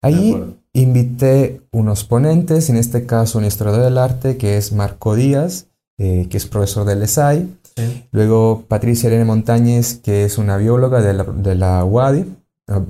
Ahí 0.03 0.35
invité 0.73 1.61
unos 1.73 2.05
ponentes, 2.05 2.71
en 2.71 2.77
este 2.77 3.05
caso 3.05 3.39
un 3.39 3.45
historiador 3.45 3.83
del 3.83 3.99
arte 3.99 4.39
que 4.39 4.57
es 4.57 4.73
Marco 4.73 5.15
Díaz, 5.15 5.67
eh, 5.99 6.27
que 6.31 6.39
es 6.39 6.47
profesor 6.47 6.87
del 6.87 7.03
ESAI. 7.03 7.47
Sí. 7.77 8.07
Luego 8.11 8.65
Patricia 8.67 9.09
Irene 9.09 9.27
Montañez, 9.27 10.01
que 10.03 10.25
es 10.25 10.39
una 10.39 10.57
bióloga 10.57 11.03
de 11.03 11.13
la, 11.13 11.25
de 11.25 11.55
la 11.55 11.85
UADI, 11.85 12.25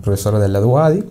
profesora 0.02 0.38
de 0.38 0.48
la 0.48 0.64
UADI. 0.64 1.04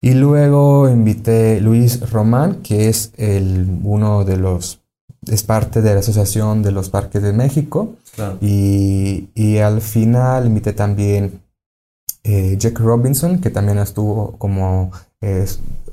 Y 0.00 0.14
luego 0.14 0.88
invité 0.88 1.60
Luis 1.60 2.10
Román, 2.10 2.62
que 2.62 2.88
es 2.88 3.12
el, 3.16 3.66
uno 3.82 4.24
de 4.24 4.36
los, 4.36 4.77
es 5.26 5.42
parte 5.42 5.82
de 5.82 5.94
la 5.94 6.00
Asociación 6.00 6.62
de 6.62 6.72
los 6.72 6.90
Parques 6.90 7.22
de 7.22 7.32
México. 7.32 7.94
Claro. 8.14 8.38
Y, 8.40 9.28
y 9.34 9.58
al 9.58 9.80
final 9.80 10.46
invité 10.46 10.72
también 10.72 11.40
eh, 12.24 12.56
Jack 12.58 12.78
Robinson, 12.80 13.38
que 13.40 13.50
también 13.50 13.78
estuvo 13.78 14.32
como, 14.38 14.90
eh, 15.20 15.46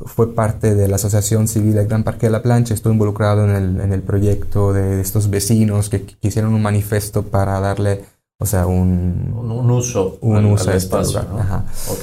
fue 0.05 0.33
parte 0.33 0.75
de 0.75 0.87
la 0.87 0.95
Asociación 0.97 1.47
Civil 1.47 1.75
del 1.75 1.87
Gran 1.87 2.03
Parque 2.03 2.25
de 2.27 2.31
la 2.31 2.41
Plancha, 2.41 2.73
estuvo 2.73 2.91
involucrado 2.93 3.43
en 3.45 3.51
el, 3.55 3.79
en 3.81 3.93
el 3.93 4.01
proyecto 4.01 4.73
de 4.73 5.01
estos 5.01 5.29
vecinos 5.29 5.89
que, 5.89 6.03
que 6.03 6.27
hicieron 6.27 6.53
un 6.53 6.61
manifiesto 6.61 7.23
para 7.23 7.59
darle, 7.59 8.03
o 8.39 8.45
sea, 8.45 8.65
un, 8.65 9.33
Un, 9.37 9.51
un 9.51 9.71
uso. 9.71 10.17
un 10.21 10.35
al- 10.37 10.45
uso 10.45 10.63
al 10.63 10.69
a 10.75 10.77
este 10.77 10.87
espacio, 10.87 11.19
lugar. 11.21 11.33
¿no? 11.35 11.39
Ajá. 11.41 11.65
Ok. 11.89 11.99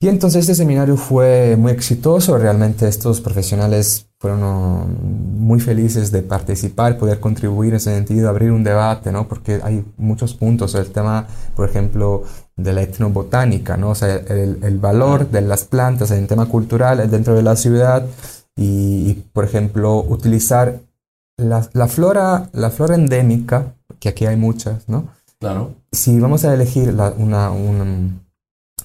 Y 0.00 0.08
entonces 0.08 0.40
este 0.40 0.56
seminario 0.56 0.96
fue 0.96 1.56
muy 1.56 1.70
exitoso, 1.70 2.36
realmente 2.36 2.88
estos 2.88 3.20
profesionales 3.20 4.06
fueron 4.22 5.40
muy 5.40 5.58
felices 5.58 6.12
de 6.12 6.22
participar, 6.22 6.96
poder 6.96 7.18
contribuir 7.18 7.70
en 7.70 7.78
ese 7.78 7.92
sentido, 7.92 8.28
abrir 8.28 8.52
un 8.52 8.62
debate, 8.62 9.10
¿no? 9.10 9.26
Porque 9.26 9.58
hay 9.64 9.84
muchos 9.96 10.34
puntos, 10.34 10.76
el 10.76 10.92
tema, 10.92 11.26
por 11.56 11.68
ejemplo, 11.68 12.22
de 12.54 12.72
la 12.72 12.82
etnobotánica, 12.82 13.76
¿no? 13.76 13.90
O 13.90 13.94
sea, 13.96 14.14
el, 14.14 14.60
el 14.62 14.78
valor 14.78 15.28
de 15.28 15.40
las 15.40 15.64
plantas 15.64 16.12
en 16.12 16.18
el 16.18 16.28
tema 16.28 16.46
cultural 16.46 17.10
dentro 17.10 17.34
de 17.34 17.42
la 17.42 17.56
ciudad 17.56 18.06
y, 18.54 19.10
y, 19.10 19.14
por 19.32 19.44
ejemplo, 19.44 19.98
utilizar 19.98 20.78
la, 21.36 21.68
la, 21.72 21.88
flora, 21.88 22.48
la 22.52 22.70
flora 22.70 22.94
endémica, 22.94 23.74
que 23.98 24.08
aquí 24.08 24.26
hay 24.26 24.36
muchas, 24.36 24.88
¿no? 24.88 25.08
Claro. 25.40 25.74
Si 25.90 26.20
vamos 26.20 26.44
a 26.44 26.54
elegir 26.54 26.94
la, 26.94 27.10
una, 27.10 27.50
una 27.50 28.21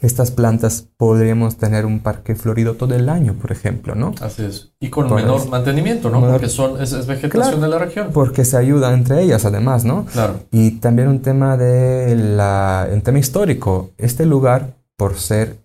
estas 0.02 0.32
plantas 0.32 0.86
podríamos 0.98 1.58
tener 1.58 1.86
un 1.86 2.00
parque 2.02 2.36
florido 2.36 2.76
todo 2.76 2.94
el 2.96 3.10
año, 3.10 3.34
por 3.34 3.52
ejemplo, 3.52 3.96
¿no? 3.96 4.14
Así 4.22 4.44
es. 4.46 4.72
Y 4.80 4.90
con 4.90 5.08
Por 5.08 5.18
menor 5.22 5.48
mantenimiento, 5.50 6.10
¿no? 6.10 6.20
Menor- 6.22 6.34
Porque 6.34 6.50
son, 6.50 6.82
es, 6.82 6.94
es 6.94 7.08
vegetación 7.08 7.42
Claro. 7.42 7.60
de 7.60 7.68
la 7.68 7.78
región. 7.80 8.10
Porque 8.14 8.46
se 8.46 8.58
ayudan 8.58 8.94
entre 8.94 9.22
ellas, 9.24 9.46
además, 9.46 9.86
¿no? 9.86 10.06
Claro. 10.06 10.40
Y 10.52 10.72
también 10.80 11.08
un 11.08 11.22
tema 11.22 11.58
de 11.58 12.16
la, 12.16 12.88
un 12.92 13.02
tema 13.02 13.20
histórico. 13.20 13.92
Este 13.98 14.26
lugar, 14.26 14.76
por 14.96 15.16
ser, 15.18 15.58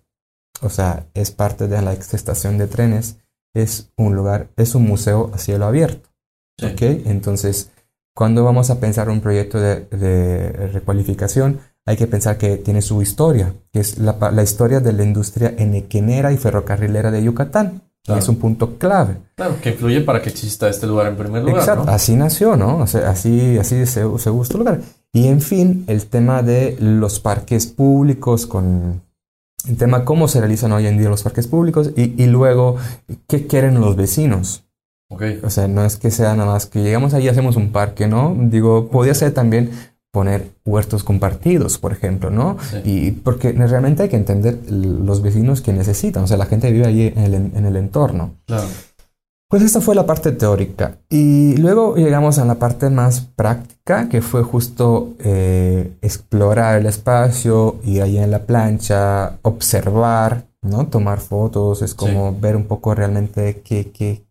o 0.61 0.69
sea, 0.69 1.05
es 1.13 1.31
parte 1.31 1.67
de 1.67 1.81
la 1.81 1.93
exestación 1.93 2.57
de 2.57 2.67
trenes, 2.67 3.17
es 3.55 3.91
un 3.97 4.15
lugar, 4.15 4.47
es 4.57 4.73
un 4.73 4.83
museo 4.83 5.29
a 5.33 5.37
cielo 5.37 5.65
abierto. 5.65 6.09
Sí. 6.59 6.65
¿Ok? 6.67 6.81
Entonces, 7.05 7.69
cuando 8.15 8.43
vamos 8.43 8.69
a 8.69 8.79
pensar 8.79 9.09
un 9.09 9.21
proyecto 9.21 9.59
de, 9.59 9.81
de 9.91 10.51
recualificación, 10.71 11.59
hay 11.85 11.97
que 11.97 12.07
pensar 12.07 12.37
que 12.37 12.57
tiene 12.57 12.81
su 12.81 13.01
historia, 13.01 13.53
que 13.71 13.79
es 13.79 13.97
la, 13.97 14.17
la 14.31 14.43
historia 14.43 14.79
de 14.79 14.93
la 14.93 15.03
industria 15.03 15.53
enequenera 15.57 16.31
y 16.31 16.37
ferrocarrilera 16.37 17.11
de 17.11 17.23
Yucatán. 17.23 17.81
Claro. 18.05 18.19
es 18.19 18.27
un 18.27 18.35
punto 18.35 18.77
clave. 18.77 19.15
Claro, 19.35 19.55
que 19.61 19.69
influye 19.69 20.01
para 20.01 20.21
que 20.21 20.29
exista 20.29 20.67
este 20.67 20.85
lugar 20.85 21.07
en 21.07 21.15
primer 21.15 21.41
lugar, 21.41 21.59
Exacto, 21.59 21.85
¿no? 21.85 21.91
así 21.93 22.17
nació, 22.17 22.57
¿no? 22.57 22.79
O 22.79 22.87
sea, 22.87 23.09
así, 23.09 23.57
así 23.57 23.85
se, 23.85 24.03
se 24.17 24.29
gustó 24.29 24.57
el 24.57 24.59
lugar. 24.59 24.81
Y 25.13 25.27
en 25.27 25.39
fin, 25.39 25.85
el 25.87 26.05
tema 26.07 26.41
de 26.41 26.75
los 26.81 27.21
parques 27.21 27.65
públicos, 27.65 28.45
con 28.45 29.01
el 29.69 29.77
tema 29.77 30.03
cómo 30.03 30.27
se 30.27 30.39
realizan 30.41 30.73
hoy 30.73 30.87
en 30.87 30.97
día 30.97 31.07
los 31.07 31.23
parques 31.23 31.47
públicos 31.47 31.91
y, 31.95 32.21
y 32.21 32.25
luego 32.25 32.75
qué 33.29 33.47
quieren 33.47 33.79
los 33.79 33.95
vecinos. 33.95 34.65
Ok. 35.09 35.23
O 35.43 35.49
sea, 35.49 35.69
no 35.69 35.85
es 35.85 35.95
que 35.95 36.11
sea 36.11 36.35
nada 36.35 36.51
más 36.51 36.65
que 36.65 36.83
llegamos 36.83 37.13
ahí 37.13 37.23
y 37.23 37.29
hacemos 37.29 37.55
un 37.55 37.71
parque, 37.71 38.07
¿no? 38.07 38.35
Digo, 38.37 38.89
podría 38.89 39.13
ser 39.13 39.33
también 39.33 39.71
poner 40.13 40.51
huertos 40.63 41.03
compartidos, 41.03 41.79
por 41.79 41.91
ejemplo, 41.91 42.29
¿no? 42.29 42.57
Sí. 42.69 42.81
Y 42.85 43.11
porque 43.11 43.51
realmente 43.51 44.03
hay 44.03 44.09
que 44.09 44.15
entender 44.15 44.59
los 44.69 45.23
vecinos 45.23 45.61
que 45.61 45.73
necesitan, 45.73 46.23
o 46.23 46.27
sea, 46.27 46.37
la 46.37 46.45
gente 46.45 46.71
vive 46.71 46.85
ahí 46.85 47.11
en 47.15 47.23
el, 47.23 47.33
en 47.33 47.65
el 47.65 47.75
entorno. 47.75 48.35
Claro. 48.45 48.67
Pues 49.49 49.63
esta 49.63 49.81
fue 49.81 49.95
la 49.95 50.05
parte 50.05 50.31
teórica. 50.31 50.97
Y 51.09 51.57
luego 51.57 51.95
llegamos 51.95 52.37
a 52.37 52.45
la 52.45 52.55
parte 52.55 52.91
más 52.91 53.21
práctica, 53.21 54.07
que 54.07 54.21
fue 54.21 54.43
justo 54.43 55.13
eh, 55.19 55.93
explorar 56.01 56.79
el 56.79 56.85
espacio, 56.85 57.77
ir 57.83 58.03
ahí 58.03 58.19
en 58.19 58.29
la 58.29 58.45
plancha, 58.45 59.37
observar, 59.41 60.45
¿no? 60.61 60.87
Tomar 60.87 61.19
fotos, 61.19 61.81
es 61.81 61.95
como 61.95 62.35
ver 62.39 62.55
un 62.55 62.65
poco 62.65 62.93
realmente 62.93 63.61
qué, 63.65 63.91
qué, 63.91 64.23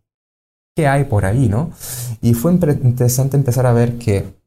qué 0.75 0.87
hay 0.87 1.03
por 1.03 1.25
ahí, 1.25 1.49
¿no? 1.49 1.71
Y 2.21 2.35
fue 2.35 2.53
interesante 2.53 3.35
empezar 3.35 3.65
a 3.65 3.73
ver 3.73 3.97
que 3.97 4.42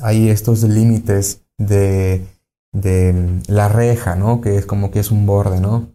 hay 0.00 0.28
estos 0.30 0.62
límites 0.62 1.42
de, 1.58 2.24
de 2.72 3.40
la 3.48 3.68
reja, 3.68 4.14
¿no? 4.16 4.40
Que 4.40 4.56
es 4.58 4.66
como 4.66 4.90
que 4.90 5.00
es 5.00 5.10
un 5.10 5.26
borde, 5.26 5.60
¿no? 5.60 5.88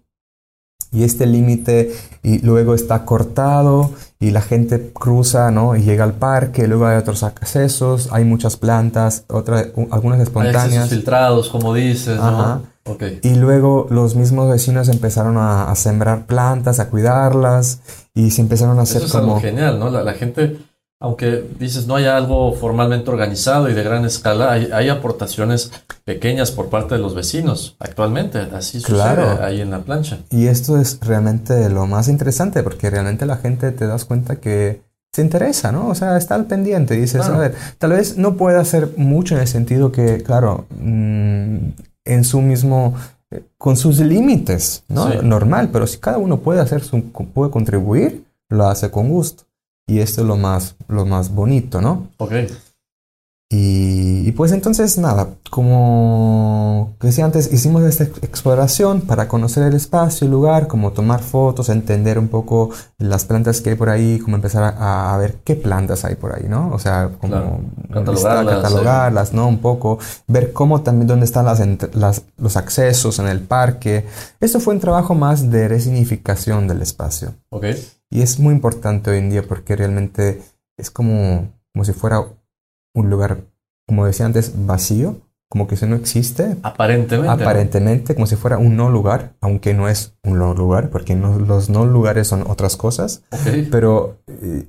Y 0.93 1.03
este 1.03 1.25
límite 1.25 1.93
y 2.21 2.39
luego 2.39 2.75
está 2.75 3.05
cortado 3.05 3.91
y 4.19 4.31
la 4.31 4.41
gente 4.41 4.91
cruza, 4.91 5.49
¿no? 5.49 5.77
Y 5.77 5.83
llega 5.83 6.03
al 6.03 6.13
parque, 6.13 6.67
luego 6.67 6.85
hay 6.85 6.97
otros 6.97 7.23
accesos, 7.23 8.09
hay 8.11 8.25
muchas 8.25 8.57
plantas, 8.57 9.23
otras, 9.29 9.67
algunas 9.89 10.19
Hay 10.19 10.23
espontáneas. 10.23 10.89
filtrados, 10.89 11.49
como 11.49 11.73
dices, 11.73 12.17
¿no? 12.17 12.23
Ajá. 12.23 12.61
Ok. 12.83 13.03
Y 13.21 13.35
luego 13.35 13.87
los 13.89 14.15
mismos 14.15 14.49
vecinos 14.49 14.89
empezaron 14.89 15.37
a, 15.37 15.71
a 15.71 15.75
sembrar 15.75 16.25
plantas, 16.25 16.79
a 16.81 16.89
cuidarlas 16.89 17.79
y 18.13 18.31
se 18.31 18.41
empezaron 18.41 18.77
a 18.79 18.81
hacer 18.81 18.97
Eso 18.97 19.05
es 19.05 19.11
como... 19.13 19.35
algo 19.35 19.39
genial, 19.41 19.79
¿no? 19.79 19.89
La, 19.91 20.03
la 20.03 20.13
gente, 20.13 20.57
aunque 21.01 21.43
dices 21.59 21.87
no 21.87 21.95
hay 21.95 22.05
algo 22.05 22.53
formalmente 22.53 23.09
organizado 23.09 23.69
y 23.69 23.73
de 23.73 23.83
gran 23.83 24.05
escala, 24.05 24.51
hay, 24.51 24.69
hay 24.71 24.87
aportaciones 24.87 25.71
pequeñas 26.05 26.51
por 26.51 26.69
parte 26.69 26.95
de 26.95 27.01
los 27.01 27.15
vecinos 27.15 27.75
actualmente. 27.79 28.37
Así 28.53 28.79
sucede 28.79 29.43
ahí 29.43 29.61
en 29.61 29.71
la 29.71 29.79
plancha. 29.79 30.19
Y 30.29 30.45
esto 30.45 30.79
es 30.79 30.99
realmente 31.01 31.69
lo 31.69 31.87
más 31.87 32.07
interesante 32.07 32.61
porque 32.61 32.89
realmente 32.91 33.25
la 33.25 33.37
gente 33.37 33.71
te 33.71 33.87
das 33.87 34.05
cuenta 34.05 34.35
que 34.35 34.81
se 35.11 35.23
interesa, 35.23 35.71
¿no? 35.71 35.87
O 35.87 35.95
sea, 35.95 36.17
está 36.17 36.35
al 36.35 36.45
pendiente. 36.45 36.95
Dices, 36.95 37.21
Claro. 37.21 37.35
a 37.35 37.39
ver, 37.39 37.55
tal 37.79 37.91
vez 37.91 38.17
no 38.17 38.37
pueda 38.37 38.61
hacer 38.61 38.93
mucho 38.95 39.35
en 39.35 39.41
el 39.41 39.47
sentido 39.47 39.91
que, 39.91 40.21
claro, 40.21 40.65
mm, 40.79 41.57
en 42.05 42.23
su 42.23 42.41
mismo, 42.41 42.93
eh, 43.31 43.43
con 43.57 43.75
sus 43.75 43.99
límites, 43.99 44.83
¿no? 44.87 45.11
Sí. 45.11 45.17
Normal, 45.23 45.69
pero 45.73 45.87
si 45.87 45.97
cada 45.97 46.19
uno 46.19 46.37
puede 46.37 46.61
hacer 46.61 46.83
su, 46.83 47.01
puede 47.11 47.49
contribuir, 47.51 48.23
lo 48.49 48.67
hace 48.67 48.91
con 48.91 49.09
gusto. 49.09 49.43
Y 49.87 49.99
esto 49.99 50.21
es 50.21 50.27
lo 50.27 50.37
más, 50.37 50.75
lo 50.87 51.05
más 51.05 51.33
bonito, 51.33 51.81
¿no? 51.81 52.07
Ok. 52.17 52.33
Y, 53.53 54.29
y 54.29 54.31
pues 54.31 54.53
entonces 54.53 54.97
nada, 54.97 55.27
como 55.49 56.95
decía 57.01 57.25
antes, 57.25 57.51
hicimos 57.51 57.83
esta 57.83 58.05
ex- 58.05 58.23
exploración 58.23 59.01
para 59.01 59.27
conocer 59.27 59.63
el 59.63 59.73
espacio, 59.75 60.23
el 60.23 60.31
lugar, 60.31 60.67
como 60.69 60.93
tomar 60.93 61.21
fotos, 61.21 61.67
entender 61.67 62.17
un 62.17 62.29
poco 62.29 62.69
las 62.97 63.25
plantas 63.25 63.59
que 63.59 63.71
hay 63.71 63.75
por 63.75 63.89
ahí, 63.89 64.19
como 64.19 64.37
empezar 64.37 64.63
a, 64.63 65.13
a 65.13 65.17
ver 65.17 65.35
qué 65.43 65.55
plantas 65.55 66.05
hay 66.05 66.15
por 66.15 66.33
ahí, 66.33 66.45
¿no? 66.47 66.71
O 66.73 66.79
sea, 66.79 67.09
como 67.19 67.33
Claro, 67.33 67.59
listar, 68.13 68.45
catalogarlas, 68.61 69.33
¿no? 69.33 69.47
Un 69.49 69.57
poco, 69.59 69.99
ver 70.27 70.53
cómo 70.53 70.79
también 70.81 71.07
dónde 71.07 71.25
están 71.25 71.43
las, 71.45 71.59
ent- 71.59 71.91
las- 71.93 72.21
los 72.37 72.55
accesos 72.55 73.19
en 73.19 73.27
el 73.27 73.41
parque. 73.41 74.05
Esto 74.39 74.61
fue 74.61 74.75
un 74.75 74.79
trabajo 74.79 75.13
más 75.13 75.49
de 75.51 75.67
resignificación 75.67 76.69
del 76.69 76.81
espacio. 76.81 77.33
Ok. 77.49 77.65
Y 78.11 78.21
es 78.21 78.39
muy 78.39 78.53
importante 78.53 79.09
hoy 79.09 79.19
en 79.19 79.29
día 79.29 79.41
porque 79.41 79.75
realmente 79.75 80.41
es 80.77 80.91
como, 80.91 81.49
como 81.73 81.85
si 81.85 81.93
fuera 81.93 82.25
un 82.93 83.09
lugar, 83.09 83.45
como 83.87 84.05
decía 84.05 84.25
antes, 84.25 84.51
vacío, 84.65 85.21
como 85.49 85.65
que 85.65 85.75
eso 85.75 85.87
no 85.87 85.95
existe. 85.95 86.57
Aparentemente. 86.61 87.25
¿no? 87.25 87.31
Aparentemente, 87.31 88.13
como 88.13 88.27
si 88.27 88.35
fuera 88.35 88.57
un 88.57 88.75
no 88.75 88.89
lugar, 88.89 89.33
aunque 89.39 89.73
no 89.73 89.87
es 89.87 90.13
un 90.23 90.37
no 90.37 90.53
lugar, 90.53 90.89
porque 90.91 91.15
no- 91.15 91.39
los 91.39 91.69
no 91.71 91.85
lugares 91.85 92.27
son 92.27 92.43
otras 92.47 92.77
cosas. 92.77 93.23
Ok. 93.31 93.67
Pero 93.71 94.17
eh, 94.27 94.65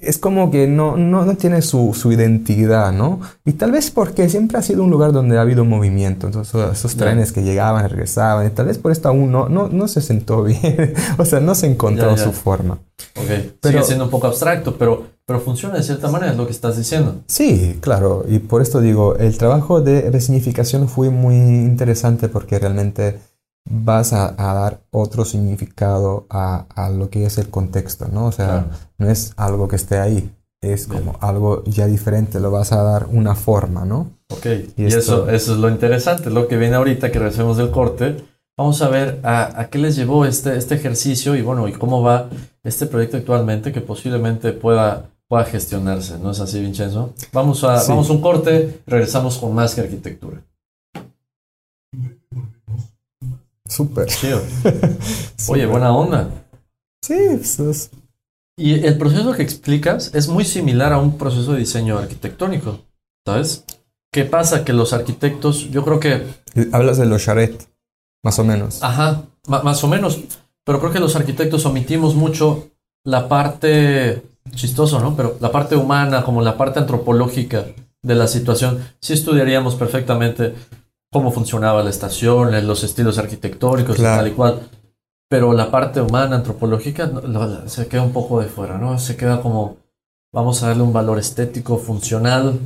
es 0.00 0.16
como 0.18 0.50
que 0.52 0.68
no, 0.68 0.96
no, 0.96 1.24
no 1.24 1.36
tiene 1.36 1.60
su, 1.62 1.92
su 1.92 2.12
identidad, 2.12 2.92
¿no? 2.92 3.20
Y 3.44 3.54
tal 3.54 3.72
vez 3.72 3.90
porque 3.90 4.28
siempre 4.28 4.58
ha 4.58 4.62
sido 4.62 4.84
un 4.84 4.90
lugar 4.90 5.10
donde 5.10 5.38
ha 5.38 5.40
habido 5.40 5.64
movimiento, 5.64 6.26
entonces 6.26 6.54
esos 6.72 6.94
Ya. 6.94 7.04
trenes 7.06 7.32
que 7.32 7.42
llegaban, 7.42 7.88
regresaban, 7.88 8.46
y 8.46 8.50
tal 8.50 8.66
vez 8.66 8.78
por 8.78 8.92
esto 8.92 9.08
aún 9.08 9.32
no, 9.32 9.48
no, 9.48 9.68
no 9.68 9.88
se 9.88 10.00
sentó 10.00 10.42
bien, 10.44 10.94
o 11.18 11.24
sea, 11.24 11.40
no 11.40 11.56
se 11.56 11.66
encontró 11.66 12.10
Ya, 12.10 12.16
ya. 12.16 12.24
su 12.24 12.32
forma. 12.32 12.74
Ok. 13.16 13.26
Pero- 13.60 13.72
Sigue 13.78 13.82
siendo 13.84 14.04
un 14.04 14.10
poco 14.10 14.28
abstracto, 14.28 14.76
pero, 14.78 15.02
pero 15.26 15.40
funciona 15.40 15.74
de 15.74 15.82
cierta 15.82 16.08
manera, 16.08 16.30
es 16.30 16.38
lo 16.38 16.46
que 16.46 16.52
estás 16.52 16.76
diciendo. 16.76 17.22
Sí, 17.26 17.78
claro, 17.80 18.24
y 18.28 18.38
por 18.38 18.62
esto 18.62 18.80
digo, 18.80 19.16
el 19.16 19.36
trabajo 19.36 19.80
de 19.80 20.12
resignificación 20.12 20.88
fue 20.88 21.10
muy 21.10 21.34
interesante 21.34 22.28
porque 22.28 22.58
realmente 22.60 23.18
vas 23.68 24.12
a, 24.12 24.34
a 24.38 24.54
dar 24.54 24.80
otro 24.90 25.24
significado 25.24 26.26
a, 26.30 26.66
a 26.74 26.90
lo 26.90 27.10
que 27.10 27.26
es 27.26 27.38
el 27.38 27.48
contexto, 27.50 28.08
¿no? 28.12 28.26
O 28.26 28.32
sea, 28.32 28.46
Claro. 28.46 28.66
no 28.98 29.10
es 29.10 29.32
algo 29.36 29.68
que 29.68 29.76
esté 29.76 29.98
ahí, 29.98 30.30
es 30.62 30.86
como 30.86 31.16
algo 31.20 31.62
ya 31.64 31.86
diferente, 31.86 32.40
lo 32.40 32.50
vas 32.50 32.72
a 32.72 32.82
dar 32.82 33.06
una 33.12 33.34
forma, 33.34 33.84
¿no? 33.84 34.10
Ok. 34.30 34.46
Y 34.76 34.82
Y, 34.82 34.86
esto- 34.86 34.98
eso, 34.98 35.30
eso 35.30 35.52
es 35.54 35.58
lo 35.58 35.68
interesante, 35.68 36.30
lo 36.30 36.48
que 36.48 36.56
viene 36.56 36.76
ahorita, 36.76 37.10
que 37.10 37.18
regresemos 37.18 37.56
del 37.56 37.70
corte. 37.70 38.16
Vamos 38.58 38.80
a 38.80 38.88
ver 38.88 39.20
a, 39.22 39.60
a 39.60 39.68
qué 39.68 39.78
les 39.78 39.96
llevó 39.96 40.24
este, 40.24 40.56
este 40.56 40.76
ejercicio 40.76 41.36
y 41.36 41.42
bueno, 41.42 41.68
y 41.68 41.72
cómo 41.72 42.02
va 42.02 42.30
este 42.64 42.86
proyecto 42.86 43.18
actualmente 43.18 43.70
que 43.70 43.82
posiblemente 43.82 44.52
pueda, 44.52 45.10
pueda 45.28 45.44
gestionarse, 45.44 46.18
¿no 46.18 46.30
es 46.30 46.40
así, 46.40 46.60
Vincenzo? 46.60 47.12
Vamos 47.32 47.62
a, 47.64 47.78
Sí. 47.80 47.90
vamos 47.90 48.08
a 48.08 48.12
un 48.14 48.22
corte, 48.22 48.80
regresamos 48.86 49.36
con 49.38 49.54
más 49.54 49.74
que 49.74 49.82
arquitectura. 49.82 50.40
Súper. 53.76 54.06
Chido. 54.06 54.40
Oye, 55.48 55.66
buena 55.66 55.92
onda. 55.94 56.30
Sí, 57.02 57.14
pues, 57.36 57.58
es- 57.60 57.90
Y 58.58 58.86
el 58.86 58.96
proceso 58.96 59.32
que 59.32 59.42
explicas 59.42 60.14
es 60.14 60.28
muy 60.28 60.44
similar 60.44 60.92
a 60.94 60.98
un 60.98 61.18
proceso 61.18 61.52
de 61.52 61.58
diseño 61.58 61.98
arquitectónico, 61.98 62.80
¿sabes? 63.26 63.64
¿Qué 64.12 64.24
pasa? 64.24 64.64
Que 64.64 64.72
los 64.72 64.94
arquitectos, 64.94 65.70
yo 65.70 65.84
creo 65.84 66.00
que 66.00 66.22
hablas 66.72 66.96
de 66.96 67.04
los 67.04 67.22
charret, 67.22 67.68
más 68.24 68.38
o 68.38 68.44
menos. 68.44 68.82
Ajá, 68.82 69.24
más 69.46 69.84
o 69.84 69.88
menos. 69.88 70.20
Pero 70.64 70.80
creo 70.80 70.90
que 70.92 71.00
los 71.00 71.14
arquitectos 71.16 71.66
omitimos 71.66 72.14
mucho 72.14 72.68
la 73.04 73.28
parte 73.28 74.22
chistoso, 74.54 75.00
¿no? 75.00 75.14
Pero 75.16 75.36
la 75.40 75.52
parte 75.52 75.76
humana, 75.76 76.24
como 76.24 76.40
la 76.40 76.56
parte 76.56 76.78
antropológica 76.78 77.66
de 78.02 78.14
la 78.14 78.26
situación. 78.26 78.82
Sí 79.00 79.12
estudiaríamos 79.12 79.74
perfectamente 79.74 80.54
cómo 81.12 81.30
funcionaba 81.32 81.82
la 81.82 81.90
estación, 81.90 82.66
los 82.66 82.84
estilos 82.84 83.18
arquitectónicos 83.18 83.96
Claro. 83.96 84.14
y 84.14 84.18
tal 84.18 84.28
y 84.32 84.34
cual. 84.36 84.60
Pero 85.28 85.52
la 85.52 85.70
parte 85.70 86.00
humana, 86.00 86.36
antropológica, 86.36 87.10
se 87.66 87.86
queda 87.88 88.02
un 88.02 88.12
poco 88.12 88.40
de 88.40 88.46
fuera, 88.46 88.78
¿no? 88.78 88.98
Se 88.98 89.16
queda 89.16 89.40
como, 89.42 89.76
vamos 90.32 90.62
a 90.62 90.68
darle 90.68 90.82
un 90.84 90.92
valor 90.92 91.18
estético, 91.18 91.78
funcional 91.78 92.58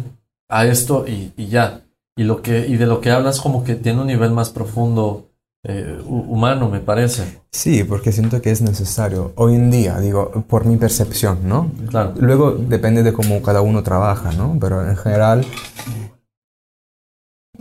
a 0.48 0.66
esto 0.66 1.06
y, 1.06 1.32
y 1.36 1.46
ya. 1.46 1.82
Y, 2.16 2.24
lo 2.24 2.42
que, 2.42 2.66
y 2.66 2.76
de 2.76 2.86
lo 2.86 3.00
que 3.00 3.10
hablas 3.12 3.40
como 3.40 3.64
que 3.64 3.76
tiene 3.76 4.00
un 4.00 4.08
nivel 4.08 4.32
más 4.32 4.50
profundo 4.50 5.28
eh, 5.64 5.98
hu- 6.04 6.26
humano, 6.28 6.68
me 6.68 6.80
parece. 6.80 7.40
Sí, 7.50 7.82
porque 7.84 8.12
siento 8.12 8.42
que 8.42 8.50
es 8.50 8.60
necesario. 8.60 9.32
Hoy 9.36 9.54
en 9.54 9.70
día, 9.70 9.98
digo, 10.00 10.30
por 10.46 10.66
mi 10.66 10.76
percepción, 10.76 11.38
¿no? 11.48 11.70
Claro. 11.88 12.12
Luego 12.18 12.50
depende 12.52 13.02
de 13.02 13.12
cómo 13.14 13.40
cada 13.40 13.62
uno 13.62 13.82
trabaja, 13.82 14.32
¿no? 14.32 14.58
Pero 14.60 14.86
en 14.86 14.96
general, 14.98 15.46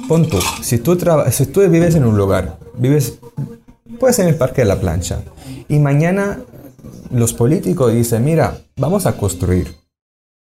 pon 0.07 0.27
tú, 0.27 0.39
si 0.61 0.77
tú, 0.79 0.97
si 1.31 1.45
tú 1.47 1.61
vives 1.69 1.95
en 1.95 2.05
un 2.05 2.17
lugar, 2.17 2.57
vives, 2.77 3.19
puede 3.99 4.13
ser 4.13 4.25
en 4.25 4.29
el 4.33 4.37
Parque 4.37 4.61
de 4.61 4.67
la 4.67 4.79
Plancha, 4.79 5.19
y 5.67 5.79
mañana 5.79 6.39
los 7.11 7.33
políticos 7.33 7.93
dicen, 7.93 8.23
mira, 8.23 8.57
vamos 8.77 9.05
a 9.05 9.13
construir. 9.13 9.75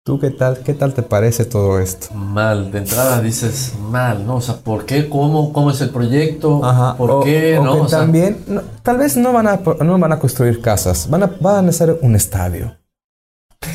¿Tú 0.07 0.21
qué 0.21 0.29
tal, 0.31 0.59
qué 0.59 0.75
tal 0.75 0.93
te 0.93 1.03
parece 1.03 1.47
todo 1.47 1.81
esto? 1.81 2.13
Mal, 2.15 2.71
de 2.71 2.79
entrada 2.81 3.23
dices 3.23 3.73
mal, 3.91 4.27
¿no? 4.27 4.37
O 4.37 4.41
sea, 4.43 4.57
¿por 4.57 4.85
qué? 4.85 5.09
¿Cómo? 5.09 5.51
¿Cómo 5.51 5.71
es 5.71 5.81
el 5.81 5.89
proyecto? 5.89 6.63
Ajá, 6.63 6.95
¿Por 6.99 7.11
o- 7.11 7.21
qué? 7.21 7.57
o 7.57 7.65
¿No? 7.65 7.73
que 7.75 7.81
O 7.81 7.89
sea, 7.89 8.01
también, 8.01 8.45
no, 8.47 8.61
tal 8.83 8.99
vez 8.99 9.17
no 9.17 9.33
van, 9.33 9.47
a, 9.47 9.61
no 9.83 9.99
van 9.99 10.13
a 10.13 10.19
construir 10.19 10.61
casas, 10.61 11.09
van 11.09 11.23
a, 11.23 11.27
van 11.41 11.67
a 11.67 11.71
hacer 11.71 11.99
un 12.03 12.15
estadio 12.17 12.77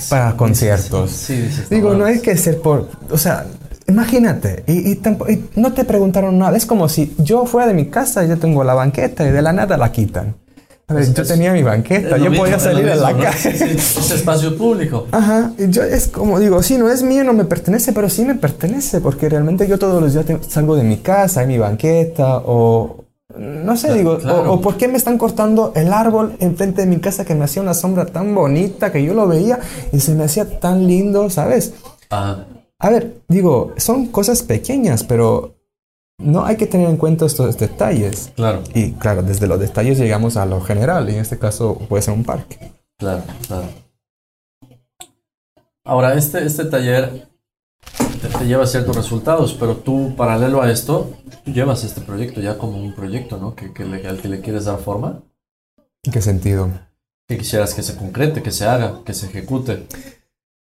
para 0.08 0.38
conciertos. 0.38 1.10
Sí, 1.10 1.36
dices. 1.36 1.68
Digo, 1.68 1.96
no 1.96 2.06
hay 2.06 2.22
que 2.22 2.38
ser 2.38 2.62
por... 2.62 2.88
O 3.10 3.18
sea, 3.18 3.48
imagínate, 3.90 4.64
y, 4.68 4.92
y 4.92 4.96
tampo- 4.96 5.30
y 5.30 5.44
no 5.60 5.74
te 5.74 5.84
preguntaron 5.84 6.38
nada. 6.38 6.56
Es 6.56 6.66
como 6.66 6.88
si 6.90 7.14
yo 7.18 7.46
fuera 7.46 7.68
de 7.68 7.74
mi 7.74 7.88
casa 7.88 8.24
y 8.24 8.30
yo 8.30 8.38
tengo 8.38 8.64
la 8.64 8.74
banqueta 8.74 9.28
y 9.28 9.32
de 9.32 9.42
la 9.42 9.52
nada 9.54 9.78
la 9.78 9.92
quitan. 9.92 10.36
A 10.88 10.96
ver, 10.96 11.14
yo 11.14 11.24
tenía 11.24 11.54
mi 11.54 11.62
banqueta, 11.62 12.18
yo 12.18 12.32
mismo, 12.32 12.46
podía 12.46 12.58
salir 12.58 12.90
a 12.90 12.94
mismo, 12.96 13.02
la 13.04 13.14
¿no? 13.14 13.20
calle. 13.24 13.74
Es 13.76 14.10
espacio 14.12 14.58
público. 14.58 15.06
Ajá, 15.12 15.52
yo 15.70 15.84
es 15.84 16.08
como 16.08 16.40
digo, 16.40 16.64
sí, 16.64 16.78
no 16.80 16.90
es 16.90 17.04
mío, 17.04 17.24
no 17.24 17.34
me 17.34 17.46
pertenece, 17.46 17.94
pero 17.94 18.10
sí 18.10 18.26
me 18.26 18.34
pertenece, 18.34 19.00
porque 19.00 19.30
realmente 19.30 19.68
yo 19.68 19.78
todos 19.78 20.02
los 20.02 20.14
días 20.14 20.26
te- 20.26 20.40
salgo 20.48 20.76
de 20.76 20.82
mi 20.84 20.98
casa, 20.98 21.42
hay 21.42 21.48
mi 21.48 21.60
banqueta, 21.60 22.38
o 22.44 23.04
no 23.38 23.78
sé, 23.78 23.94
digo, 23.94 24.18
claro. 24.18 24.52
o, 24.52 24.54
o 24.56 24.62
por 24.62 24.78
qué 24.78 24.88
me 24.88 24.98
están 24.98 25.20
cortando 25.20 25.74
el 25.76 25.94
árbol 25.94 26.36
enfrente 26.40 26.82
de 26.82 26.88
mi 26.88 26.98
casa 26.98 27.24
que 27.24 27.36
me 27.36 27.44
hacía 27.46 27.62
una 27.62 27.76
sombra 27.76 28.08
tan 28.08 28.34
bonita 28.34 28.92
que 28.92 29.04
yo 29.04 29.14
lo 29.14 29.28
veía 29.28 29.60
y 29.94 30.00
se 30.00 30.16
me 30.16 30.24
hacía 30.24 30.60
tan 30.60 30.88
lindo, 30.88 31.30
¿sabes? 31.30 31.74
Ajá. 32.10 32.48
A 32.80 32.90
ver, 32.90 33.22
digo, 33.28 33.74
son 33.78 34.08
cosas 34.08 34.42
pequeñas, 34.42 35.04
pero 35.04 35.56
no 36.18 36.46
hay 36.46 36.56
que 36.58 36.66
tener 36.68 36.90
en 36.90 36.98
cuenta 36.98 37.26
estos 37.26 37.58
detalles. 37.58 38.32
Claro, 38.36 38.64
Y 38.74 38.94
claro, 38.94 39.22
desde 39.22 39.48
los 39.48 39.60
detalles 39.60 39.98
llegamos 39.98 40.38
a 40.38 40.46
lo 40.46 40.62
general, 40.62 41.10
y 41.10 41.14
en 41.16 41.20
este 41.20 41.38
caso 41.38 41.78
puede 41.90 42.04
ser 42.04 42.14
un 42.14 42.24
parque. 42.24 42.72
claro, 42.98 43.24
claro. 43.48 43.68
Ahora, 45.84 46.14
este, 46.14 46.46
este 46.46 46.66
taller 46.66 47.28
te, 48.22 48.28
te 48.28 48.46
lleva 48.46 48.68
ciertos 48.68 48.96
resultados, 48.96 49.56
pero 49.60 49.78
tú, 49.78 50.14
paralelo 50.16 50.62
a 50.62 50.72
esto, 50.72 51.12
tú 51.44 51.52
llevas 51.52 51.84
este 51.84 52.02
proyecto 52.02 52.42
ya 52.42 52.58
como 52.58 52.78
un 52.78 52.94
proyecto, 52.94 53.38
¿no? 53.38 53.56
Que, 53.56 53.74
que 53.74 53.86
le, 53.86 54.08
al 54.08 54.22
que 54.22 54.28
le 54.28 54.42
quieres 54.42 54.66
dar 54.66 54.80
forma, 54.80 55.24
¿En 56.04 56.14
qué 56.14 56.22
sentido? 56.22 56.70
que 57.28 57.38
quisieras 57.38 57.74
que 57.74 57.84
se 57.84 57.96
concrete, 57.98 58.42
que 58.42 58.52
se 58.52 58.66
haga, 58.66 59.04
que 59.06 59.14
se 59.14 59.28
ejecute. 59.28 59.86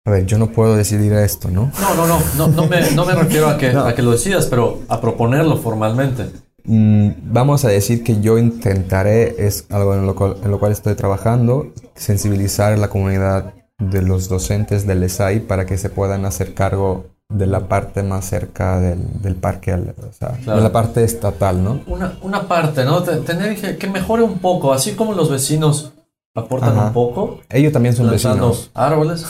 A 0.09 0.13
ver, 0.13 0.25
yo 0.25 0.39
no 0.39 0.47
puedo 0.47 0.75
decidir 0.75 1.13
esto, 1.13 1.49
¿no? 1.51 1.71
No, 1.79 1.93
no, 1.95 2.07
no, 2.07 2.19
no, 2.35 2.47
no, 2.47 2.65
me, 2.67 2.91
no 2.93 3.05
me 3.05 3.13
refiero 3.23 3.47
a 3.47 3.57
que, 3.59 3.71
No. 3.71 3.81
a 3.85 3.93
que 3.93 4.01
lo 4.01 4.09
decidas, 4.11 4.47
pero 4.47 4.79
a 4.87 4.99
proponerlo 4.99 5.55
formalmente. 5.57 6.31
Mm, 6.63 7.09
vamos 7.31 7.63
a 7.63 7.67
decir 7.67 8.03
que 8.03 8.19
yo 8.19 8.39
intentaré, 8.39 9.35
es 9.45 9.67
algo 9.69 9.93
en 9.93 10.07
lo, 10.07 10.15
cual, 10.15 10.37
en 10.43 10.49
lo 10.49 10.59
cual 10.59 10.71
estoy 10.71 10.95
trabajando, 10.95 11.67
sensibilizar 11.93 12.73
a 12.73 12.77
la 12.77 12.89
comunidad 12.89 13.53
de 13.77 14.01
los 14.01 14.29
docentes 14.29 14.87
del 14.87 15.03
ESAI 15.03 15.41
para 15.41 15.67
que 15.67 15.77
se 15.77 15.91
puedan 15.91 16.25
hacer 16.25 16.55
cargo 16.55 17.05
de 17.29 17.45
la 17.45 17.67
parte 17.67 18.01
más 18.01 18.25
cerca 18.25 18.79
del, 18.79 19.21
del 19.21 19.35
parque, 19.35 19.73
o 19.75 20.11
sea, 20.11 20.29
Claro. 20.43 20.57
de 20.57 20.63
la 20.63 20.71
parte 20.71 21.03
estatal, 21.03 21.63
¿no? 21.63 21.81
Una, 21.85 22.17
una 22.23 22.47
parte, 22.47 22.83
¿no? 22.83 23.03
Te- 23.03 23.17
Tener 23.17 23.61
que, 23.61 23.77
que 23.77 23.87
mejore 23.87 24.23
un 24.23 24.39
poco, 24.39 24.73
así 24.73 24.93
como 24.93 25.13
los 25.13 25.29
vecinos 25.29 25.93
aportan 26.35 26.71
Ajá. 26.75 26.87
un 26.87 26.93
poco, 26.93 27.41
Ellos 27.51 27.71
también 27.71 27.95
son 27.95 28.09
vecinos, 28.09 28.71
árboles. 28.73 29.23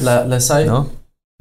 La, 0.00 0.24
la 0.24 0.40
SAI 0.40 0.66
¿no? 0.66 0.88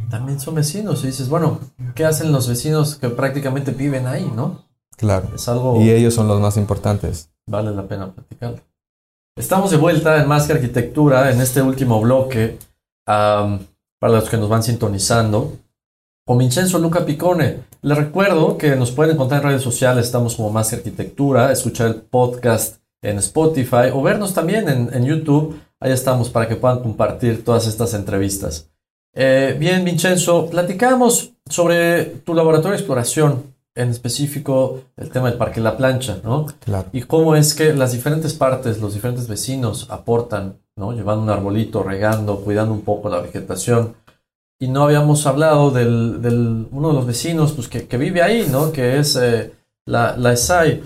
también 0.09 0.39
son 0.39 0.55
vecinos. 0.55 1.03
Y 1.03 1.07
dices, 1.07 1.29
bueno, 1.29 1.59
¿qué 1.95 2.05
hacen 2.05 2.31
los 2.31 2.47
vecinos 2.47 2.95
que 2.95 3.09
prácticamente 3.09 3.71
viven 3.71 4.07
ahí, 4.07 4.31
no? 4.35 4.65
Claro. 4.97 5.29
Es 5.33 5.47
algo 5.47 5.81
Y 5.81 5.89
ellos 5.89 6.13
son 6.13 6.27
los 6.27 6.39
más 6.39 6.57
importantes. 6.57 7.29
vale 7.47 7.71
la 7.71 7.87
pena 7.87 8.11
platicarlo. 8.11 8.59
Estamos 9.37 9.71
de 9.71 9.77
vuelta 9.77 10.21
en 10.21 10.27
Más 10.27 10.45
que 10.45 10.53
Arquitectura, 10.53 11.31
en 11.31 11.39
este 11.41 11.61
último 11.61 12.01
bloque, 12.01 12.59
para 13.05 13.57
los 14.01 14.29
que 14.29 14.37
nos 14.37 14.49
van 14.49 14.61
sintonizando, 14.61 15.53
con 16.27 16.37
Vincenzo 16.37 16.77
Luca 16.79 17.05
Picone. 17.05 17.63
Les 17.81 17.97
recuerdo 17.97 18.57
que 18.57 18.75
nos 18.75 18.91
pueden 18.91 19.15
encontrar 19.15 19.41
en 19.41 19.47
redes 19.49 19.61
sociales, 19.63 20.05
estamos 20.05 20.35
como 20.35 20.49
Más 20.51 20.69
que 20.69 20.75
Arquitectura, 20.75 21.51
escuchar 21.51 21.87
el 21.87 21.95
podcast 21.95 22.77
en 23.01 23.17
Spotify 23.19 23.89
o 23.93 24.01
vernos 24.03 24.33
también 24.33 24.67
en, 24.69 24.93
en 24.93 25.05
YouTube. 25.05 25.57
Ahí 25.81 25.91
estamos 25.91 26.29
para 26.29 26.47
que 26.47 26.55
puedan 26.55 26.79
compartir 26.79 27.43
todas 27.43 27.67
estas 27.67 27.93
entrevistas. 27.93 28.69
Eh, 29.13 29.57
bien, 29.59 29.83
Vincenzo, 29.83 30.47
platicamos 30.49 31.31
sobre 31.49 32.05
tu 32.05 32.33
laboratorio 32.33 32.71
de 32.71 32.77
exploración, 32.77 33.51
en 33.75 33.89
específico 33.89 34.81
el 34.95 35.09
tema 35.09 35.29
del 35.29 35.37
Parque 35.37 35.59
La 35.59 35.75
Plancha, 35.77 36.19
¿no? 36.23 36.45
Claro. 36.63 36.87
Y 36.93 37.01
cómo 37.01 37.35
es 37.35 37.53
que 37.53 37.73
las 37.73 37.93
diferentes 37.93 38.33
partes, 38.33 38.79
los 38.79 38.93
diferentes 38.93 39.27
vecinos 39.27 39.87
aportan, 39.89 40.59
¿no? 40.75 40.91
Llevando 40.93 41.23
un 41.23 41.29
arbolito, 41.29 41.81
regando, 41.81 42.41
cuidando 42.41 42.73
un 42.73 42.81
poco 42.81 43.09
la 43.09 43.19
vegetación. 43.21 43.95
Y 44.59 44.67
no 44.67 44.83
habíamos 44.83 45.25
hablado 45.25 45.71
del, 45.71 46.21
del- 46.21 46.67
uno 46.71 46.89
de 46.89 46.93
los 46.93 47.05
vecinos 47.07 47.53
pues, 47.53 47.67
que, 47.67 47.87
que 47.87 47.97
vive 47.97 48.21
ahí, 48.21 48.47
¿no? 48.51 48.71
Que 48.71 48.99
es 48.99 49.15
eh, 49.15 49.51
la, 49.85 50.15
la 50.15 50.33
ESAI. 50.33 50.83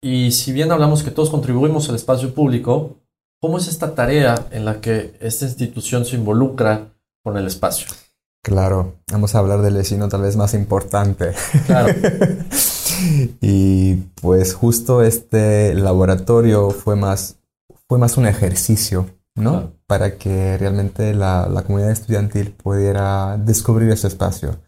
Y 0.00 0.30
si 0.30 0.52
bien 0.52 0.72
hablamos 0.72 1.02
que 1.02 1.10
todos 1.10 1.28
contribuimos 1.30 1.88
al 1.88 1.96
espacio 1.96 2.32
público, 2.32 2.96
¿cómo 3.40 3.58
es 3.58 3.68
esta 3.68 3.94
tarea 3.94 4.46
en 4.50 4.64
la 4.64 4.80
que 4.80 5.16
esta 5.20 5.44
institución 5.44 6.04
se 6.04 6.16
involucra 6.16 6.88
con 7.22 7.36
el 7.36 7.46
espacio? 7.46 7.88
Claro. 8.42 8.94
Vamos 9.10 9.34
a 9.34 9.40
hablar 9.40 9.62
del 9.62 9.74
vecino 9.74 10.08
tal 10.08 10.22
vez 10.22 10.36
más 10.36 10.54
importante. 10.54 11.32
Claro, 11.66 11.94
y 13.40 13.94
pues 14.20 14.54
justo 14.54 15.02
este 15.02 15.74
laboratorio 15.74 16.70
fue 16.70 16.96
más, 16.96 17.36
fue 17.88 17.98
más 17.98 18.16
un 18.16 18.26
ejercicio, 18.26 19.10
¿no? 19.34 19.50
Claro. 19.50 19.72
Para 19.86 20.16
que 20.16 20.56
realmente 20.58 21.14
la, 21.14 21.48
la 21.48 21.62
comunidad 21.62 21.90
estudiantil 21.90 22.52
pudiera 22.52 23.36
descubrir 23.38 23.90
ese 23.90 24.08
espacio. 24.08 24.58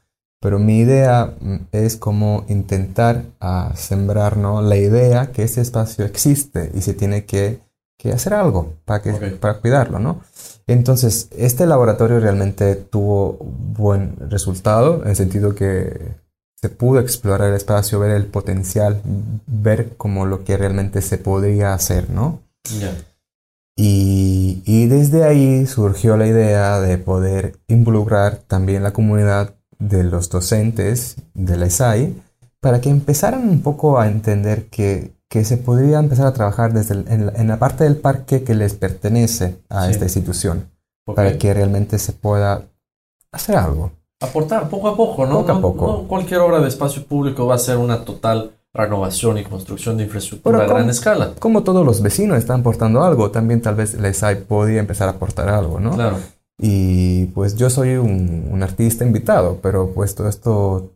Pero 0.41 0.59
mi 0.59 0.79
idea 0.79 1.35
mm, 1.39 1.57
es 1.73 1.97
como 1.97 2.45
intentar 2.49 3.25
ah, 3.41 3.73
sembrar, 3.77 4.39
¿no? 4.39 4.63
La 4.63 4.77
idea 4.77 5.33
que 5.33 5.43
ese 5.43 5.61
espacio 5.61 6.05
existe 6.07 6.73
y 6.75 6.81
se 6.81 6.95
tiene 6.95 7.27
que, 7.27 7.61
que 8.01 8.13
hacer 8.13 8.33
algo 8.33 8.75
para, 8.87 9.03
que, 9.03 9.13
para 9.13 9.61
cuidarlo, 9.61 9.99
¿no? 9.99 10.21
Entonces, 10.67 11.29
este 11.37 11.67
laboratorio 11.67 12.19
realmente 12.19 12.75
tuvo 12.75 13.37
buen 13.41 14.17
resultado, 14.31 15.03
en 15.03 15.11
el 15.11 15.17
sentido 15.17 15.55
que 15.55 16.15
se 16.57 16.69
pudo 16.71 17.01
explorar 17.01 17.51
el 17.51 17.57
espacio, 17.57 18.01
ver 18.01 18.13
el 18.13 18.27
potencial, 18.27 19.03
ver 19.47 19.97
como 19.97 20.25
lo 20.25 20.45
que 20.45 20.57
realmente 20.57 21.03
se 21.03 21.19
podría 21.19 21.75
hacer, 21.75 22.09
¿no? 22.09 22.41
Y, 23.77 24.63
y 24.65 24.87
desde 24.87 25.25
ahí 25.25 25.67
surgió 25.67 26.17
la 26.17 26.27
idea 26.27 26.81
de 26.81 26.97
poder 26.97 27.59
involucrar 27.69 28.37
también 28.37 28.83
la 28.83 28.93
comunidad 28.93 29.55
de 29.79 30.05
los 30.05 30.29
docentes 30.31 31.17
de 31.35 31.57
la 31.57 31.67
ESAI 31.67 32.15
para 32.61 32.81
que 32.81 32.91
empezaran 32.91 33.49
un 33.49 33.63
poco 33.63 33.99
a 33.99 34.09
entender 34.09 34.67
que, 34.69 35.13
que 35.29 35.45
se 35.45 35.57
podría 35.57 35.99
empezar 35.99 36.27
a 36.27 36.33
trabajar 36.33 36.73
desde 36.73 36.95
el- 36.95 37.05
en, 37.09 37.27
la, 37.27 37.33
en 37.33 37.49
la 37.49 37.59
parte 37.59 37.85
del 37.85 37.97
parque 37.97 38.43
que 38.45 38.55
les 38.55 38.75
pertenece 38.75 39.57
a 39.69 39.87
Sí. 39.87 39.93
esta 39.93 40.05
institución, 40.05 40.69
para 41.15 41.39
que 41.39 41.55
realmente 41.55 41.99
se 41.99 42.13
pueda 42.13 42.63
hacer 43.33 43.57
algo. 43.57 43.93
aportar 44.23 44.69
poco 44.69 44.89
a 44.89 44.97
poco, 44.97 45.25
¿no? 45.27 45.41
Poco 45.41 45.53
a 45.53 45.61
poco. 45.61 45.87
no 45.87 46.09
cualquier 46.09 46.41
obra 46.41 46.61
de 46.61 46.69
espacio 46.69 47.05
público 47.07 47.47
va 47.47 47.55
a 47.55 47.59
ser 47.59 47.79
una 47.79 48.05
total 48.05 48.51
renovación 48.75 49.39
y 49.39 49.45
construcción 49.45 49.97
de 49.97 50.05
infraestructura 50.05 50.59
Pero 50.59 50.71
a 50.71 50.75
gran 50.77 50.91
escala. 50.91 51.33
Como 51.39 51.63
todos 51.63 51.85
los 51.87 52.03
vecinos 52.03 52.37
están 52.39 52.61
aportando 52.61 53.03
algo, 53.03 53.31
también 53.31 53.63
tal 53.63 53.75
vez 53.77 53.95
la 53.95 54.09
ESAI 54.09 54.43
podría 54.45 54.79
empezar 54.81 55.09
a 55.09 55.13
aportar 55.13 55.49
algo, 55.49 55.81
¿no? 55.81 55.93
Claro, 55.93 56.19
Y 56.59 57.25
pues 57.27 57.57
yo 57.57 57.71
soy 57.71 57.95
un, 57.97 58.49
un 58.53 58.63
artista 58.63 59.05
invitado, 59.05 59.59
pero 59.63 59.91
pues 59.95 60.15
todo 60.15 60.29
esto 60.29 60.91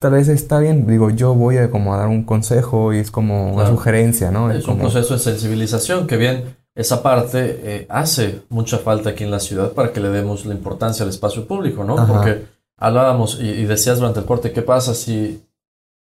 tal 0.00 0.12
vez 0.12 0.26
está 0.28 0.58
bien. 0.58 0.86
Digo, 0.86 1.10
yo 1.10 1.34
voy 1.34 1.58
a 1.58 1.70
como 1.70 1.94
a 1.94 1.98
dar 1.98 2.08
un 2.08 2.24
consejo 2.24 2.92
y 2.92 2.98
es 2.98 3.10
como 3.10 3.46
una 3.48 3.62
Claro. 3.62 3.70
sugerencia, 3.76 4.30
¿no? 4.32 4.50
es 4.50 4.66
un 4.66 4.76
como, 4.76 4.80
proceso 4.90 5.14
de 5.14 5.20
sensibilización 5.20 6.06
que 6.08 6.16
bien 6.16 6.56
esa 6.74 7.02
parte 7.02 7.60
eh, 7.62 7.86
hace 7.88 8.42
mucha 8.48 8.78
falta 8.78 9.10
aquí 9.10 9.24
en 9.24 9.30
la 9.30 9.40
ciudad 9.40 9.72
para 9.72 9.92
que 9.92 10.00
le 10.00 10.08
demos 10.08 10.46
la 10.46 10.54
importancia 10.54 11.02
al 11.04 11.10
espacio 11.10 11.46
público, 11.46 11.84
¿no? 11.84 11.98
Ajá. 11.98 12.12
Porque 12.12 12.46
hablábamos 12.78 13.38
y, 13.40 13.48
y 13.48 13.64
decías 13.66 13.98
durante 13.98 14.20
el 14.20 14.26
corte, 14.26 14.52
¿qué 14.52 14.62
pasa 14.62 14.94
si 14.94 15.42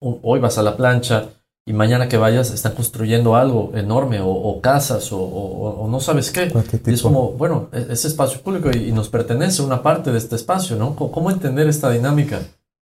hoy 0.01 0.39
vas 0.39 0.57
a 0.57 0.63
la 0.63 0.75
plancha 0.77 1.29
y 1.65 1.73
mañana 1.73 2.07
que 2.07 2.17
vayas 2.17 2.51
están 2.51 2.73
construyendo 2.75 3.35
algo 3.35 3.71
enorme 3.75 4.21
o, 4.21 4.27
o 4.29 4.61
casas 4.61 5.11
o, 5.11 5.17
o- 5.19 5.83
o 5.83 5.87
no 5.89 5.99
sabes 5.99 6.31
qué. 6.31 6.51
Y 6.85 6.93
es 6.93 7.01
como, 7.01 7.31
bueno, 7.33 7.67
e- 7.73 7.87
es 7.91 8.05
espacio 8.05 8.41
público 8.41 8.69
y, 8.73 8.89
y 8.89 8.91
nos 8.93 9.09
pertenece 9.09 9.61
una 9.61 9.81
parte 9.83 10.11
de 10.11 10.17
este 10.17 10.35
espacio, 10.35 10.75
¿no? 10.77 10.95
¿Cómo, 10.95 11.11
cómo 11.11 11.29
entender 11.31 11.67
esta 11.67 11.89
dinámica? 11.89 12.39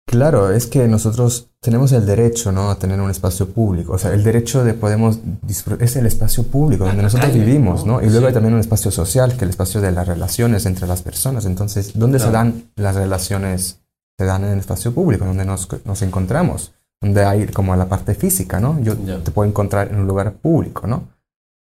Claro, 0.05 0.51
es 0.51 0.67
que 0.67 0.87
nosotros 0.87 1.49
tenemos 1.59 1.91
el 1.91 2.05
derecho, 2.05 2.51
¿no? 2.51 2.69
a 2.69 2.77
tener 2.77 3.01
un 3.01 3.09
espacio 3.09 3.49
público. 3.49 3.93
O 3.93 3.97
sea, 3.97 4.13
el 4.13 4.23
derecho 4.23 4.63
de 4.63 4.75
podemos 4.75 5.19
disfrutar, 5.41 5.83
es 5.83 5.95
el 5.95 6.05
espacio 6.05 6.43
público 6.43 6.85
donde 6.85 7.03
nosotros 7.03 7.33
vivimos, 7.33 7.85
¿no? 7.85 8.01
Y 8.01 8.09
luego 8.09 8.27
hay 8.27 8.33
también 8.33 8.53
un 8.53 8.59
espacio 8.59 8.91
social, 8.91 9.31
que 9.31 9.37
es 9.37 9.41
el 9.43 9.49
espacio 9.49 9.81
de 9.81 9.91
las 9.91 10.07
relaciones 10.07 10.65
entre 10.67 10.87
las 10.87 11.01
personas. 11.01 11.45
Entonces, 11.45 11.91
¿dónde 11.95 12.19
se 12.19 12.29
dan 12.29 12.69
las 12.75 12.95
relaciones? 12.95 13.79
Se 14.17 14.25
dan 14.25 14.45
en 14.45 14.51
el 14.51 14.59
espacio 14.59 14.93
público, 14.93 15.25
donde 15.25 15.43
nos, 15.43 15.67
nos 15.85 16.01
encontramos, 16.03 16.71
donde 17.01 17.25
hay 17.25 17.47
como 17.47 17.75
la 17.75 17.89
parte 17.89 18.13
física, 18.13 18.59
¿no? 18.59 18.79
Yo 18.81 18.95
te 18.95 19.31
puedo 19.31 19.49
encontrar 19.49 19.89
en 19.89 19.97
un 19.97 20.07
lugar 20.07 20.33
público, 20.33 20.85
¿no? 20.87 21.09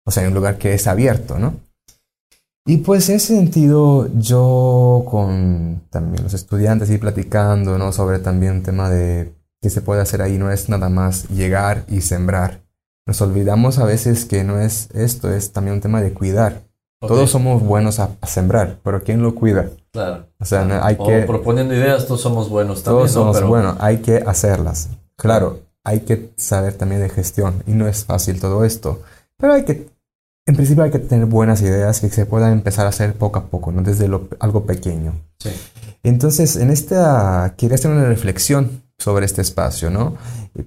O 0.07 0.11
sea, 0.11 0.23
en 0.23 0.29
un 0.29 0.35
lugar 0.37 0.59
que 0.59 0.75
es 0.75 0.87
abierto, 0.87 1.39
¿no? 1.39 1.55
Y 2.69 2.79
pues 2.79 3.09
en 3.09 3.17
ese 3.17 3.35
sentido, 3.35 4.09
yo 4.19 5.05
con 5.11 5.83
también 5.91 6.23
los 6.23 6.35
estudiantes 6.35 6.91
y 6.91 6.99
platicando, 6.99 7.79
¿no? 7.79 7.93
Sobre 7.93 8.19
también 8.19 8.53
un 8.57 8.63
tema 8.63 8.91
de 8.91 9.33
qué 9.63 9.71
se 9.71 9.81
puede 9.81 10.03
hacer 10.03 10.21
ahí, 10.21 10.37
no 10.37 10.51
es 10.53 10.69
nada 10.69 10.89
más 10.91 11.29
llegar 11.31 11.85
y 11.89 12.03
sembrar. 12.03 12.61
Nos 13.07 13.23
olvidamos 13.23 13.79
a 13.79 13.85
veces 13.87 14.27
que 14.27 14.45
no 14.45 14.61
es 14.61 14.91
esto, 14.93 15.33
es 15.33 15.53
también 15.53 15.77
un 15.77 15.81
tema 15.81 16.03
de 16.03 16.13
cuidar. 16.13 16.61
Todos 17.01 17.31
somos 17.31 17.63
buenos 17.63 18.01
a, 18.01 18.11
a 18.21 18.27
sembrar, 18.27 18.77
pero 18.83 19.03
¿quién 19.03 19.23
lo 19.23 19.35
cuida? 19.35 19.71
Claro. 19.93 20.27
O 20.39 20.45
sea, 20.45 20.65
no- 20.65 20.83
hay 20.85 20.97
O 20.99 21.07
que... 21.07 21.21
proponiendo 21.23 21.73
ideas, 21.73 22.07
todos 22.07 22.21
somos 22.21 22.51
buenos 22.51 22.83
también, 22.83 22.99
Todos 23.07 23.15
¿no? 23.17 23.21
somos 23.23 23.37
Pero- 23.37 23.49
buenos, 23.49 23.77
hay 23.81 23.99
que 23.99 24.17
hacerlas. 24.27 24.91
Claro, 25.17 25.61
hay 25.85 26.01
que 26.01 26.33
saber 26.37 26.75
también 26.75 27.01
de 27.01 27.09
gestión 27.09 27.63
y 27.67 27.73
no 27.73 27.89
es 27.89 28.05
fácil 28.05 28.41
todo 28.41 28.65
esto. 28.65 29.01
Pero 29.39 29.55
hay 29.55 29.65
que, 29.65 29.89
en 30.49 30.57
principio 30.57 30.83
hay 30.83 30.91
que 30.91 30.99
tener 30.99 31.27
buenas 31.27 31.61
ideas 31.63 32.01
que 32.01 32.09
se 32.09 32.27
puedan 32.27 32.53
empezar 32.53 32.87
a 32.87 32.89
hacer 32.89 33.15
poco 33.15 33.39
a 33.39 33.45
poco, 33.47 33.71
no 33.71 33.83
desde 33.83 34.09
lo- 34.09 34.29
algo 34.41 34.65
pequeño. 34.65 35.13
Sí. 35.39 35.51
Entonces, 36.03 36.57
en 36.57 36.71
esta, 36.71 37.55
quería 37.57 37.75
hacer 37.75 37.91
una 37.91 38.05
reflexión 38.07 38.83
sobre 38.99 39.27
este 39.27 39.43
espacio, 39.43 39.91
¿no? 39.91 40.17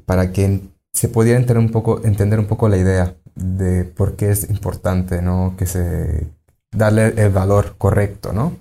Para 0.06 0.32
que 0.32 0.62
se 0.94 1.08
pudiera 1.08 1.40
entender 1.40 1.58
un 1.58 1.72
poco, 1.72 2.02
entender 2.04 2.40
un 2.40 2.46
poco 2.46 2.70
la 2.70 2.78
idea 2.78 3.16
de 3.36 3.84
por 3.86 4.16
qué 4.16 4.30
es 4.32 4.50
importante, 4.50 5.22
¿no? 5.22 5.56
Que 5.58 5.66
se, 5.66 6.28
darle 6.72 7.14
el 7.18 7.30
valor 7.32 7.76
correcto, 7.78 8.34
¿no? 8.34 8.56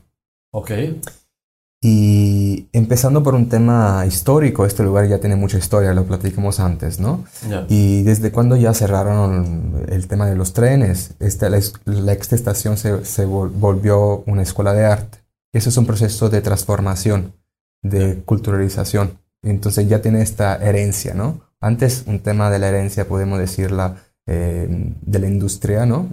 Ok. 0.52 0.70
Y 1.82 2.68
empezando 2.74 3.22
por 3.22 3.34
un 3.34 3.48
tema 3.48 4.04
histórico, 4.06 4.66
este 4.66 4.82
lugar 4.82 5.08
ya 5.08 5.18
tiene 5.18 5.36
mucha 5.36 5.56
historia, 5.56 5.94
lo 5.94 6.04
platicamos 6.04 6.60
antes, 6.60 7.00
¿no? 7.00 7.24
Ya. 7.48 7.64
Y 7.70 8.02
desde 8.02 8.32
cuando 8.32 8.56
ya 8.56 8.74
cerraron 8.74 9.86
el 9.88 10.06
tema 10.06 10.26
de 10.26 10.36
los 10.36 10.52
trenes, 10.52 11.14
esta, 11.20 11.48
la, 11.48 11.58
la 11.86 12.12
ex 12.12 12.34
estación 12.34 12.76
se, 12.76 13.04
se 13.06 13.26
vol- 13.26 13.50
volvió 13.54 14.22
una 14.26 14.42
escuela 14.42 14.74
de 14.74 14.84
arte. 14.84 15.18
Eso 15.54 15.70
es 15.70 15.76
un 15.78 15.86
proceso 15.86 16.28
de 16.28 16.42
transformación, 16.42 17.32
de 17.82 18.22
culturalización. 18.26 19.18
Entonces 19.42 19.88
ya 19.88 20.02
tiene 20.02 20.20
esta 20.20 20.56
herencia, 20.56 21.14
¿no? 21.14 21.40
Antes 21.62 22.04
un 22.06 22.20
tema 22.20 22.50
de 22.50 22.58
la 22.58 22.68
herencia, 22.68 23.08
podemos 23.08 23.38
decirla, 23.38 23.96
eh, 24.26 24.68
de 25.00 25.18
la 25.18 25.28
industria, 25.28 25.86
¿no? 25.86 26.10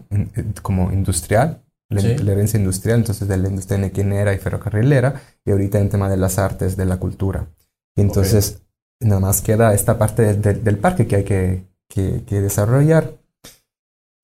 Como 0.61 0.93
industrial, 0.93 1.61
la, 1.89 2.01
Sí. 2.01 2.17
la 2.17 2.31
herencia 2.33 2.59
industrial, 2.59 2.99
entonces 2.99 3.27
de 3.27 3.37
la 3.37 3.47
industria 3.49 3.77
nequinera 3.77 4.33
y 4.33 4.37
ferrocarrilera, 4.39 5.21
y 5.45 5.51
ahorita 5.51 5.79
en 5.79 5.89
tema 5.89 6.09
de 6.09 6.17
las 6.17 6.37
artes, 6.37 6.75
de 6.77 6.85
la 6.85 6.97
cultura. 6.97 7.47
Entonces 7.95 8.61
nada 8.99 9.19
más 9.21 9.41
queda 9.41 9.73
esta 9.73 9.97
parte 9.97 10.21
de- 10.23 10.33
de- 10.35 10.59
del 10.59 10.77
parque 10.77 11.07
que 11.07 11.15
hay 11.17 11.23
que, 11.23 11.63
que- 11.89 12.23
que 12.25 12.41
desarrollar. 12.41 13.13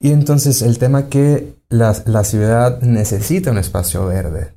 Y 0.01 0.11
entonces 0.11 0.61
el 0.61 0.77
tema 0.79 1.07
que 1.09 1.55
la, 1.69 1.95
la 2.05 2.23
ciudad 2.23 2.81
necesita 2.81 3.51
un 3.51 3.57
espacio 3.57 4.05
verde 4.05 4.53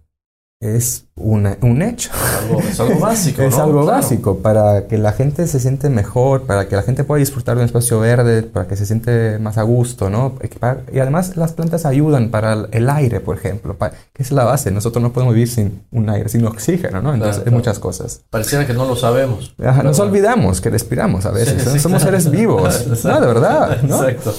es 0.61 1.05
una- 1.17 1.59
un 1.61 1.83
hecho. 1.83 2.11
Algo- 2.43 2.61
es 2.61 2.81
algo 2.81 2.99
básico, 2.99 3.43
Es 3.43 3.57
¿no? 3.59 3.63
algo 3.65 3.83
Claro. 3.83 3.99
básico 4.01 4.39
para 4.39 4.87
que 4.87 4.97
la 4.97 5.13
gente 5.13 5.47
se 5.47 5.61
siente 5.61 5.91
mejor, 5.91 6.43
para 6.45 6.67
que 6.67 6.77
la 6.77 6.83
gente 6.83 7.05
pueda 7.05 7.19
disfrutar 7.21 7.57
de 7.57 7.61
un 7.63 7.67
espacio 7.67 8.01
verde, 8.01 8.43
para 8.43 8.67
que 8.67 8.75
se 8.77 8.87
siente 8.87 9.39
más 9.39 9.59
a 9.59 9.63
gusto, 9.63 10.09
¿no? 10.09 10.35
Y 10.43 10.49
para- 10.49 10.81
Y 10.93 10.99
además 10.99 11.37
las 11.37 11.53
plantas 11.53 11.85
ayudan 11.85 12.31
para 12.31 12.69
el- 12.73 12.89
aire, 12.89 13.21
por 13.21 13.37
ejemplo, 13.37 13.77
pa- 13.77 13.91
que 14.15 14.23
es 14.23 14.33
la 14.33 14.45
base. 14.45 14.71
Nosotros 14.71 15.03
no 15.03 15.13
podemos 15.13 15.35
vivir 15.35 15.49
sin 15.49 15.83
un 15.93 16.09
aire, 16.09 16.29
sin 16.31 16.47
oxígeno, 16.47 17.03
¿no? 17.03 17.13
Entonces 17.13 17.39
hay 17.39 17.43
claro. 17.45 17.57
muchas 17.59 17.79
cosas. 17.79 18.23
Pareciera 18.31 18.67
que 18.67 18.73
no 18.73 18.87
lo 18.87 18.97
sabemos. 18.97 19.55
Ajá, 19.63 19.83
nos 19.83 19.99
olvidamos 20.01 20.61
que 20.63 20.71
respiramos 20.71 21.27
a 21.27 21.33
veces. 21.33 21.61
Sí, 21.61 21.67
¿no? 21.67 21.73
sí, 21.75 21.79
Somos 21.81 22.03
seres 22.03 22.31
vivos. 22.31 22.87
no, 23.05 23.21
de 23.21 23.27
verdad, 23.27 23.83
¿no? 23.83 24.09
Exacto. 24.09 24.35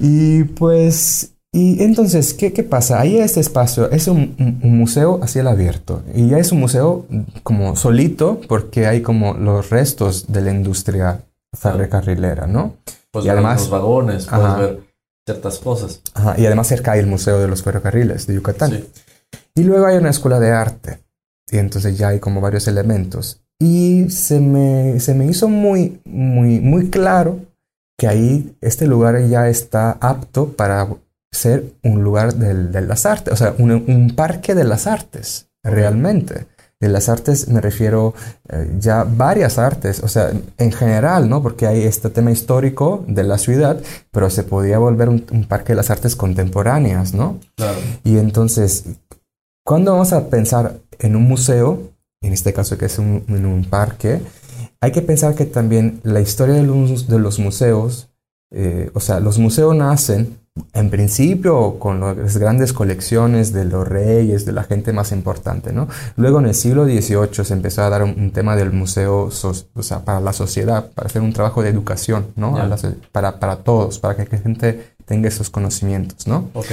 Y 0.00 0.44
pues, 0.44 1.30
y 1.52 1.82
entonces, 1.82 2.34
¿qué, 2.34 2.52
qué 2.52 2.62
pasa? 2.62 3.00
Ahí 3.00 3.18
este 3.18 3.40
espacio 3.40 3.90
es 3.90 4.06
un, 4.06 4.34
museo 4.62 5.20
a 5.22 5.28
cielo 5.28 5.50
abierto. 5.50 6.02
Y 6.14 6.28
ya 6.28 6.38
es 6.38 6.52
un 6.52 6.60
museo 6.60 7.06
como 7.42 7.74
solito 7.74 8.40
porque 8.48 8.86
hay 8.86 9.00
como 9.00 9.34
los 9.34 9.70
restos 9.70 10.30
de 10.30 10.42
la 10.42 10.50
industria 10.50 11.22
ferrocarrilera, 11.56 12.46
¿no? 12.46 12.74
Y 13.14 13.28
además- 13.28 13.60
los 13.62 13.70
vagones, 13.70 14.26
puedes 14.26 14.44
Ajá. 14.44 14.56
ver 14.58 14.80
ciertas 15.26 15.58
cosas. 15.58 16.02
Ajá, 16.14 16.34
y 16.38 16.46
además 16.46 16.66
cerca 16.66 16.92
hay 16.92 17.00
el 17.00 17.06
Museo 17.06 17.38
de 17.38 17.48
los 17.48 17.62
Ferrocarriles 17.62 18.26
de 18.26 18.34
Yucatán. 18.34 18.70
Sí. 18.70 18.88
Y 19.54 19.64
luego 19.64 19.86
hay 19.86 19.96
una 19.96 20.10
escuela 20.10 20.38
de 20.40 20.50
arte. 20.50 21.00
Y 21.50 21.56
entonces 21.56 21.96
ya 21.96 22.08
hay 22.08 22.20
como 22.20 22.40
varios 22.40 22.68
elementos. 22.68 23.40
Y 23.58 24.10
se 24.10 24.38
me, 24.38 25.00
se 25.00 25.14
me 25.14 25.26
hizo 25.26 25.48
muy, 25.48 26.00
muy, 26.04 26.60
muy 26.60 26.90
claro 26.90 27.40
que 27.98 28.06
ahí 28.06 28.54
este 28.60 28.86
lugar 28.86 29.20
ya 29.26 29.48
está 29.48 29.92
apto 30.00 30.52
para 30.52 30.86
ser 31.30 31.74
un 31.84 32.02
lugar 32.02 32.34
de 32.34 32.80
las 32.80 33.06
artes, 33.06 33.32
o 33.32 33.36
sea, 33.36 33.54
un, 33.58 33.70
un 33.70 34.14
parque 34.16 34.54
de 34.54 34.64
las 34.64 34.86
artes, 34.86 35.48
realmente. 35.62 36.46
De 36.80 36.88
las 36.88 37.08
artes 37.08 37.48
me 37.48 37.60
refiero 37.60 38.14
eh, 38.48 38.76
ya 38.78 39.02
varias 39.02 39.58
artes, 39.58 40.00
o 40.04 40.08
sea, 40.08 40.30
en 40.58 40.72
general, 40.72 41.28
¿no? 41.28 41.42
Porque 41.42 41.66
hay 41.66 41.82
este 41.82 42.08
tema 42.08 42.30
histórico 42.30 43.04
de 43.08 43.24
la 43.24 43.36
ciudad, 43.36 43.80
pero 44.12 44.30
se 44.30 44.44
podía 44.44 44.78
volver 44.78 45.08
un, 45.08 45.26
un 45.32 45.44
parque 45.46 45.72
de 45.72 45.76
las 45.76 45.90
artes 45.90 46.14
contemporáneas, 46.14 47.14
¿no? 47.14 47.40
Claro. 47.56 47.78
Y 48.04 48.18
entonces, 48.18 48.84
cuando 49.64 49.92
vamos 49.92 50.12
a 50.12 50.28
pensar 50.28 50.78
en 51.00 51.16
un 51.16 51.24
museo, 51.24 51.92
en 52.22 52.32
este 52.32 52.52
caso 52.52 52.78
que 52.78 52.86
es 52.86 52.98
un, 52.98 53.24
en 53.28 53.44
un 53.44 53.64
parque, 53.64 54.20
hay 54.80 54.92
que 54.92 55.02
pensar 55.02 55.34
que 55.34 55.44
también 55.44 56.00
la 56.04 56.20
historia 56.20 56.54
de 56.54 56.62
los, 56.62 57.08
de 57.08 57.18
los 57.18 57.38
museos, 57.38 58.07
eh, 58.50 58.90
o 58.94 59.00
sea, 59.00 59.20
los 59.20 59.38
museos 59.38 59.74
nacen 59.74 60.38
en 60.72 60.90
principio 60.90 61.78
con 61.78 62.00
las 62.00 62.36
grandes 62.36 62.72
colecciones 62.72 63.52
de 63.52 63.64
los 63.64 63.86
reyes, 63.86 64.44
de 64.44 64.52
la 64.52 64.64
gente 64.64 64.92
más 64.92 65.12
importante, 65.12 65.72
¿no? 65.72 65.86
Luego 66.16 66.40
en 66.40 66.46
el 66.46 66.54
siglo 66.54 66.84
XVIII 66.84 67.44
se 67.44 67.52
empezó 67.54 67.82
a 67.82 67.90
dar 67.90 68.02
un, 68.02 68.10
un 68.18 68.32
tema 68.32 68.56
del 68.56 68.72
museo, 68.72 69.30
so- 69.30 69.54
o 69.74 69.82
sea, 69.84 70.04
para 70.04 70.20
la 70.20 70.32
sociedad, 70.32 70.90
para 70.94 71.06
hacer 71.06 71.22
un 71.22 71.32
trabajo 71.32 71.62
de 71.62 71.68
educación, 71.68 72.28
¿no? 72.34 72.56
Ya. 72.56 72.64
A 72.64 72.66
la 72.66 72.76
para, 73.12 73.38
para 73.38 73.56
todos, 73.58 74.00
para 74.00 74.16
que 74.16 74.36
la 74.36 74.42
gente 74.42 74.94
tenga 75.04 75.28
esos 75.28 75.48
conocimientos, 75.48 76.26
¿no? 76.26 76.50
Ok. 76.54 76.66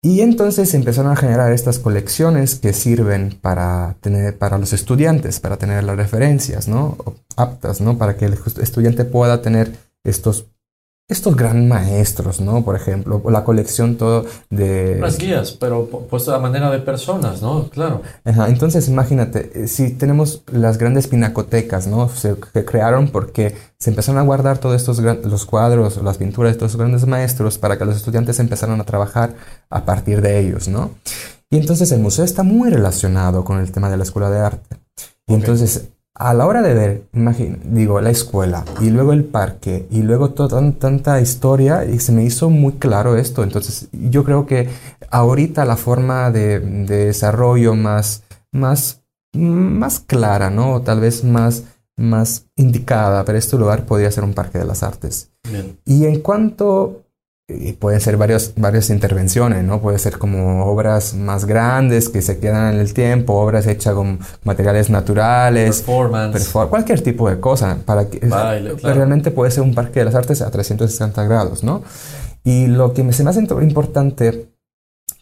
Y 0.00 0.20
entonces 0.20 0.72
empezaron 0.74 1.10
a 1.10 1.16
generar 1.16 1.52
estas 1.52 1.80
colecciones 1.80 2.54
que 2.54 2.72
sirven 2.72 3.36
para 3.40 3.96
tener 4.00 4.38
para 4.38 4.56
los 4.58 4.72
estudiantes, 4.72 5.40
para 5.40 5.56
tener 5.56 5.82
las 5.82 5.96
referencias, 5.96 6.68
¿no? 6.68 6.96
Aptas, 7.36 7.80
¿no? 7.80 7.98
Para 7.98 8.16
que 8.16 8.26
el 8.26 8.38
estudiante 8.62 9.04
pueda 9.04 9.42
tener 9.42 9.72
estos 10.04 10.46
estos 11.08 11.34
gran 11.36 11.66
maestros, 11.68 12.40
¿no? 12.40 12.62
Por 12.64 12.76
ejemplo, 12.76 13.22
la 13.30 13.42
colección 13.42 13.96
todo 13.96 14.26
de 14.50 14.98
Las 15.00 15.16
guías, 15.16 15.52
pero 15.52 15.88
pu- 15.90 16.06
puesto 16.06 16.34
a 16.34 16.38
manera 16.38 16.70
de 16.70 16.80
personas, 16.80 17.40
¿no? 17.40 17.70
Claro. 17.70 18.02
Ajá, 18.26 18.48
entonces 18.48 18.88
imagínate, 18.88 19.50
eh, 19.54 19.68
si 19.68 19.90
tenemos 19.92 20.42
las 20.52 20.76
grandes 20.76 21.06
pinacotecas, 21.08 21.86
¿no? 21.86 22.10
Se 22.10 22.36
que 22.52 22.64
crearon 22.64 23.08
porque 23.08 23.56
se 23.78 23.88
empezaron 23.90 24.18
a 24.20 24.22
guardar 24.24 24.58
todos 24.58 24.76
estos 24.76 25.00
gran- 25.00 25.20
los 25.24 25.46
cuadros, 25.46 26.02
las 26.02 26.18
pinturas 26.18 26.52
de 26.52 26.56
estos 26.58 26.76
grandes 26.76 27.06
maestros 27.06 27.56
para 27.56 27.78
que 27.78 27.86
los 27.86 27.96
estudiantes 27.96 28.38
empezaran 28.38 28.78
a 28.80 28.84
trabajar 28.84 29.34
a 29.70 29.84
partir 29.86 30.20
de 30.20 30.38
ellos, 30.40 30.68
¿no? 30.68 30.90
Y 31.50 31.56
entonces 31.56 31.90
el 31.92 32.00
museo 32.00 32.26
está 32.26 32.42
muy 32.42 32.68
relacionado 32.68 33.44
con 33.44 33.58
el 33.60 33.72
tema 33.72 33.88
de 33.88 33.96
la 33.96 34.02
escuela 34.02 34.28
de 34.30 34.40
arte. 34.40 34.76
Y 35.26 35.32
entonces, 35.34 35.88
a 36.18 36.34
la 36.34 36.46
hora 36.46 36.62
de 36.62 36.74
ver, 36.74 37.02
imagina, 37.12 37.58
digo, 37.64 38.00
la 38.00 38.10
escuela 38.10 38.64
y 38.80 38.90
luego 38.90 39.12
el 39.12 39.24
parque 39.24 39.86
y 39.90 40.02
luego 40.02 40.30
to- 40.30 40.48
tan- 40.48 40.72
tanta 40.74 41.20
historia, 41.20 41.84
y 41.84 41.98
se 42.00 42.12
me 42.12 42.24
hizo 42.24 42.50
muy 42.50 42.72
claro 42.74 43.16
esto. 43.16 43.42
Entonces, 43.44 43.88
yo 43.92 44.24
creo 44.24 44.44
que 44.46 44.68
ahorita 45.10 45.64
la 45.64 45.76
forma 45.76 46.30
de, 46.30 46.60
de 46.60 47.06
desarrollo 47.06 47.74
más, 47.74 48.22
más, 48.52 49.02
más 49.32 50.00
clara, 50.00 50.50
¿no? 50.50 50.74
O 50.74 50.80
tal 50.82 51.00
vez 51.00 51.22
más, 51.24 51.64
más 51.96 52.46
indicada 52.56 53.24
para 53.24 53.38
este 53.38 53.56
lugar 53.56 53.86
podría 53.86 54.10
ser 54.10 54.24
un 54.24 54.34
parque 54.34 54.58
de 54.58 54.64
las 54.64 54.82
artes. 54.82 55.30
Bien. 55.50 55.78
Y 55.84 56.06
en 56.06 56.20
cuanto 56.20 57.04
y 57.50 57.72
pueden 57.72 58.00
ser 58.02 58.18
varias, 58.18 58.52
varias 58.56 58.90
intervenciones, 58.90 59.64
¿no? 59.64 59.80
Puede 59.80 59.98
ser 59.98 60.18
como 60.18 60.66
obras 60.66 61.14
más 61.14 61.46
grandes 61.46 62.10
que 62.10 62.20
se 62.20 62.38
quedan 62.38 62.74
en 62.74 62.80
el 62.80 62.92
tiempo, 62.92 63.32
obras 63.34 63.66
hechas 63.66 63.94
con 63.94 64.18
materiales 64.44 64.90
naturales, 64.90 65.78
Performance. 65.78 66.52
perfor- 66.52 66.68
cualquier 66.68 67.00
tipo 67.00 67.30
de 67.30 67.40
cosa. 67.40 67.78
Para 67.86 68.10
que, 68.10 68.18
Baile, 68.26 68.64
pero 68.70 68.76
claro. 68.76 68.96
Realmente 68.96 69.30
puede 69.30 69.50
ser 69.50 69.62
un 69.62 69.74
parque 69.74 70.00
de 70.00 70.04
las 70.04 70.14
artes 70.14 70.42
a 70.42 70.50
360 70.50 71.24
grados, 71.24 71.64
¿no? 71.64 71.82
Y 72.44 72.66
lo 72.66 72.92
que 72.92 73.02
me, 73.02 73.14
se 73.14 73.24
me 73.24 73.30
hace 73.30 73.40
importante 73.40 74.50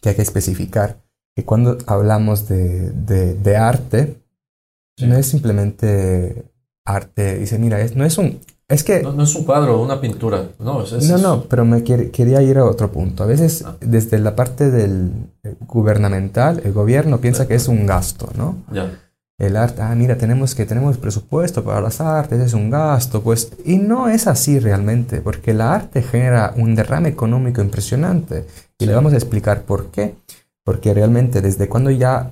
que 0.01 0.09
hay 0.09 0.15
que 0.15 0.21
especificar, 0.21 0.97
que 1.33 1.45
cuando 1.45 1.77
hablamos 1.87 2.49
de, 2.49 2.91
de- 2.91 3.35
de 3.35 3.55
arte, 3.55 4.17
no 4.99 5.15
es 5.15 5.27
simplemente 5.27 6.43
arte, 6.85 7.39
dice, 7.39 7.57
mira, 7.57 7.79
es, 7.79 7.95
no 7.95 8.03
es 8.03 8.17
un... 8.17 8.39
Es 8.69 8.83
que... 8.83 9.01
No, 9.01 9.13
no 9.13 9.23
es 9.23 9.33
un 9.35 9.45
cuadro, 9.45 9.81
una 9.81 10.01
pintura. 10.01 10.49
No, 10.59 10.81
es, 10.83 10.91
es- 10.91 11.09
No, 11.09 11.17
no, 11.17 11.43
pero 11.43 11.63
me 11.63 11.83
quer- 11.85 12.11
quería 12.11 12.41
ir 12.41 12.57
a 12.57 12.65
otro 12.65 12.91
punto. 12.91 13.23
A 13.23 13.25
veces, 13.25 13.63
Ah. 13.65 13.75
desde 13.79 14.19
la 14.19 14.35
parte 14.35 14.69
del 14.69 15.11
eh, 15.43 15.55
gubernamental, 15.65 16.61
el 16.65 16.73
gobierno 16.73 17.19
piensa 17.19 17.47
que 17.47 17.55
es 17.55 17.67
un 17.69 17.85
gasto, 17.85 18.29
¿no? 18.37 18.57
Ya. 18.71 18.91
El 19.39 19.55
arte, 19.55 19.83
ah, 19.83 19.93
mira, 19.95 20.17
tenemos 20.17 20.55
que 20.55 20.65
tenemos 20.65 20.97
presupuesto 20.97 21.63
para 21.63 21.79
las 21.79 22.01
artes, 22.01 22.39
es 22.41 22.53
un 22.53 22.71
gasto, 22.71 23.21
pues, 23.21 23.51
y 23.63 23.77
no 23.77 24.09
es 24.09 24.25
así 24.25 24.57
realmente, 24.59 25.21
porque 25.21 25.53
la 25.53 25.75
arte 25.75 26.01
genera 26.01 26.53
un 26.57 26.73
derrame 26.73 27.09
económico 27.09 27.61
impresionante. 27.61 28.47
Y 28.79 28.85
le 28.87 28.95
vamos 28.95 29.13
a 29.13 29.17
explicar 29.17 29.61
por 29.61 29.91
qué. 29.91 30.15
Porque 30.63 30.93
realmente 30.93 31.39
desde 31.41 31.69
cuando 31.69 31.91
ya 31.91 32.31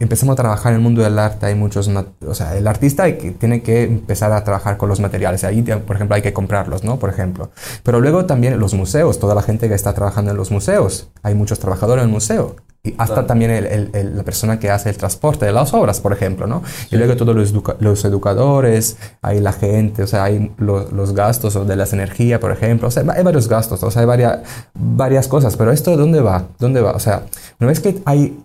empezamos 0.00 0.34
a 0.34 0.36
trabajar 0.36 0.72
en 0.72 0.76
el 0.76 0.82
mundo 0.82 1.02
del 1.02 1.18
arte 1.18 1.46
hay 1.46 1.56
muchos, 1.56 1.88
o 2.26 2.34
sea, 2.34 2.56
el 2.56 2.68
artista 2.68 3.02
hay 3.04 3.14
que- 3.18 3.32
tiene 3.32 3.62
que 3.62 3.82
empezar 3.82 4.30
a 4.32 4.44
trabajar 4.44 4.76
con 4.76 4.88
los 4.88 5.00
materiales. 5.00 5.42
Ahí, 5.42 5.60
por 5.62 5.96
ejemplo, 5.96 6.14
hay 6.14 6.22
que 6.22 6.32
comprarlos, 6.32 6.84
¿no? 6.84 7.00
Por 7.00 7.10
ejemplo. 7.10 7.50
Pero 7.82 8.00
luego 8.00 8.24
también 8.24 8.60
los 8.60 8.74
museos, 8.74 9.18
toda 9.18 9.34
la 9.34 9.42
gente 9.42 9.68
que 9.68 9.74
está 9.74 9.92
trabajando 9.94 10.30
en 10.30 10.36
los 10.36 10.52
museos. 10.52 11.08
Hay 11.24 11.34
muchos 11.34 11.58
trabajadores 11.58 12.04
en 12.04 12.10
el 12.10 12.12
museo. 12.14 12.54
Y 12.84 12.90
hasta 12.96 13.06
Claro. 13.14 13.26
también 13.26 13.50
el- 13.50 13.66
el- 13.66 13.90
el- 13.92 14.16
la 14.16 14.22
persona 14.22 14.60
que 14.60 14.70
hace 14.70 14.88
el 14.88 14.96
transporte 14.96 15.44
de 15.44 15.50
las 15.50 15.74
obras, 15.74 16.00
por 16.00 16.12
ejemplo, 16.12 16.46
¿no? 16.46 16.62
Y 16.92 16.96
luego 16.96 17.16
todos 17.16 17.34
los, 17.34 17.52
educa- 17.52 17.74
los 17.80 18.04
educadores, 18.04 18.96
hay 19.20 19.40
la 19.40 19.52
gente, 19.52 20.04
o 20.04 20.06
sea, 20.06 20.22
hay 20.22 20.52
lo- 20.58 20.88
los 20.92 21.12
gastos 21.12 21.66
de 21.66 21.74
las 21.74 21.92
energías, 21.92 22.38
por 22.38 22.52
ejemplo, 22.52 22.86
o 22.86 22.90
sea, 22.92 23.02
hay 23.16 23.24
varios 23.24 23.48
gastos, 23.48 23.82
o 23.82 23.90
sea, 23.90 24.02
hay 24.02 24.06
varias, 24.06 24.38
varias 24.74 25.26
cosas, 25.26 25.56
pero 25.56 25.72
esto 25.72 25.96
¿dónde 25.96 26.20
va? 26.20 26.44
¿Dónde 26.60 26.80
va? 26.80 26.92
O 26.92 27.00
sea, 27.00 27.22
una 27.58 27.66
vez 27.68 27.80
que 27.80 28.00
hay, 28.04 28.38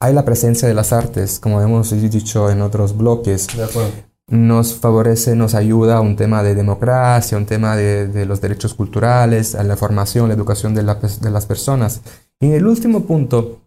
hay 0.00 0.14
la 0.14 0.24
presencia 0.24 0.68
de 0.68 0.74
las 0.74 0.92
artes, 0.92 1.40
como 1.40 1.60
hemos 1.60 1.90
dicho 1.90 2.50
en 2.50 2.62
otros 2.62 2.96
bloques, 2.96 3.48
De 3.56 3.64
acuerdo. 3.64 3.90
nos 4.28 4.74
favorece, 4.74 5.34
nos 5.34 5.54
ayuda 5.54 5.96
a 5.96 6.00
un 6.00 6.16
tema 6.16 6.42
de 6.42 6.54
democracia, 6.54 7.36
un 7.38 7.46
tema 7.46 7.76
de, 7.76 8.06
de 8.08 8.26
los 8.26 8.40
derechos 8.40 8.74
culturales, 8.74 9.54
a 9.54 9.64
la 9.64 9.76
formación, 9.76 10.28
la 10.28 10.34
educación 10.34 10.74
de, 10.74 10.82
la 10.84 11.00
pers- 11.00 11.18
de 11.20 11.30
las 11.30 11.46
personas. 11.46 12.02
Y 12.40 12.46
en 12.46 12.52
el 12.52 12.66
último 12.66 13.04
punto, 13.04 13.60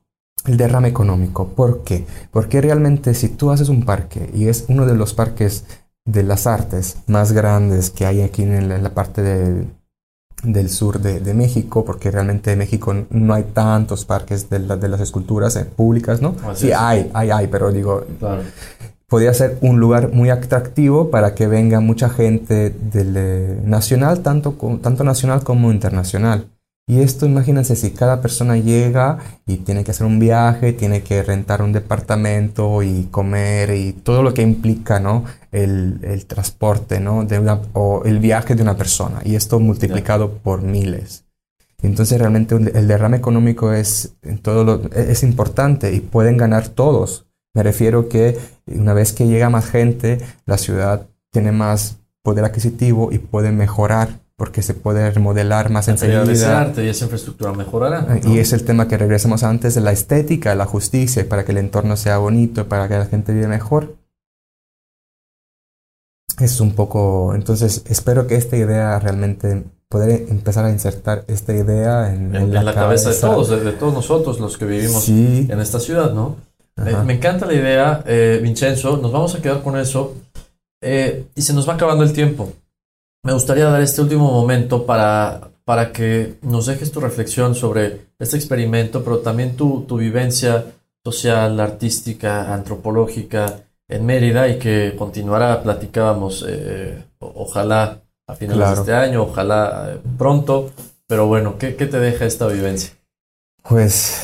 el 0.46 0.58
derrame 0.58 0.88
económico. 0.88 1.50
¿Por 1.50 1.84
qué? 1.84 2.06
Porque 2.32 2.62
realmente 2.62 3.14
si 3.14 3.28
tú 3.30 3.52
haces 3.52 3.70
un 3.70 3.84
parque 3.84 4.30
y 4.34 4.48
es 4.48 4.66
uno 4.70 4.86
de 4.86 4.96
los 4.96 5.14
parques 5.14 5.66
de 6.06 6.24
las 6.24 6.48
artes 6.48 6.98
más 7.08 7.32
grandes 7.32 7.90
que 7.92 8.06
hay 8.06 8.22
aquí 8.22 8.42
en 8.44 8.70
la, 8.70 8.76
en 8.78 8.84
la 8.84 8.94
parte 8.94 9.22
de- 9.22 9.68
del 10.44 10.70
sur 10.70 11.00
de, 11.00 11.20
de 11.20 11.34
México, 11.34 11.86
porque 11.86 12.10
realmente 12.12 12.52
en 12.52 12.60
México 12.60 12.96
no 13.10 13.34
hay 13.34 13.44
tantos 13.54 14.06
parques 14.06 14.50
de, 14.50 14.60
la- 14.60 14.78
de 14.78 14.88
las 14.90 15.00
esculturas 15.02 15.56
eh, 15.56 15.66
públicas, 15.66 16.22
¿no? 16.22 16.36
Así 16.48 16.68
Sí, 16.68 16.72
es. 16.72 16.78
hay, 16.80 17.10
hay, 17.14 17.30
hay, 17.32 17.48
pero 17.48 17.72
digo, 17.72 18.04
Claro. 18.20 18.42
podría 19.08 19.34
ser 19.34 19.58
un 19.62 19.80
lugar 19.80 20.12
muy 20.14 20.30
atractivo 20.30 21.10
para 21.12 21.36
que 21.36 21.48
venga 21.48 21.80
mucha 21.80 22.10
gente 22.10 22.70
del 22.72 23.14
eh, 23.18 23.62
nacional, 23.66 24.22
tanto, 24.22 24.56
tanto 24.82 25.04
nacional 25.04 25.44
como 25.44 25.72
internacional. 25.72 26.46
Y 26.88 27.00
esto, 27.02 27.26
imagínense, 27.26 27.76
si 27.76 27.92
cada 27.92 28.22
persona 28.22 28.58
llega 28.58 29.20
y 29.46 29.58
tiene 29.58 29.84
que 29.84 29.92
hacer 29.92 30.06
un 30.06 30.20
viaje, 30.20 30.74
tiene 30.74 31.04
que 31.04 31.24
rentar 31.24 31.62
un 31.62 31.72
departamento 31.72 32.84
y 32.84 33.08
comer 33.12 33.70
y 33.76 33.94
todo 33.94 34.24
lo 34.24 34.34
que 34.34 34.42
implica, 34.42 35.00
¿no? 35.00 35.24
El, 35.52 36.00
el 36.04 36.26
transporte, 36.26 37.00
¿no? 37.00 37.24
De 37.24 37.40
una, 37.40 37.62
o 37.74 38.04
el 38.04 38.20
viaje 38.20 38.56
de 38.56 38.64
una 38.64 38.76
persona. 38.76 39.22
Y 39.24 39.36
esto 39.36 39.60
multiplicado 39.60 40.34
por 40.40 40.64
miles. 40.64 41.24
Entonces 41.82 42.20
realmente 42.20 42.56
el 42.56 42.88
derrame 42.88 43.18
económico 43.18 43.72
es, 43.74 44.14
en 44.22 44.40
todo 44.40 44.64
lo- 44.64 44.82
e-, 44.94 45.12
es 45.12 45.24
importante 45.24 45.94
y 45.94 46.00
pueden 46.02 46.36
ganar 46.38 46.68
todos. 46.68 47.26
Me 47.54 47.64
refiero 47.64 48.10
que 48.10 48.38
una 48.68 48.94
vez 48.94 49.14
que 49.14 49.28
llega 49.28 49.50
más 49.50 49.70
gente, 49.70 50.20
la 50.46 50.58
ciudad 50.58 51.08
tiene 51.32 51.52
más 51.52 51.98
poder 52.22 52.44
adquisitivo 52.46 53.12
y 53.12 53.20
puede 53.20 53.52
mejorar 53.52 54.20
porque 54.42 54.64
se 54.64 54.74
puede 54.74 55.12
remodelar 55.12 55.70
más 55.70 55.86
de 55.86 55.92
enseguida. 55.92 56.60
arte 56.62 56.84
y 56.84 56.88
esa 56.88 57.04
infraestructura 57.06 57.54
mejorará. 57.54 58.18
Y 58.24 58.40
es 58.40 58.54
el 58.54 58.64
tema 58.64 58.88
que 58.88 58.98
regresamos 58.98 59.44
antes 59.44 59.76
de 59.76 59.82
la 59.82 59.92
estética, 59.92 60.56
la 60.56 60.66
justicia, 60.66 61.30
para 61.30 61.46
que 61.46 61.52
el 61.52 61.60
entorno 61.60 61.96
sea 61.96 62.18
bonito, 62.18 62.68
para 62.68 62.88
que 62.88 62.96
la 62.98 63.06
gente 63.06 63.34
viva 63.34 63.48
mejor. 63.48 63.98
Es 66.40 66.60
un 66.60 66.72
poco, 66.74 67.36
entonces 67.36 67.84
espero 67.88 68.26
que 68.26 68.34
esta 68.34 68.58
idea 68.58 68.98
realmente 68.98 69.64
poder 69.88 70.26
empezar 70.30 70.66
a 70.66 70.72
insertar 70.72 71.24
esta 71.28 71.54
idea 71.54 72.12
en, 72.12 72.36
en, 72.36 72.56
en 72.56 72.66
la 72.66 72.74
cabeza 72.74 73.12
de 73.12 73.18
todos, 73.18 73.48
de, 73.48 73.60
de 73.60 73.74
todos 73.74 73.94
nosotros 73.94 74.40
los 74.40 74.58
que 74.58 74.66
vivimos 74.66 75.04
Sí. 75.04 75.46
en 75.52 75.60
esta 75.60 75.80
ciudad, 75.80 76.14
¿no? 76.14 76.38
Eh, 76.84 76.96
me 77.06 77.14
encanta 77.14 77.46
la 77.46 77.54
idea, 77.54 78.04
eh, 78.08 78.40
Vincenzo. 78.42 78.98
Nos 78.98 79.12
vamos 79.12 79.36
a 79.36 79.40
quedar 79.40 79.62
con 79.62 79.78
eso. 79.78 80.16
Eh, 80.82 81.26
y 81.36 81.44
se 81.44 81.54
nos 81.54 81.70
va 81.70 81.76
acabando 81.76 82.04
el 82.04 82.12
tiempo. 82.12 82.52
Me 83.24 83.34
gustaría 83.34 83.66
dar 83.66 83.82
este 83.82 84.02
último 84.02 84.32
momento 84.32 84.86
para, 84.86 85.52
para 85.64 85.92
que 85.92 86.38
nos 86.42 86.66
dejes 86.66 86.92
tu 86.92 87.00
reflexión 87.00 87.54
sobre 87.54 88.08
este 88.18 88.36
experimento, 88.36 89.04
pero 89.04 89.20
también 89.20 89.56
tu, 89.56 89.82
tu 89.88 89.98
vivencia 89.98 90.66
social, 91.04 91.60
artística, 91.60 92.52
antropológica 92.54 93.60
en 93.88 94.06
Mérida 94.06 94.48
y 94.48 94.58
que 94.58 94.96
continuará, 94.98 95.62
platicábamos, 95.62 96.46
eh, 96.48 97.04
ojalá 97.20 98.00
a 98.28 98.36
finales 98.36 98.58
Claro. 98.64 98.76
de 98.76 98.82
este 98.82 98.94
año, 98.94 99.24
ojalá 99.24 99.92
eh, 99.94 99.98
pronto. 100.18 100.72
Pero 101.08 101.28
bueno, 101.28 101.58
¿qué, 101.60 101.76
qué 101.76 101.86
te 101.86 102.00
deja 102.00 102.26
esta 102.26 102.48
vivencia? 102.48 102.94
Pues 103.68 104.20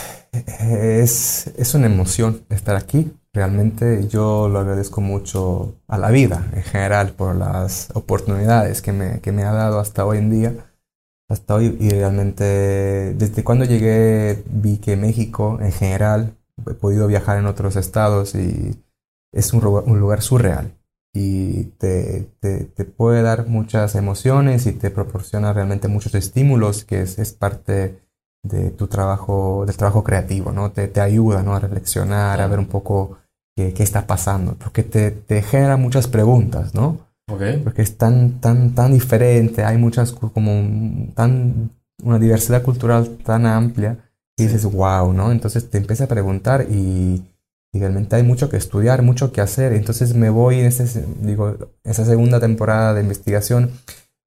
es, 0.60 1.48
es 1.56 1.74
una 1.76 1.86
emoción 1.88 2.42
estar 2.50 2.76
aquí. 2.76 3.12
Realmente 3.38 4.08
yo 4.08 4.50
lo 4.50 4.58
agradezco 4.58 5.00
mucho 5.00 5.76
a 5.88 6.00
la 6.00 6.10
vida 6.10 6.50
en 6.56 6.64
general 6.64 7.12
por 7.12 7.36
las 7.36 7.92
oportunidades 7.94 8.82
que 8.82 8.92
me, 8.92 9.22
que 9.22 9.32
me 9.32 9.44
ha 9.44 9.52
dado 9.52 9.80
hasta 9.80 10.08
hoy 10.08 10.18
en 10.18 10.32
día. 10.32 10.72
Hasta 11.30 11.54
hoy 11.54 11.78
y 11.80 11.92
realmente 11.92 13.14
desde 13.14 13.44
cuando 13.44 13.66
llegué 13.66 14.44
vi 14.50 14.80
que 14.80 14.98
México 14.98 15.60
en 15.62 15.72
general 15.72 16.36
he 16.66 16.74
podido 16.74 17.06
viajar 17.06 17.38
en 17.38 17.46
otros 17.46 17.76
estados 17.76 18.34
y 18.34 18.84
es 19.32 19.54
un, 19.54 19.64
un 19.64 20.00
lugar 20.00 20.24
surreal 20.24 20.74
y 21.14 21.66
te, 21.78 22.32
te, 22.40 22.66
te 22.66 22.86
puede 22.86 23.22
dar 23.22 23.46
muchas 23.46 23.94
emociones 23.94 24.66
y 24.66 24.72
te 24.72 24.90
proporciona 24.90 25.54
realmente 25.54 25.88
muchos 25.88 26.16
estímulos 26.16 26.86
que 26.86 27.04
es, 27.04 27.20
es 27.20 27.34
parte 27.34 28.02
de 28.42 28.72
tu 28.72 28.88
trabajo, 28.88 29.64
del 29.68 29.78
trabajo 29.78 30.04
creativo, 30.04 30.52
¿no? 30.52 30.72
Te, 30.72 30.88
te 30.88 31.02
ayuda, 31.02 31.44
¿no? 31.44 31.54
A 31.54 31.60
reflexionar, 31.60 32.42
a 32.42 32.48
ver 32.48 32.58
un 32.58 32.68
poco 32.68 33.20
qué, 33.58 33.74
qué 33.74 33.82
está 33.82 34.06
pasando, 34.06 34.56
porque 34.56 34.84
te, 34.84 35.10
te 35.10 35.42
genera 35.42 35.78
muchas 35.78 36.08
preguntas, 36.08 36.76
¿no? 36.76 37.00
¿Ok? 37.30 37.42
Porque 37.64 37.82
es 37.82 37.98
tan, 37.98 38.40
tan, 38.40 38.76
tan 38.76 38.94
diferente, 38.94 39.64
hay 39.66 39.80
muchas, 39.80 40.12
como 40.12 41.12
tan, 41.16 41.72
una 42.04 42.20
diversidad 42.20 42.62
cultural 42.62 43.18
tan 43.26 43.48
amplia, 43.48 43.98
y 44.38 44.44
dices, 44.44 44.64
wow, 44.66 45.12
¿no? 45.12 45.32
Entonces 45.32 45.72
te 45.72 45.80
empieza 45.80 46.04
a 46.04 46.08
preguntar 46.08 46.68
y, 46.70 47.24
y 47.74 47.80
realmente 47.80 48.16
hay 48.16 48.22
mucho 48.22 48.48
que 48.48 48.58
estudiar, 48.58 49.02
mucho 49.02 49.32
que 49.32 49.42
hacer, 49.42 49.74
entonces 49.74 50.14
me 50.14 50.30
voy 50.30 50.60
en 50.60 50.72
digo, 51.22 51.58
esa 51.84 52.06
segunda 52.06 52.40
temporada 52.40 52.94
de 52.94 53.02
investigación, 53.02 53.72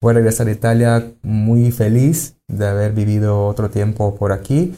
voy 0.03 0.11
a 0.11 0.15
regresar 0.15 0.49
a 0.49 0.53
Italia 0.53 1.13
muy 1.23 1.71
feliz 1.71 2.35
de 2.49 2.67
haber 2.67 2.95
vivido 2.95 3.47
otro 3.47 3.71
tiempo 3.71 4.17
por 4.17 4.33
aquí 4.33 4.75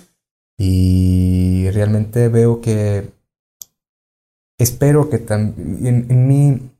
y 0.58 1.70
realmente 1.70 2.28
veo 2.28 2.60
que 2.60 3.21
espero 4.62 5.10
que 5.10 5.18
también 5.18 6.06
en, 6.08 6.26
mi 6.28 6.70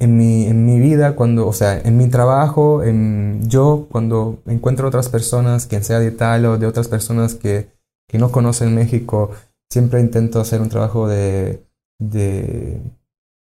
en 0.00 0.16
mi, 0.16 0.46
en 0.46 0.64
mi 0.64 0.78
vida, 0.78 1.16
cuando, 1.16 1.46
o 1.48 1.52
sea, 1.52 1.78
en 1.80 1.96
mi 1.96 2.08
trabajo, 2.08 2.84
en, 2.84 3.40
yo 3.48 3.88
cuando 3.90 4.38
encuentro 4.46 4.86
otras 4.88 5.08
personas, 5.08 5.66
quien 5.66 5.82
sea 5.82 5.98
de 5.98 6.08
Italia 6.08 6.50
o 6.50 6.58
de 6.58 6.66
otras 6.66 6.86
personas 6.88 7.34
que, 7.34 7.68
que 8.08 8.18
no 8.18 8.30
conocen 8.30 8.74
México, 8.76 9.30
siempre 9.72 10.00
intento 10.00 10.40
hacer 10.40 10.60
un 10.60 10.68
trabajo 10.68 11.08
de, 11.08 11.64
de, 12.00 12.80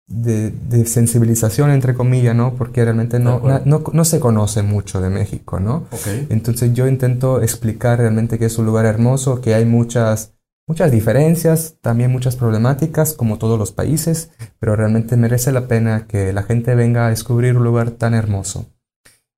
de, 0.10 0.52
de 0.70 0.86
sensibilización, 0.86 1.72
entre 1.72 1.94
comillas, 1.94 2.36
¿no? 2.36 2.56
Porque 2.56 2.84
realmente 2.84 3.20
no, 3.20 3.40
na- 3.40 3.62
no, 3.66 3.82
no 3.94 4.04
se 4.04 4.20
conoce 4.20 4.64
mucho 4.64 5.00
de 5.00 5.10
México, 5.10 5.62
¿no? 5.62 5.86
Ok. 5.92 6.08
Entonces 6.30 6.74
yo 6.74 6.88
intento 6.90 7.42
explicar 7.42 8.00
realmente 8.00 8.38
que 8.38 8.46
es 8.46 8.58
un 8.58 8.66
lugar 8.66 8.86
hermoso, 8.86 9.40
que 9.40 9.54
hay 9.56 9.64
muchas, 9.66 10.33
muchas 10.68 10.92
diferencias, 10.92 11.76
también 11.82 12.12
muchas 12.12 12.36
problemáticas, 12.36 13.14
como 13.14 13.38
todos 13.38 13.60
los 13.60 13.72
países, 13.72 14.30
pero 14.60 14.76
realmente 14.76 15.18
merece 15.18 15.52
la 15.52 15.68
pena 15.68 16.08
que 16.08 16.34
la 16.34 16.44
gente 16.44 16.76
venga 16.76 17.08
a 17.08 17.10
descubrir 17.10 17.58
un 17.58 17.64
lugar 17.64 17.92
tan 17.92 18.14
hermoso. 18.14 18.66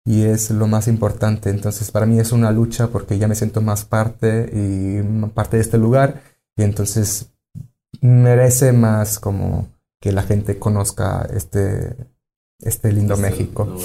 y 0.07 0.21
es 0.23 0.51
lo 0.51 0.67
más 0.67 0.87
importante. 0.87 1.49
Entonces 1.49 1.89
para 1.91 2.05
mí 2.05 2.19
es 2.19 2.31
una 2.31 2.51
lucha 2.51 2.87
porque 2.89 3.17
ya 3.17 3.27
me 3.27 3.33
siento 3.35 3.61
más 3.61 3.85
parte 3.85 4.49
y 4.53 5.01
parte 5.29 5.57
de 5.57 5.63
este 5.63 5.79
lugar 5.79 6.21
y 6.55 6.61
entonces 6.61 7.31
merece 8.01 8.71
más 8.71 9.19
como 9.19 9.67
que 9.99 10.11
la 10.11 10.21
gente 10.21 10.59
conozca 10.59 11.27
este, 11.33 11.95
este 12.59 12.91
lindo 12.91 13.15
Este 13.15 13.29
México. 13.29 13.77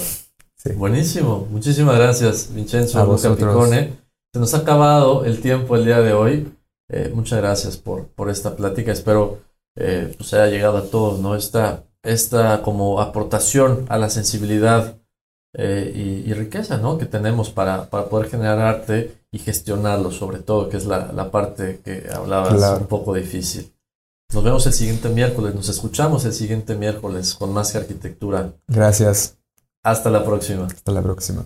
Sí. 0.55 0.73
Buenísimo, 0.73 1.47
muchísimas 1.49 1.97
gracias, 1.97 2.53
Vincenzo 2.53 2.99
A 2.99 3.03
vosotros. 3.05 3.49
Picone. 3.55 3.93
Se 4.31 4.39
nos 4.39 4.53
ha 4.53 4.57
acabado 4.57 5.25
el 5.25 5.41
tiempo 5.41 5.75
el 5.75 5.85
día 5.85 6.01
de 6.01 6.13
hoy. 6.13 6.53
Eh, 6.93 7.11
muchas 7.15 7.39
gracias 7.39 7.77
por, 7.77 8.07
por 8.07 8.29
esta 8.29 8.55
plática. 8.55 8.91
Espero 8.91 9.39
eh, 9.77 10.13
pues 10.17 10.33
haya 10.33 10.47
llegado 10.47 10.77
a 10.77 10.83
todos, 10.89 11.19
¿no? 11.19 11.35
Esta, 11.35 11.83
esta 12.03 12.61
como 12.63 12.99
aportación 12.99 13.85
a 13.87 13.97
la 13.97 14.09
sensibilidad 14.09 14.97
eh, 15.53 15.91
y, 15.95 16.29
y 16.29 16.33
riqueza, 16.33 16.77
¿no? 16.77 16.97
Que 16.97 17.05
tenemos 17.05 17.49
para, 17.49 17.89
para 17.89 18.05
poder 18.09 18.29
generar 18.29 18.59
arte 18.59 19.23
y 19.31 19.39
gestionarlo, 19.39 20.11
sobre 20.11 20.39
todo, 20.39 20.67
que 20.67 20.75
es 20.77 20.85
la, 20.85 21.11
la 21.13 21.31
parte 21.31 21.79
que 21.83 22.09
hablabas 22.13 22.53
Claro. 22.55 22.79
un 22.81 22.87
poco 22.87 23.13
difícil. 23.13 23.73
Nos 24.33 24.43
vemos 24.43 24.65
el 24.65 24.73
siguiente 24.73 25.07
miércoles, 25.09 25.55
nos 25.55 25.69
escuchamos 25.69 26.25
el 26.25 26.33
siguiente 26.33 26.75
miércoles 26.75 27.33
con 27.35 27.53
más 27.53 27.71
que 27.71 27.77
arquitectura. 27.77 28.53
Gracias. 28.67 29.37
Hasta 29.83 30.09
la 30.09 30.23
próxima. 30.25 30.65
Hasta 30.67 30.91
la 30.91 31.01
próxima. 31.01 31.45